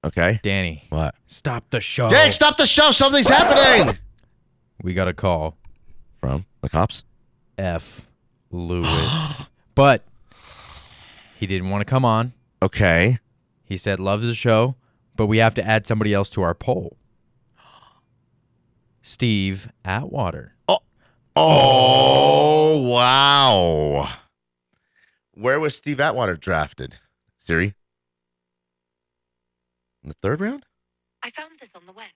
Okay. 0.05 0.41
Danny, 0.43 0.85
What? 0.89 1.15
stop 1.27 1.69
the 1.71 1.81
show. 1.81 2.09
Jake, 2.09 2.33
stop 2.33 2.57
the 2.57 2.67
show. 2.67 2.91
Something's 2.91 3.29
happening. 3.29 3.99
We 4.83 4.95
got 4.95 5.09
a 5.09 5.13
call. 5.13 5.59
From 6.21 6.47
the 6.63 6.71
cops. 6.71 7.03
F. 7.59 8.07
Lewis. 8.51 9.51
but 9.75 10.05
he 11.37 11.47
didn't 11.47 11.69
want 11.69 11.83
to 11.83 11.85
come 11.85 12.03
on. 12.03 12.33
Okay. 12.63 13.19
He 13.63 13.77
said 13.77 14.01
loves 14.01 14.25
the 14.25 14.35
show, 14.35 14.77
but 15.17 15.27
we 15.27 15.37
have 15.37 15.53
to 15.57 15.63
add 15.67 15.87
somebody 15.87 16.15
else 16.15 16.31
to 16.31 16.41
our 16.41 16.55
poll. 16.55 16.97
Steve 19.03 19.71
Atwater. 19.85 20.55
Oh. 20.67 20.79
oh 21.37 22.79
wow. 22.89 24.15
Where 25.33 25.61
was 25.61 25.77
Steve 25.77 26.01
Atwater 26.01 26.37
drafted? 26.37 26.97
Siri. 27.41 27.75
In 30.03 30.09
the 30.09 30.17
third 30.23 30.41
round? 30.41 30.65
I 31.23 31.31
found 31.31 31.53
this 31.61 31.75
on 31.75 31.87
the 31.87 31.93
web. 31.93 32.09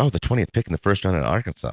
Oh, 0.00 0.10
the 0.10 0.20
twentieth 0.20 0.52
pick 0.52 0.66
in 0.66 0.72
the 0.72 0.78
first 0.78 1.04
round 1.04 1.16
at 1.16 1.22
Arkansas. 1.24 1.72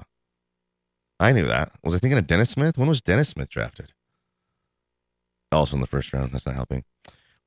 I 1.20 1.32
knew 1.32 1.48
that. 1.48 1.72
Was 1.84 1.96
I 1.96 2.00
thinking 2.00 2.18
of 2.18 2.28
Dennis 2.28 2.50
Smith? 2.50 2.78
When 2.78 2.90
was 2.90 3.02
Dennis 3.02 3.30
Smith 3.30 3.50
drafted? 3.50 3.94
Also 5.52 5.76
in 5.78 5.82
the 5.82 5.88
first 5.88 6.12
round. 6.12 6.34
That's 6.34 6.46
not 6.46 6.56
helping. 6.56 6.84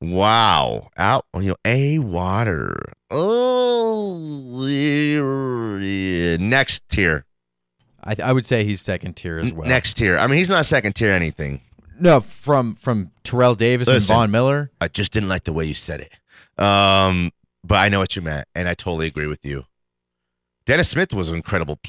Wow. 0.01 0.89
Out 0.97 1.25
you 1.35 1.49
know, 1.49 1.55
A 1.65 1.99
water. 1.99 2.93
Oh 3.11 4.65
yeah. 4.65 6.37
next 6.37 6.87
tier. 6.89 7.25
I, 8.03 8.15
I 8.23 8.31
would 8.31 8.45
say 8.45 8.63
he's 8.63 8.79
second 8.81 9.15
tier 9.17 9.39
as 9.39 9.51
well. 9.51 9.67
Next 9.67 9.95
tier. 9.95 10.17
I 10.17 10.25
mean, 10.27 10.37
he's 10.39 10.47
not 10.49 10.65
second 10.65 10.93
tier 10.93 11.11
anything. 11.11 11.61
No, 11.99 12.21
from 12.21 12.75
from 12.75 13.11
Terrell 13.23 13.55
Davis 13.55 13.87
Listen. 13.89 14.13
and 14.13 14.19
Von 14.21 14.31
Miller. 14.31 14.71
I 14.79 14.87
just 14.87 15.11
didn't 15.11 15.27
like 15.29 15.43
the 15.43 15.51
way 15.53 15.65
you 15.65 15.73
said 15.73 15.99
it. 15.99 16.13
Um, 16.59 17.31
but 17.63 17.75
I 17.75 17.89
know 17.89 17.99
what 17.99 18.15
you 18.15 18.21
meant, 18.21 18.47
and 18.55 18.67
I 18.67 18.73
totally 18.73 19.07
agree 19.07 19.27
with 19.27 19.45
you. 19.45 19.65
Dennis 20.65 20.89
Smith 20.89 21.13
was 21.13 21.29
an 21.29 21.35
incredible. 21.35 21.79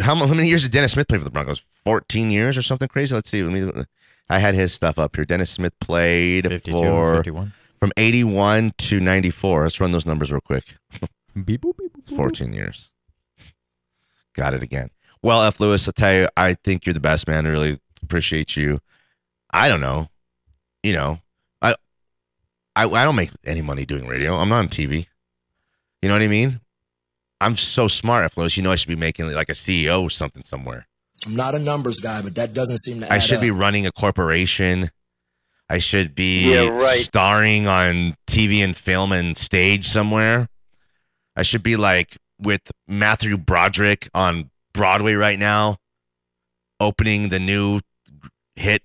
How, 0.00 0.14
how 0.14 0.26
many 0.26 0.48
years 0.48 0.62
did 0.62 0.72
Dennis 0.72 0.92
Smith 0.92 1.08
play 1.08 1.18
for 1.18 1.24
the 1.24 1.30
Broncos? 1.30 1.58
Fourteen 1.84 2.30
years 2.30 2.56
or 2.56 2.62
something 2.62 2.88
crazy. 2.88 3.14
Let's 3.14 3.28
see. 3.28 3.42
Let 3.42 3.52
me. 3.52 3.84
I 4.28 4.38
had 4.38 4.54
his 4.54 4.72
stuff 4.72 4.98
up 4.98 5.16
here. 5.16 5.24
Dennis 5.24 5.50
Smith 5.50 5.72
played 5.80 6.44
52 6.48 6.78
for 6.78 7.16
51. 7.16 7.52
from 7.78 7.92
eighty-one 7.96 8.72
to 8.78 9.00
ninety-four. 9.00 9.64
Let's 9.64 9.80
run 9.80 9.92
those 9.92 10.06
numbers 10.06 10.30
real 10.32 10.40
quick. 10.40 10.76
Beep, 11.44 11.60
boop, 11.60 11.76
beep, 11.76 11.92
boop, 11.92 12.02
boop. 12.12 12.16
14 12.16 12.52
years. 12.52 12.90
Got 14.34 14.52
it 14.54 14.62
again. 14.64 14.90
Well, 15.22 15.42
F. 15.44 15.60
Lewis, 15.60 15.86
I'll 15.86 15.92
tell 15.92 16.12
you, 16.12 16.28
I 16.36 16.54
think 16.54 16.84
you're 16.86 16.92
the 16.94 16.98
best 17.00 17.28
man. 17.28 17.46
I 17.46 17.50
really 17.50 17.78
appreciate 18.02 18.56
you. 18.56 18.80
I 19.52 19.68
don't 19.68 19.80
know. 19.80 20.08
You 20.82 20.92
know, 20.94 21.20
I, 22.76 22.84
I, 22.84 23.02
I 23.02 23.04
don't 23.04 23.16
make 23.16 23.30
any 23.44 23.62
money 23.62 23.84
doing 23.84 24.06
radio. 24.06 24.36
I'm 24.36 24.48
not 24.48 24.58
on 24.58 24.68
TV. 24.68 25.06
You 26.02 26.08
know 26.08 26.14
what 26.14 26.22
I 26.22 26.28
mean? 26.28 26.60
I'm 27.40 27.56
so 27.56 27.88
smart, 27.88 28.24
F. 28.24 28.36
Lewis. 28.36 28.56
You 28.56 28.62
know, 28.62 28.70
I 28.72 28.74
should 28.76 28.88
be 28.88 28.96
making 28.96 29.30
like 29.32 29.48
a 29.48 29.52
CEO 29.54 30.02
or 30.02 30.10
something 30.10 30.42
somewhere. 30.42 30.86
I'm 31.26 31.36
not 31.36 31.54
a 31.54 31.58
numbers 31.58 32.00
guy, 32.00 32.22
but 32.22 32.34
that 32.36 32.54
doesn't 32.54 32.78
seem 32.78 33.00
to 33.00 33.12
I 33.12 33.18
should 33.18 33.36
up. 33.36 33.42
be 33.42 33.50
running 33.50 33.86
a 33.86 33.92
corporation. 33.92 34.90
I 35.68 35.78
should 35.78 36.14
be 36.14 36.52
Yeah, 36.52 36.68
right. 36.68 37.00
starring 37.00 37.66
on 37.66 38.16
TV 38.26 38.62
and 38.64 38.76
film 38.76 39.12
and 39.12 39.36
stage 39.36 39.86
somewhere. 39.86 40.48
I 41.36 41.42
should 41.42 41.62
be 41.62 41.76
like 41.76 42.16
with 42.38 42.62
Matthew 42.88 43.36
Broderick 43.36 44.08
on 44.14 44.50
Broadway 44.72 45.14
right 45.14 45.38
now, 45.38 45.76
opening 46.80 47.28
the 47.28 47.38
new 47.38 47.80
hit, 48.56 48.82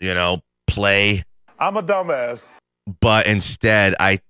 you 0.00 0.12
know, 0.14 0.42
play. 0.66 1.24
I'm 1.58 1.76
a 1.76 1.82
dumbass. 1.82 2.44
But 3.00 3.26
instead, 3.26 3.94
I 4.00 4.20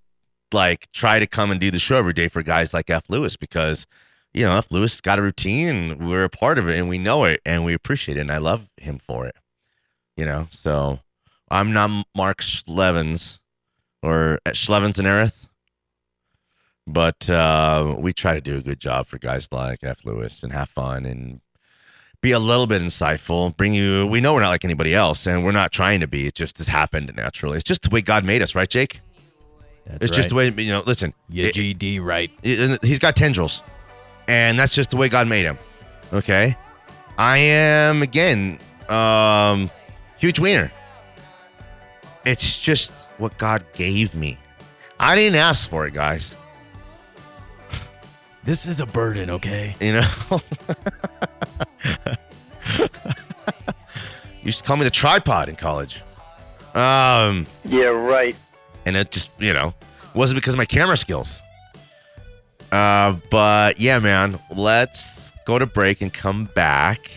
like 0.52 0.90
try 0.92 1.18
to 1.18 1.26
come 1.26 1.50
and 1.50 1.60
do 1.60 1.70
the 1.70 1.78
show 1.78 1.96
every 1.96 2.12
day 2.12 2.28
for 2.28 2.42
guys 2.42 2.74
like 2.74 2.90
F. 2.90 3.04
Lewis 3.08 3.36
because, 3.36 3.86
you 4.34 4.44
know, 4.44 4.56
F. 4.56 4.70
Lewis 4.70 5.00
got 5.00 5.18
a 5.18 5.22
routine 5.22 6.06
we're 6.06 6.24
a 6.24 6.28
part 6.28 6.58
of 6.58 6.68
it 6.68 6.76
and 6.78 6.88
we 6.88 6.98
know 6.98 7.24
it 7.24 7.40
and 7.46 7.64
we 7.64 7.72
appreciate 7.72 8.16
it 8.16 8.22
and 8.22 8.32
I 8.32 8.38
love 8.38 8.68
him 8.76 8.98
for 8.98 9.26
it. 9.26 9.36
You 10.16 10.26
know, 10.26 10.48
so 10.50 11.00
I'm 11.50 11.72
not 11.72 12.06
Mark 12.14 12.42
Schlevens 12.42 13.38
or 14.02 14.40
Schlevens 14.52 14.98
and 14.98 15.06
Erith, 15.06 15.46
but 16.86 17.30
uh, 17.30 17.94
we 17.98 18.12
try 18.12 18.34
to 18.34 18.40
do 18.40 18.56
a 18.56 18.62
good 18.62 18.80
job 18.80 19.06
for 19.06 19.18
guys 19.18 19.48
like 19.52 19.80
F. 19.82 20.04
Lewis 20.04 20.42
and 20.42 20.52
have 20.52 20.68
fun 20.68 21.06
and 21.06 21.40
be 22.20 22.32
a 22.32 22.38
little 22.38 22.66
bit 22.66 22.82
insightful. 22.82 23.56
Bring 23.56 23.72
you. 23.72 24.06
We 24.06 24.20
know 24.20 24.34
we're 24.34 24.40
not 24.40 24.50
like 24.50 24.64
anybody 24.64 24.94
else, 24.94 25.26
and 25.26 25.44
we're 25.44 25.52
not 25.52 25.72
trying 25.72 26.00
to 26.00 26.06
be. 26.06 26.26
It 26.26 26.34
just 26.34 26.58
has 26.58 26.68
happened 26.68 27.12
naturally. 27.16 27.56
It's 27.56 27.64
just 27.64 27.82
the 27.82 27.90
way 27.90 28.02
God 28.02 28.24
made 28.24 28.42
us, 28.42 28.54
right, 28.54 28.68
Jake? 28.68 29.00
That's 29.86 30.04
it's 30.06 30.16
just 30.16 30.28
the 30.28 30.34
way 30.34 30.50
you 30.50 30.70
know. 30.70 30.82
Listen, 30.86 31.14
it- 31.32 31.54
GD 31.54 32.00
right. 32.04 32.30
it- 32.42 32.84
he's 32.84 32.98
got 32.98 33.16
tendrils, 33.16 33.62
and 34.28 34.58
that's 34.58 34.74
just 34.74 34.90
the 34.90 34.96
way 34.96 35.08
God 35.08 35.26
made 35.26 35.44
him. 35.44 35.58
Okay, 36.12 36.56
I 37.18 37.38
am 37.38 38.02
again, 38.02 38.58
um, 38.88 39.70
huge 40.18 40.38
wiener. 40.38 40.70
It's 42.24 42.60
just 42.60 42.92
what 43.16 43.36
God 43.38 43.64
gave 43.72 44.14
me. 44.14 44.38
I 44.98 45.16
didn't 45.16 45.36
ask 45.36 45.68
for 45.70 45.86
it, 45.86 45.94
guys. 45.94 46.36
This 48.44 48.66
is 48.66 48.80
a 48.80 48.86
burden, 48.86 49.30
okay? 49.30 49.74
You 49.80 50.00
know. 50.00 50.40
used 54.42 54.58
to 54.60 54.64
call 54.64 54.76
me 54.76 54.84
the 54.84 54.90
tripod 54.90 55.48
in 55.48 55.56
college. 55.56 56.02
Um, 56.74 57.46
Yeah, 57.64 57.88
right. 57.88 58.36
and 58.86 58.96
it 58.96 59.10
just 59.10 59.30
you 59.38 59.52
know 59.52 59.74
wasn't 60.14 60.36
because 60.40 60.54
of 60.54 60.58
my 60.58 60.64
camera 60.64 60.96
skills. 60.96 61.40
Uh, 62.72 63.16
but 63.30 63.78
yeah, 63.80 63.98
man, 63.98 64.38
let's 64.54 65.32
go 65.46 65.58
to 65.58 65.66
break 65.66 66.00
and 66.00 66.12
come 66.14 66.44
back, 66.54 67.10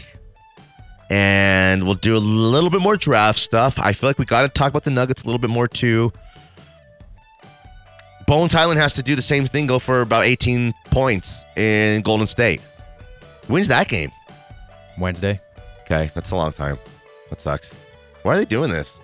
and 1.09 1.83
we'll 1.85 1.93
do 1.95 2.17
a 2.17 2.19
little 2.19 2.69
bit 2.71 2.81
more 2.81 2.97
draft 2.97 3.39
stuff. 3.39 3.77
I 3.79 3.93
feel 3.93 4.09
like 4.09 4.17
we 4.17 4.25
got 4.25 4.41
to 4.41 4.49
talk 4.49 4.69
about 4.69 4.83
the 4.83 4.89
Nuggets 4.91 5.21
a 5.21 5.25
little 5.25 5.39
bit 5.39 5.51
more 5.51 5.67
too. 5.67 6.11
Bones 8.33 8.51
Hyland 8.51 8.79
has 8.79 8.93
to 8.93 9.03
do 9.03 9.15
the 9.15 9.21
same 9.21 9.45
thing, 9.45 9.67
go 9.67 9.77
for 9.77 10.01
about 10.01 10.25
18 10.25 10.73
points 10.85 11.45
in 11.55 12.01
Golden 12.01 12.25
State. 12.25 12.61
Wins 13.47 13.67
that 13.67 13.87
game. 13.87 14.11
Wednesday. 14.97 15.39
Okay, 15.81 16.09
that's 16.15 16.31
a 16.31 16.35
long 16.35 16.51
time. 16.51 16.79
That 17.29 17.39
sucks. 17.39 17.75
Why 18.23 18.33
are 18.33 18.37
they 18.37 18.45
doing 18.45 18.71
this? 18.71 19.03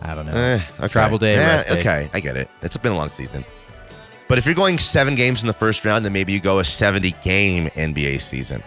I 0.00 0.14
don't 0.14 0.26
know. 0.26 0.34
Eh, 0.34 0.60
okay. 0.80 0.88
Travel 0.88 1.16
day, 1.16 1.36
Eh, 1.36 1.38
rest 1.38 1.66
day. 1.66 1.80
Okay, 1.80 2.10
I 2.12 2.20
get 2.20 2.36
it. 2.36 2.50
It's 2.60 2.76
been 2.76 2.92
a 2.92 2.94
long 2.94 3.08
season. 3.08 3.42
But 4.28 4.36
if 4.36 4.44
you're 4.44 4.54
going 4.54 4.76
seven 4.76 5.14
games 5.14 5.40
in 5.40 5.46
the 5.46 5.54
first 5.54 5.82
round, 5.86 6.04
then 6.04 6.12
maybe 6.12 6.34
you 6.34 6.38
go 6.38 6.58
a 6.58 6.64
70 6.66 7.12
game 7.24 7.68
NBA 7.68 8.20
season. 8.20 8.62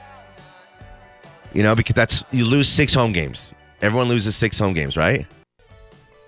You 1.53 1.61
know, 1.61 1.75
because 1.75 1.93
that's 1.93 2.23
you 2.31 2.43
lose 2.45 2.67
six 2.67 2.91
home 2.91 3.11
games. 3.11 3.53
Everyone 3.83 4.07
loses 4.07 4.35
six 4.35 4.57
home 4.57 4.73
games, 4.73 4.97
right? 4.97 5.27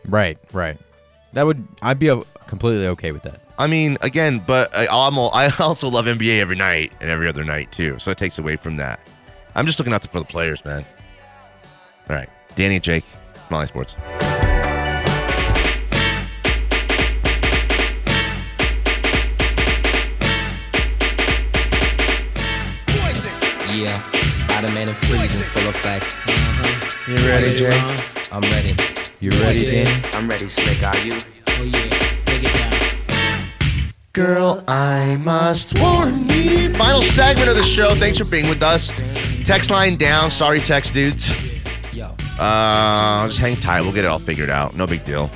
Right, 0.07 0.37
right. 0.53 0.77
That 1.33 1.47
would 1.47 1.67
I'd 1.81 1.97
be 1.97 2.15
completely 2.45 2.85
okay 2.89 3.11
with 3.11 3.23
that. 3.23 3.41
I 3.59 3.65
mean, 3.67 3.97
again, 4.01 4.39
but 4.45 4.73
I, 4.75 4.83
I'm 4.85 5.17
al- 5.17 5.31
I 5.33 5.49
also 5.59 5.89
love 5.89 6.05
NBA 6.05 6.39
every 6.39 6.55
night 6.55 6.91
and 7.01 7.09
every 7.09 7.27
other 7.27 7.43
night 7.43 7.71
too. 7.71 7.97
So 7.99 8.11
it 8.11 8.17
takes 8.17 8.37
away 8.37 8.55
from 8.55 8.77
that. 8.77 8.99
I'm 9.55 9.65
just 9.65 9.79
looking 9.79 9.93
out 9.93 10.03
for 10.03 10.19
the 10.19 10.25
players, 10.25 10.63
man. 10.63 10.85
All 12.09 12.15
right, 12.15 12.29
Danny 12.55 12.75
and 12.75 12.83
Jake, 12.83 13.05
Molly 13.49 13.65
Sports. 13.67 13.95
Yeah, 23.73 23.99
Spider 24.27 24.71
Man 24.71 24.87
and 24.87 24.97
Freeze 24.97 25.35
in 25.35 25.41
full 25.41 25.69
effect. 25.69 26.15
Uh-huh. 26.27 27.11
You 27.11 27.17
ready, 27.27 27.55
Jake? 27.55 28.33
I'm 28.33 28.41
ready. 28.41 28.75
You 29.19 29.31
ready, 29.41 29.65
Danny? 29.65 30.03
I'm 30.13 30.27
ready, 30.29 30.47
Slick. 30.47 30.81
Are 30.83 30.97
you? 30.99 31.13
Oh 31.47 31.63
yeah, 31.63 31.71
take 31.71 31.83
it 31.83 31.89
down. 31.91 31.96
Girl, 34.17 34.63
I 34.67 35.15
must 35.17 35.79
warn 35.79 36.27
you. 36.29 36.73
Final 36.73 37.03
segment 37.03 37.49
of 37.49 37.55
the 37.55 37.61
show. 37.61 37.93
Thanks 37.93 38.17
for 38.17 38.25
being 38.31 38.49
with 38.49 38.63
us. 38.63 38.91
Text 39.45 39.69
line 39.69 39.95
down. 39.95 40.31
Sorry, 40.31 40.59
text 40.59 40.95
dudes. 40.95 41.29
Yo. 41.93 42.07
Uh, 42.39 43.27
just 43.27 43.37
hang 43.37 43.55
tight. 43.57 43.81
We'll 43.81 43.91
get 43.91 44.05
it 44.05 44.07
all 44.07 44.17
figured 44.17 44.49
out. 44.49 44.75
No 44.75 44.87
big 44.87 45.05
deal. 45.05 45.29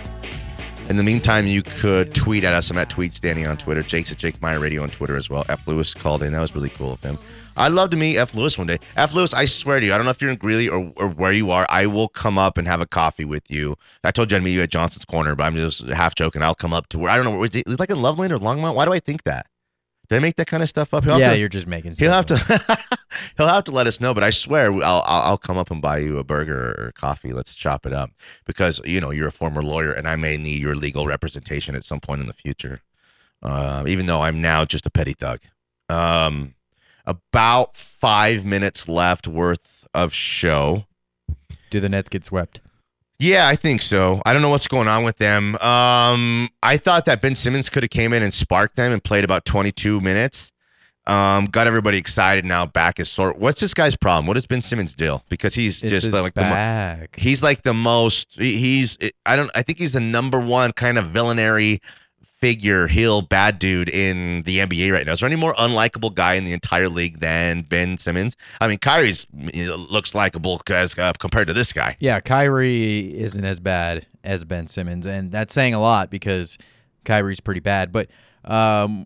In 0.89 0.95
the 0.97 1.03
meantime, 1.03 1.45
you 1.45 1.61
could 1.61 2.15
tweet 2.15 2.43
at 2.43 2.55
us. 2.55 2.71
I'm 2.71 2.77
at 2.79 2.89
Tweets 2.89 3.21
Danny 3.21 3.45
on 3.45 3.55
Twitter. 3.55 3.83
Jake's 3.83 4.11
at 4.11 4.17
Jake 4.17 4.41
Meyer 4.41 4.59
Radio 4.59 4.81
on 4.81 4.89
Twitter 4.89 5.15
as 5.15 5.29
well. 5.29 5.45
F. 5.47 5.67
Lewis 5.67 5.93
called 5.93 6.23
in. 6.23 6.33
That 6.33 6.41
was 6.41 6.55
really 6.55 6.69
cool 6.69 6.91
of 6.91 7.03
him. 7.03 7.19
I'd 7.57 7.71
love 7.73 7.89
to 7.91 7.97
meet 7.97 8.17
F. 8.17 8.33
Lewis 8.33 8.57
one 8.57 8.67
day. 8.67 8.79
F. 8.95 9.13
Lewis, 9.13 9.33
I 9.33 9.45
swear 9.45 9.79
to 9.79 9.85
you, 9.85 9.93
I 9.93 9.97
don't 9.97 10.05
know 10.05 10.11
if 10.11 10.21
you're 10.21 10.31
in 10.31 10.37
Greeley 10.37 10.69
or, 10.69 10.91
or 10.95 11.07
where 11.07 11.31
you 11.31 11.51
are. 11.51 11.65
I 11.69 11.85
will 11.85 12.07
come 12.07 12.37
up 12.37 12.57
and 12.57 12.67
have 12.67 12.81
a 12.81 12.85
coffee 12.85 13.25
with 13.25 13.49
you. 13.49 13.75
I 14.03 14.11
told 14.11 14.31
you 14.31 14.37
I'd 14.37 14.43
meet 14.43 14.53
you 14.53 14.61
at 14.61 14.69
Johnson's 14.69 15.05
Corner, 15.05 15.35
but 15.35 15.43
I'm 15.43 15.55
just 15.55 15.85
half 15.87 16.15
joking. 16.15 16.41
I'll 16.41 16.55
come 16.55 16.73
up 16.73 16.87
to 16.89 16.99
where 16.99 17.11
I 17.11 17.15
don't 17.17 17.25
know. 17.25 17.43
Is 17.43 17.55
it 17.55 17.67
like 17.79 17.89
in 17.89 18.01
Loveland 18.01 18.31
or 18.33 18.39
Longmont? 18.39 18.75
Why 18.75 18.85
do 18.85 18.93
I 18.93 18.99
think 18.99 19.23
that? 19.23 19.47
Did 20.09 20.17
I 20.17 20.19
make 20.19 20.35
that 20.35 20.47
kind 20.47 20.61
of 20.61 20.67
stuff 20.67 20.93
up? 20.93 21.05
He'll 21.05 21.17
Yeah, 21.19 21.29
to- 21.31 21.39
you're 21.39 21.47
just 21.47 21.67
making. 21.67 21.93
He'll 21.97 22.11
have 22.11 22.25
stuff 22.25 22.45
to 22.47 22.97
he'll 23.37 23.47
have 23.47 23.63
to 23.65 23.71
let 23.71 23.87
us 23.87 24.01
know, 24.01 24.13
but 24.13 24.25
I 24.25 24.29
swear 24.29 24.69
I'll, 24.83 25.01
I'll 25.05 25.21
I'll 25.21 25.37
come 25.37 25.57
up 25.57 25.71
and 25.71 25.81
buy 25.81 25.99
you 25.99 26.17
a 26.17 26.23
burger 26.25 26.75
or 26.77 26.91
coffee. 26.95 27.31
Let's 27.31 27.55
chop 27.55 27.85
it 27.85 27.93
up 27.93 28.11
because 28.45 28.81
you 28.83 28.99
know 28.99 29.11
you're 29.11 29.29
a 29.29 29.31
former 29.31 29.63
lawyer 29.63 29.93
and 29.93 30.09
I 30.09 30.17
may 30.17 30.35
need 30.35 30.61
your 30.61 30.75
legal 30.75 31.07
representation 31.07 31.75
at 31.75 31.85
some 31.85 32.01
point 32.01 32.19
in 32.19 32.27
the 32.27 32.33
future. 32.33 32.81
Uh, 33.41 33.85
even 33.87 34.05
though 34.05 34.21
I'm 34.21 34.41
now 34.41 34.65
just 34.65 34.85
a 34.85 34.89
petty 34.89 35.13
thug. 35.13 35.39
Um, 35.87 36.55
about 37.05 37.75
five 37.75 38.45
minutes 38.45 38.87
left 38.87 39.27
worth 39.27 39.87
of 39.93 40.13
show. 40.13 40.85
Do 41.69 41.79
the 41.79 41.89
Nets 41.89 42.09
get 42.09 42.25
swept? 42.25 42.61
Yeah, 43.19 43.47
I 43.47 43.55
think 43.55 43.81
so. 43.83 44.19
I 44.25 44.33
don't 44.33 44.41
know 44.41 44.49
what's 44.49 44.67
going 44.67 44.87
on 44.87 45.03
with 45.03 45.17
them. 45.17 45.55
Um, 45.57 46.49
I 46.63 46.77
thought 46.77 47.05
that 47.05 47.21
Ben 47.21 47.35
Simmons 47.35 47.69
could 47.69 47.83
have 47.83 47.91
came 47.91 48.13
in 48.13 48.23
and 48.23 48.33
sparked 48.33 48.75
them 48.77 48.91
and 48.91 49.03
played 49.03 49.23
about 49.23 49.45
22 49.45 50.01
minutes. 50.01 50.51
Um, 51.07 51.45
got 51.45 51.67
everybody 51.67 51.97
excited 51.97 52.45
now. 52.45 52.65
Back 52.65 52.99
is 52.99 53.09
sore. 53.09 53.33
What's 53.33 53.59
this 53.61 53.73
guy's 53.73 53.95
problem? 53.95 54.27
What 54.27 54.37
is 54.37 54.45
Ben 54.45 54.61
Simmons' 54.61 54.93
deal? 54.95 55.23
Because 55.29 55.53
he's 55.55 55.81
It's 55.83 55.91
just 56.03 56.13
like 56.13 56.33
the 56.35 56.41
mo- 56.41 57.05
he's 57.17 57.41
like 57.43 57.63
the 57.63 57.73
most. 57.73 58.35
he- 58.39 58.57
He's 58.57 58.97
I 59.25 59.35
don't. 59.35 59.49
I 59.55 59.63
think 59.63 59.79
he's 59.79 59.93
the 59.93 59.99
number 59.99 60.39
one 60.39 60.71
kind 60.73 60.97
of 60.99 61.07
villainary 61.07 61.81
figure, 62.41 62.87
heel 62.87 63.21
bad 63.21 63.59
dude 63.59 63.87
in 63.87 64.41
the 64.43 64.57
NBA 64.59 64.91
right 64.91 65.05
now. 65.05 65.13
Is 65.13 65.19
there 65.19 65.27
any 65.27 65.35
more 65.35 65.53
unlikable 65.55 66.13
guy 66.13 66.33
in 66.33 66.43
the 66.43 66.53
entire 66.53 66.89
league 66.89 67.19
than 67.19 67.61
Ben 67.61 67.97
Simmons? 67.97 68.35
I 68.59 68.67
mean, 68.67 68.79
Kyrie's 68.79 69.27
looks 69.31 70.15
likable 70.15 70.59
as 70.69 70.97
uh, 70.97 71.13
compared 71.13 71.47
to 71.47 71.53
this 71.53 71.71
guy. 71.71 71.97
Yeah, 71.99 72.19
Kyrie 72.19 73.17
isn't 73.19 73.45
as 73.45 73.59
bad 73.59 74.07
as 74.23 74.43
Ben 74.43 74.67
Simmons, 74.67 75.05
and 75.05 75.31
that's 75.31 75.53
saying 75.53 75.73
a 75.75 75.79
lot 75.81 76.09
because 76.09 76.57
Kyrie's 77.05 77.39
pretty 77.39 77.59
bad. 77.61 77.91
But 77.91 78.09
um, 78.43 79.05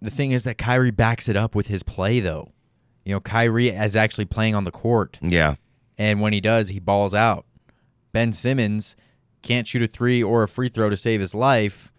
the 0.00 0.10
thing 0.10 0.32
is 0.32 0.42
that 0.44 0.58
Kyrie 0.58 0.90
backs 0.90 1.28
it 1.28 1.36
up 1.36 1.54
with 1.54 1.68
his 1.68 1.82
play, 1.84 2.18
though. 2.20 2.50
You 3.04 3.14
know, 3.14 3.20
Kyrie 3.20 3.68
is 3.68 3.96
actually 3.96 4.26
playing 4.26 4.54
on 4.54 4.64
the 4.64 4.70
court, 4.70 5.18
Yeah. 5.22 5.54
and 5.98 6.20
when 6.20 6.32
he 6.32 6.40
does, 6.40 6.68
he 6.70 6.78
balls 6.80 7.14
out. 7.14 7.46
Ben 8.12 8.32
Simmons 8.32 8.94
can't 9.42 9.66
shoot 9.66 9.82
a 9.82 9.86
three 9.88 10.22
or 10.22 10.42
a 10.42 10.48
free 10.48 10.68
throw 10.68 10.88
to 10.90 10.96
save 10.96 11.20
his 11.20 11.34
life, 11.34 11.91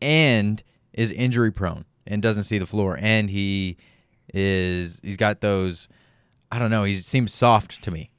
and 0.00 0.62
is 0.92 1.12
injury 1.12 1.52
prone 1.52 1.84
and 2.06 2.22
doesn't 2.22 2.44
see 2.44 2.58
the 2.58 2.66
floor, 2.66 2.98
and 3.00 3.30
he 3.30 3.76
is 4.32 5.00
he's 5.02 5.16
got 5.16 5.40
those. 5.40 5.88
I 6.52 6.58
don't 6.58 6.70
know. 6.70 6.84
He 6.84 6.96
seems 6.96 7.32
soft 7.32 7.82
to 7.82 7.90
me. 7.90 8.10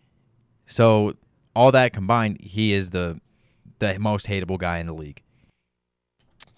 So 0.65 1.15
all 1.55 1.71
that 1.71 1.93
combined, 1.93 2.41
he 2.41 2.73
is 2.73 2.91
the 2.91 3.19
the 3.79 3.97
most 3.99 4.27
hateable 4.27 4.57
guy 4.57 4.77
in 4.77 4.88
the 4.88 4.93
league. 4.93 5.21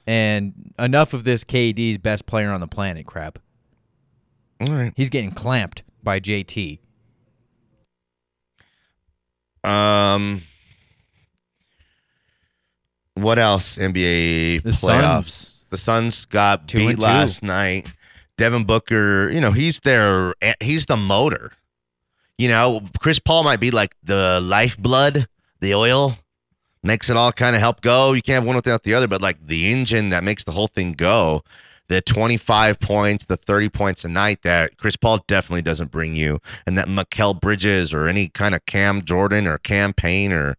And 0.06 0.74
enough 0.78 1.14
of 1.14 1.24
this 1.24 1.44
KD's 1.44 1.98
best 1.98 2.26
player 2.26 2.52
on 2.52 2.60
the 2.60 2.68
planet 2.68 3.06
crap. 3.06 3.40
All 4.60 4.68
right. 4.68 4.94
He's 4.96 5.10
getting 5.10 5.32
clamped 5.32 5.84
by 6.04 6.20
JT. 6.20 6.80
Um, 9.64 10.42
what 13.16 13.40
else? 13.40 13.78
NBA 13.78 14.64
The 14.64 14.70
playoffs. 14.70 15.26
Suns. 15.26 15.66
The 15.70 15.78
Suns 15.78 16.26
got 16.26 16.68
Two 16.68 16.78
beat 16.78 17.00
last 17.00 17.44
night. 17.44 17.88
Devin 18.38 18.64
Booker, 18.64 19.30
you 19.30 19.42
know, 19.42 19.52
he's 19.52 19.80
their 19.82 20.34
he's 20.60 20.86
the 20.86 20.98
motor. 20.98 21.52
You 22.38 22.48
know, 22.50 22.82
Chris 23.00 23.20
Paul 23.20 23.44
might 23.44 23.60
be 23.60 23.72
like 23.72 23.96
the 24.04 24.40
lifeblood, 24.42 25.28
the 25.60 25.76
oil, 25.76 26.18
makes 26.82 27.10
it 27.10 27.18
all 27.18 27.32
kind 27.32 27.56
of 27.56 27.62
help 27.62 27.82
go. 27.82 28.14
You 28.14 28.22
can't 28.22 28.36
have 28.42 28.46
one 28.46 28.56
without 28.56 28.84
the 28.84 28.94
other, 28.94 29.08
but 29.08 29.22
like 29.22 29.48
the 29.48 29.72
engine 29.72 30.10
that 30.10 30.24
makes 30.24 30.44
the 30.44 30.52
whole 30.52 30.68
thing 30.68 30.94
go. 30.94 31.44
The 31.90 32.02
25 32.02 32.80
points, 32.80 33.26
the 33.26 33.38
30 33.38 33.70
points 33.70 34.06
a 34.06 34.08
night 34.08 34.42
that 34.44 34.78
Chris 34.78 34.96
Paul 34.96 35.24
definitely 35.28 35.62
doesn't 35.62 35.92
bring 35.92 36.16
you, 36.16 36.40
and 36.66 36.78
that 36.78 36.88
Mikal 36.88 37.40
Bridges 37.40 37.94
or 37.94 38.08
any 38.08 38.30
kind 38.30 38.56
of 38.56 38.66
Cam 38.66 39.04
Jordan 39.04 39.48
or 39.48 39.58
Cam 39.60 39.94
Payne 39.94 40.32
or 40.32 40.58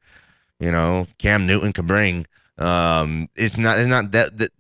you 0.61 0.71
know 0.71 1.07
Cam 1.19 1.47
Newton 1.47 1.73
can 1.73 1.87
bring. 1.87 2.27
Um, 2.59 3.29
it's 3.35 3.57
not 3.57 3.79
it's 3.79 3.89
not 3.89 4.13
that, 4.13 4.39
that 4.39 4.53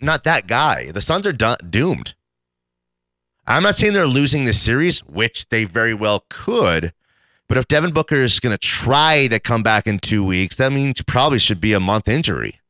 not 0.00 0.24
that 0.24 0.46
guy. 0.46 0.90
The 0.90 1.00
Suns 1.00 1.26
are 1.26 1.32
do- 1.32 1.56
doomed. 1.68 2.14
I'm 3.46 3.62
not 3.62 3.76
saying 3.76 3.92
they're 3.92 4.06
losing 4.06 4.44
this 4.44 4.60
series, 4.60 5.00
which 5.00 5.48
they 5.48 5.64
very 5.64 5.94
well 5.94 6.24
could. 6.28 6.92
But 7.48 7.58
if 7.58 7.68
Devin 7.68 7.92
Booker 7.92 8.16
is 8.16 8.40
going 8.40 8.52
to 8.52 8.58
try 8.58 9.28
to 9.28 9.38
come 9.38 9.62
back 9.62 9.86
in 9.86 10.00
two 10.00 10.24
weeks, 10.24 10.56
that 10.56 10.72
means 10.72 11.00
probably 11.02 11.38
should 11.38 11.60
be 11.60 11.72
a 11.72 11.80
month 11.80 12.08
injury. 12.08 12.60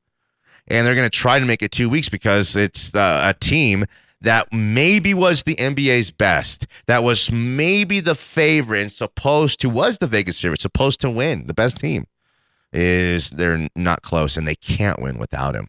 And 0.68 0.86
they're 0.86 0.94
going 0.94 1.04
to 1.04 1.10
try 1.10 1.38
to 1.38 1.46
make 1.46 1.62
it 1.62 1.72
two 1.72 1.88
weeks 1.88 2.10
because 2.10 2.56
it's 2.56 2.94
uh, 2.94 3.22
a 3.24 3.32
team 3.32 3.86
that 4.20 4.52
maybe 4.52 5.14
was 5.14 5.44
the 5.44 5.56
NBA's 5.56 6.10
best, 6.10 6.66
that 6.86 7.02
was 7.02 7.30
maybe 7.30 8.00
the 8.00 8.14
favorite 8.14 8.80
and 8.80 8.92
supposed 8.92 9.60
to, 9.60 9.70
was 9.70 9.98
the 9.98 10.06
Vegas 10.06 10.40
favorite, 10.40 10.60
supposed 10.60 11.00
to 11.02 11.10
win, 11.10 11.46
the 11.46 11.54
best 11.54 11.78
team. 11.78 12.06
Is 12.72 13.30
they're 13.30 13.68
not 13.74 14.02
close 14.02 14.36
and 14.36 14.46
they 14.46 14.56
can't 14.56 15.00
win 15.00 15.18
without 15.18 15.54
him. 15.54 15.68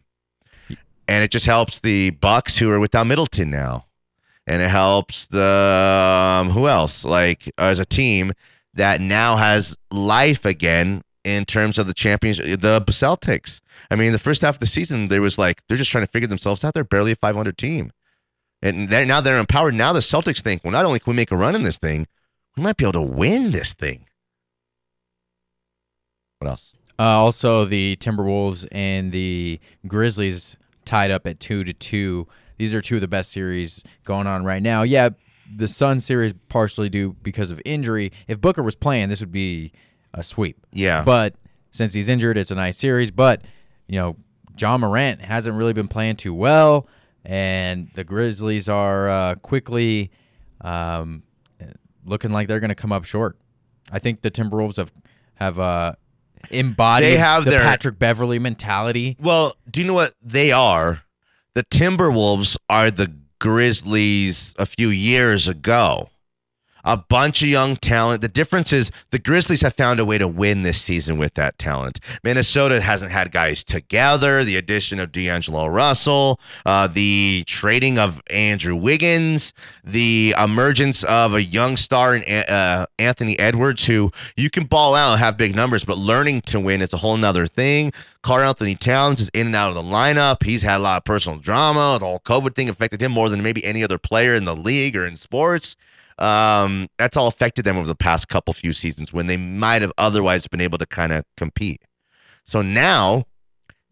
And 1.06 1.24
it 1.24 1.30
just 1.30 1.46
helps 1.46 1.80
the 1.80 2.10
Bucks 2.10 2.58
who 2.58 2.70
are 2.70 2.80
without 2.80 3.06
Middleton 3.06 3.50
now 3.50 3.86
and 4.48 4.62
it 4.62 4.70
helps 4.70 5.26
the 5.26 6.40
um, 6.40 6.50
who 6.50 6.66
else 6.66 7.04
like 7.04 7.52
as 7.58 7.78
a 7.78 7.84
team 7.84 8.32
that 8.74 9.00
now 9.00 9.36
has 9.36 9.76
life 9.90 10.44
again 10.46 11.02
in 11.22 11.44
terms 11.44 11.78
of 11.78 11.86
the 11.86 11.92
champions 11.92 12.38
the 12.38 12.84
Celtics. 12.88 13.60
I 13.90 13.96
mean, 13.96 14.12
the 14.12 14.18
first 14.18 14.40
half 14.40 14.56
of 14.56 14.60
the 14.60 14.66
season 14.66 15.08
there 15.08 15.20
was 15.20 15.36
like 15.36 15.60
they're 15.68 15.76
just 15.76 15.90
trying 15.90 16.04
to 16.04 16.10
figure 16.10 16.26
themselves 16.26 16.64
out. 16.64 16.72
They're 16.72 16.82
barely 16.82 17.12
a 17.12 17.16
500 17.16 17.58
team, 17.58 17.92
and 18.62 18.88
they're, 18.88 19.04
now 19.04 19.20
they're 19.20 19.38
empowered. 19.38 19.74
Now 19.74 19.92
the 19.92 20.00
Celtics 20.00 20.40
think, 20.40 20.64
well, 20.64 20.72
not 20.72 20.86
only 20.86 20.98
can 20.98 21.12
we 21.12 21.16
make 21.16 21.30
a 21.30 21.36
run 21.36 21.54
in 21.54 21.62
this 21.62 21.78
thing, 21.78 22.06
we 22.56 22.62
might 22.62 22.78
be 22.78 22.84
able 22.84 22.92
to 22.94 23.02
win 23.02 23.50
this 23.50 23.74
thing. 23.74 24.06
What 26.38 26.48
else? 26.48 26.72
Uh, 26.98 27.02
also, 27.02 27.64
the 27.64 27.96
Timberwolves 27.96 28.66
and 28.72 29.12
the 29.12 29.60
Grizzlies 29.86 30.56
tied 30.84 31.10
up 31.10 31.26
at 31.26 31.38
two 31.38 31.62
to 31.64 31.72
two. 31.72 32.26
These 32.56 32.74
are 32.74 32.80
two 32.80 32.96
of 32.96 33.00
the 33.00 33.08
best 33.08 33.30
series 33.30 33.84
going 34.04 34.26
on 34.26 34.44
right 34.44 34.62
now. 34.62 34.82
Yeah, 34.82 35.10
the 35.54 35.68
Sun 35.68 36.00
series 36.00 36.34
partially 36.48 36.88
due 36.88 37.14
because 37.22 37.50
of 37.50 37.62
injury. 37.64 38.12
If 38.26 38.40
Booker 38.40 38.62
was 38.62 38.74
playing, 38.74 39.08
this 39.10 39.20
would 39.20 39.32
be 39.32 39.72
a 40.12 40.22
sweep. 40.22 40.58
Yeah. 40.72 41.04
But 41.04 41.34
since 41.70 41.92
he's 41.92 42.08
injured, 42.08 42.36
it's 42.36 42.50
a 42.50 42.56
nice 42.56 42.76
series. 42.76 43.10
But 43.10 43.42
you 43.86 43.98
know, 43.98 44.16
Ja 44.58 44.76
Morant 44.76 45.20
hasn't 45.20 45.56
really 45.56 45.72
been 45.72 45.88
playing 45.88 46.16
too 46.16 46.34
well, 46.34 46.88
and 47.24 47.90
the 47.94 48.04
Grizzlies 48.04 48.68
are 48.68 49.08
uh, 49.08 49.34
quickly 49.36 50.10
um, 50.60 51.22
looking 52.04 52.32
like 52.32 52.48
they're 52.48 52.60
going 52.60 52.68
to 52.70 52.74
come 52.74 52.92
up 52.92 53.04
short. 53.04 53.36
I 53.90 53.98
think 53.98 54.22
the 54.22 54.30
Timberwolves 54.30 54.76
have 54.76 54.92
have 55.34 55.58
uh, 55.60 55.92
embodied 56.50 57.08
They 57.08 57.16
have 57.16 57.44
the 57.44 57.50
their- 57.52 57.62
Patrick 57.62 57.98
Beverley 57.98 58.38
mentality. 58.38 59.16
Well, 59.20 59.56
do 59.70 59.80
you 59.80 59.86
know 59.86 59.94
what 59.94 60.14
they 60.22 60.52
are? 60.52 61.02
The 61.54 61.64
Timberwolves 61.64 62.56
are 62.68 62.90
the 62.90 63.12
Grizzlies 63.40 64.54
a 64.58 64.66
few 64.66 64.88
years 64.88 65.48
ago. 65.48 66.10
A 66.84 66.96
bunch 66.96 67.42
of 67.42 67.48
young 67.48 67.76
talent. 67.76 68.22
The 68.22 68.28
difference 68.28 68.72
is 68.72 68.90
the 69.10 69.18
Grizzlies 69.18 69.62
have 69.62 69.74
found 69.74 70.00
a 70.00 70.04
way 70.04 70.18
to 70.18 70.28
win 70.28 70.62
this 70.62 70.80
season 70.80 71.18
with 71.18 71.34
that 71.34 71.58
talent. 71.58 72.00
Minnesota 72.22 72.80
hasn't 72.80 73.12
had 73.12 73.32
guys 73.32 73.64
together. 73.64 74.44
The 74.44 74.56
addition 74.56 75.00
of 75.00 75.12
D'Angelo 75.12 75.66
Russell, 75.66 76.40
uh, 76.64 76.86
the 76.86 77.44
trading 77.46 77.98
of 77.98 78.22
Andrew 78.30 78.76
Wiggins, 78.76 79.52
the 79.84 80.34
emergence 80.38 81.04
of 81.04 81.34
a 81.34 81.42
young 81.42 81.76
star 81.76 82.14
in 82.14 82.22
uh, 82.44 82.86
Anthony 82.98 83.38
Edwards, 83.38 83.86
who 83.86 84.12
you 84.36 84.50
can 84.50 84.64
ball 84.64 84.94
out 84.94 85.12
and 85.12 85.20
have 85.20 85.36
big 85.36 85.54
numbers, 85.54 85.84
but 85.84 85.98
learning 85.98 86.42
to 86.42 86.60
win 86.60 86.80
is 86.80 86.92
a 86.92 86.98
whole 86.98 87.16
nother 87.16 87.46
thing. 87.46 87.92
Karl-Anthony 88.22 88.74
Towns 88.74 89.20
is 89.20 89.30
in 89.32 89.46
and 89.46 89.56
out 89.56 89.68
of 89.68 89.74
the 89.74 89.82
lineup. 89.82 90.42
He's 90.42 90.62
had 90.62 90.78
a 90.78 90.82
lot 90.82 90.98
of 90.98 91.04
personal 91.04 91.38
drama. 91.38 91.98
The 91.98 92.06
whole 92.06 92.20
COVID 92.20 92.54
thing 92.54 92.68
affected 92.68 93.02
him 93.02 93.12
more 93.12 93.28
than 93.28 93.42
maybe 93.42 93.64
any 93.64 93.82
other 93.82 93.98
player 93.98 94.34
in 94.34 94.44
the 94.44 94.56
league 94.56 94.96
or 94.96 95.06
in 95.06 95.16
sports. 95.16 95.76
Um, 96.18 96.88
that's 96.98 97.16
all 97.16 97.28
affected 97.28 97.64
them 97.64 97.76
over 97.76 97.86
the 97.86 97.94
past 97.94 98.28
couple 98.28 98.52
few 98.52 98.72
seasons 98.72 99.12
when 99.12 99.26
they 99.26 99.36
might 99.36 99.82
have 99.82 99.92
otherwise 99.98 100.46
been 100.46 100.60
able 100.60 100.78
to 100.78 100.86
kind 100.86 101.12
of 101.12 101.24
compete. 101.36 101.82
So 102.46 102.62
now 102.62 103.26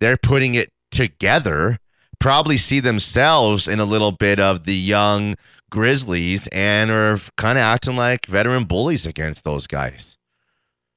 they're 0.01 0.17
putting 0.17 0.55
it 0.55 0.73
together, 0.91 1.79
probably 2.19 2.57
see 2.57 2.81
themselves 2.81 3.69
in 3.69 3.81
a 3.81 3.85
little 3.85 4.13
bit 4.13 4.41
of 4.41 4.65
the 4.65 4.75
young 4.75 5.37
Grizzlies 5.71 6.49
and 6.53 6.91
are 6.91 7.19
kind 7.37 7.59
of 7.59 7.63
acting 7.63 7.97
like 7.97 8.27
veteran 8.27 8.65
bullies 8.65 9.07
against 9.07 9.45
those 9.45 9.67
guys. 9.67 10.17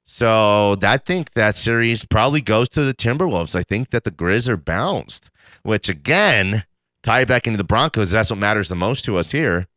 So 0.06 0.76
I 0.82 0.98
think 0.98 1.34
that 1.34 1.56
series 1.56 2.04
probably 2.06 2.42
goes 2.42 2.68
to 2.70 2.84
the 2.84 2.94
Timberwolves. 2.94 3.56
I 3.56 3.64
think 3.64 3.92
that 3.92 4.04
the 4.04 4.12
Grizz 4.12 4.48
are 4.48 4.58
bounced, 4.58 5.30
which 5.64 5.88
again, 5.88 6.66
tie 7.04 7.26
back 7.26 7.46
into 7.46 7.58
the 7.58 7.64
Broncos. 7.64 8.12
That's 8.12 8.30
what 8.30 8.40
matters 8.40 8.70
the 8.70 8.76
most 8.76 9.06
to 9.06 9.18
us 9.18 9.32
here. 9.32 9.68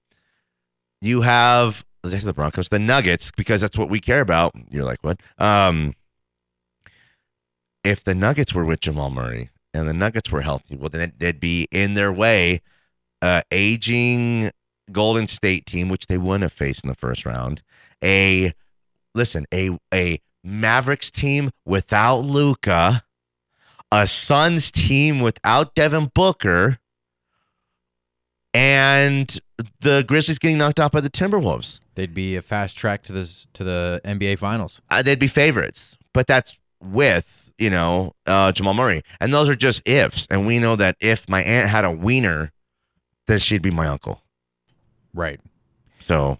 You 1.02 1.22
have 1.22 1.84
the 2.02 2.32
Broncos, 2.32 2.68
the 2.68 2.78
Nuggets, 2.78 3.32
because 3.36 3.60
that's 3.60 3.76
what 3.76 3.90
we 3.90 4.00
care 4.00 4.20
about. 4.20 4.52
You're 4.70 4.84
like, 4.84 5.02
what? 5.02 5.20
Um, 5.36 5.94
if 7.82 8.04
the 8.04 8.14
Nuggets 8.14 8.54
were 8.54 8.64
with 8.64 8.80
Jamal 8.80 9.10
Murray 9.10 9.50
and 9.74 9.88
the 9.88 9.92
Nuggets 9.92 10.30
were 10.30 10.42
healthy, 10.42 10.76
well, 10.76 10.88
then 10.88 11.12
they'd 11.18 11.40
be 11.40 11.66
in 11.72 11.94
their 11.94 12.12
way, 12.12 12.60
uh, 13.20 13.42
aging 13.50 14.52
Golden 14.92 15.26
State 15.26 15.66
team, 15.66 15.88
which 15.88 16.06
they 16.06 16.18
wouldn't 16.18 16.42
have 16.42 16.52
faced 16.52 16.84
in 16.84 16.88
the 16.88 16.94
first 16.94 17.26
round. 17.26 17.62
A 18.02 18.52
listen, 19.14 19.46
a 19.52 19.76
a 19.92 20.20
Mavericks 20.44 21.10
team 21.10 21.50
without 21.64 22.18
Luka, 22.18 23.04
a 23.90 24.06
Suns 24.06 24.70
team 24.70 25.20
without 25.20 25.74
Devin 25.74 26.12
Booker, 26.14 26.78
and 28.54 29.40
the 29.80 30.04
Grizzlies 30.06 30.38
getting 30.38 30.58
knocked 30.58 30.80
out 30.80 30.92
by 30.92 31.00
the 31.00 31.10
Timberwolves. 31.10 31.80
They'd 31.94 32.14
be 32.14 32.36
a 32.36 32.42
fast 32.42 32.76
track 32.76 33.02
to 33.04 33.12
this 33.12 33.46
to 33.54 33.64
the 33.64 34.00
NBA 34.04 34.38
Finals. 34.38 34.80
Uh, 34.90 35.02
they'd 35.02 35.18
be 35.18 35.28
favorites, 35.28 35.96
but 36.12 36.26
that's 36.26 36.56
with 36.80 37.52
you 37.58 37.70
know 37.70 38.14
uh, 38.26 38.52
Jamal 38.52 38.74
Murray, 38.74 39.02
and 39.20 39.32
those 39.32 39.48
are 39.48 39.54
just 39.54 39.82
ifs. 39.86 40.26
And 40.30 40.46
we 40.46 40.58
know 40.58 40.76
that 40.76 40.96
if 41.00 41.28
my 41.28 41.42
aunt 41.42 41.68
had 41.68 41.84
a 41.84 41.90
wiener, 41.90 42.52
then 43.26 43.38
she'd 43.38 43.62
be 43.62 43.70
my 43.70 43.86
uncle. 43.86 44.22
Right. 45.14 45.40
So, 46.00 46.38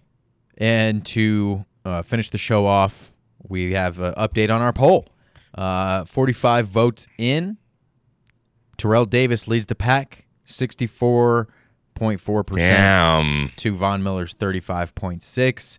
and 0.57 1.05
to 1.07 1.65
uh, 1.85 2.01
finish 2.01 2.29
the 2.29 2.37
show 2.37 2.65
off, 2.65 3.11
we 3.47 3.73
have 3.73 3.99
an 3.99 4.13
update 4.15 4.53
on 4.53 4.61
our 4.61 4.73
poll. 4.73 5.07
Uh, 5.55 6.05
45 6.05 6.67
votes 6.67 7.07
in. 7.17 7.57
Terrell 8.77 9.05
Davis 9.05 9.47
leads 9.47 9.67
the 9.67 9.75
pack. 9.75 10.25
64 10.45 11.47
0.4% 11.95 13.55
to 13.55 13.75
Von 13.75 14.03
Miller's 14.03 14.33
35.6. 14.33 15.77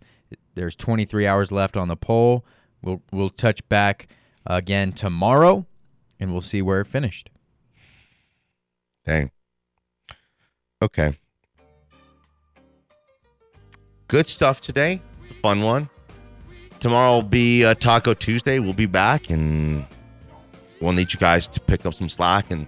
There's 0.55 0.75
23 0.75 1.27
hours 1.27 1.51
left 1.51 1.75
on 1.77 1.87
the 1.87 1.95
poll. 1.95 2.45
We'll 2.81 3.01
we'll 3.11 3.29
touch 3.29 3.67
back 3.67 4.07
again 4.45 4.93
tomorrow 4.93 5.65
and 6.19 6.31
we'll 6.31 6.41
see 6.41 6.61
where 6.61 6.81
it 6.81 6.87
finished. 6.87 7.29
Dang. 9.05 9.31
Okay. 10.81 11.17
Good 14.07 14.27
stuff 14.27 14.61
today. 14.61 15.01
Fun 15.41 15.61
one. 15.61 15.89
Tomorrow 16.79 17.15
will 17.15 17.21
be 17.23 17.65
uh, 17.65 17.73
Taco 17.73 18.13
Tuesday. 18.13 18.59
We'll 18.59 18.73
be 18.73 18.85
back 18.85 19.29
and 19.29 19.85
we'll 20.79 20.93
need 20.93 21.13
you 21.13 21.19
guys 21.19 21.47
to 21.47 21.59
pick 21.59 21.85
up 21.85 21.93
some 21.95 22.09
slack 22.09 22.51
and 22.51 22.67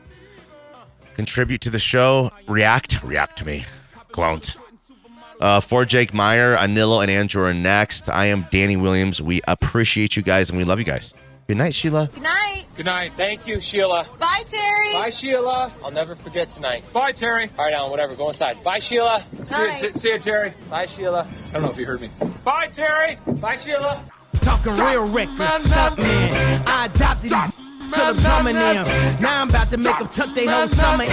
contribute 1.17 1.59
to 1.61 1.69
the 1.69 1.79
show. 1.79 2.31
React. 2.47 3.03
React 3.03 3.37
to 3.39 3.45
me. 3.45 3.65
Clones. 4.13 4.55
Uh, 5.41 5.59
for 5.59 5.85
Jake 5.85 6.13
Meyer, 6.13 6.55
Anilo, 6.55 7.01
and 7.01 7.11
Andrew 7.11 7.43
are 7.43 7.53
next. 7.53 8.07
I 8.09 8.25
am 8.27 8.47
Danny 8.49 8.77
Williams. 8.77 9.21
We 9.21 9.41
appreciate 9.47 10.15
you 10.15 10.23
guys 10.23 10.49
and 10.49 10.57
we 10.57 10.63
love 10.63 10.79
you 10.79 10.85
guys. 10.85 11.13
Good 11.47 11.57
night, 11.57 11.75
Sheila. 11.75 12.09
Good 12.13 12.23
night. 12.23 12.65
Good 12.75 12.85
night. 12.87 13.13
Thank 13.13 13.47
you, 13.47 13.59
Sheila. 13.59 14.05
Bye, 14.19 14.43
Terry. 14.47 14.93
Bye, 14.93 15.09
Sheila. 15.09 15.71
I'll 15.83 15.91
never 15.91 16.15
forget 16.15 16.49
tonight. 16.49 16.83
Bye, 16.91 17.11
Terry. 17.11 17.49
All 17.57 17.65
right, 17.65 17.73
Alan, 17.73 17.89
whatever. 17.91 18.15
Go 18.15 18.27
inside. 18.29 18.61
Bye, 18.63 18.79
Sheila. 18.79 19.21
See 19.31 19.37
you, 19.37 19.67
Bye. 19.69 19.75
t- 19.75 19.91
see 19.93 20.09
you, 20.09 20.19
Terry. 20.19 20.53
Bye, 20.69 20.85
Sheila. 20.87 21.27
I 21.49 21.53
don't 21.53 21.61
know 21.63 21.69
if 21.69 21.77
you 21.77 21.85
heard 21.85 22.01
me. 22.01 22.09
Bye, 22.43 22.67
Terry. 22.67 23.17
Bye, 23.27 23.55
Sheila. 23.55 24.03
Talking 24.37 24.73
real 24.75 25.07
reckless 25.07 25.63
stuff, 25.65 25.97
man. 25.97 26.63
I 26.67 26.85
adopted 26.87 27.31
these 27.31 27.66
Philip 27.93 28.17
Drummond 28.17 28.57
them. 28.57 29.21
Now 29.21 29.41
I'm 29.41 29.49
about 29.49 29.69
to 29.71 29.77
make 29.77 29.97
them 29.97 30.07
tuck 30.07 30.33
their 30.35 30.49
whole 30.49 30.67
summer 30.67 31.03
in. 31.03 31.09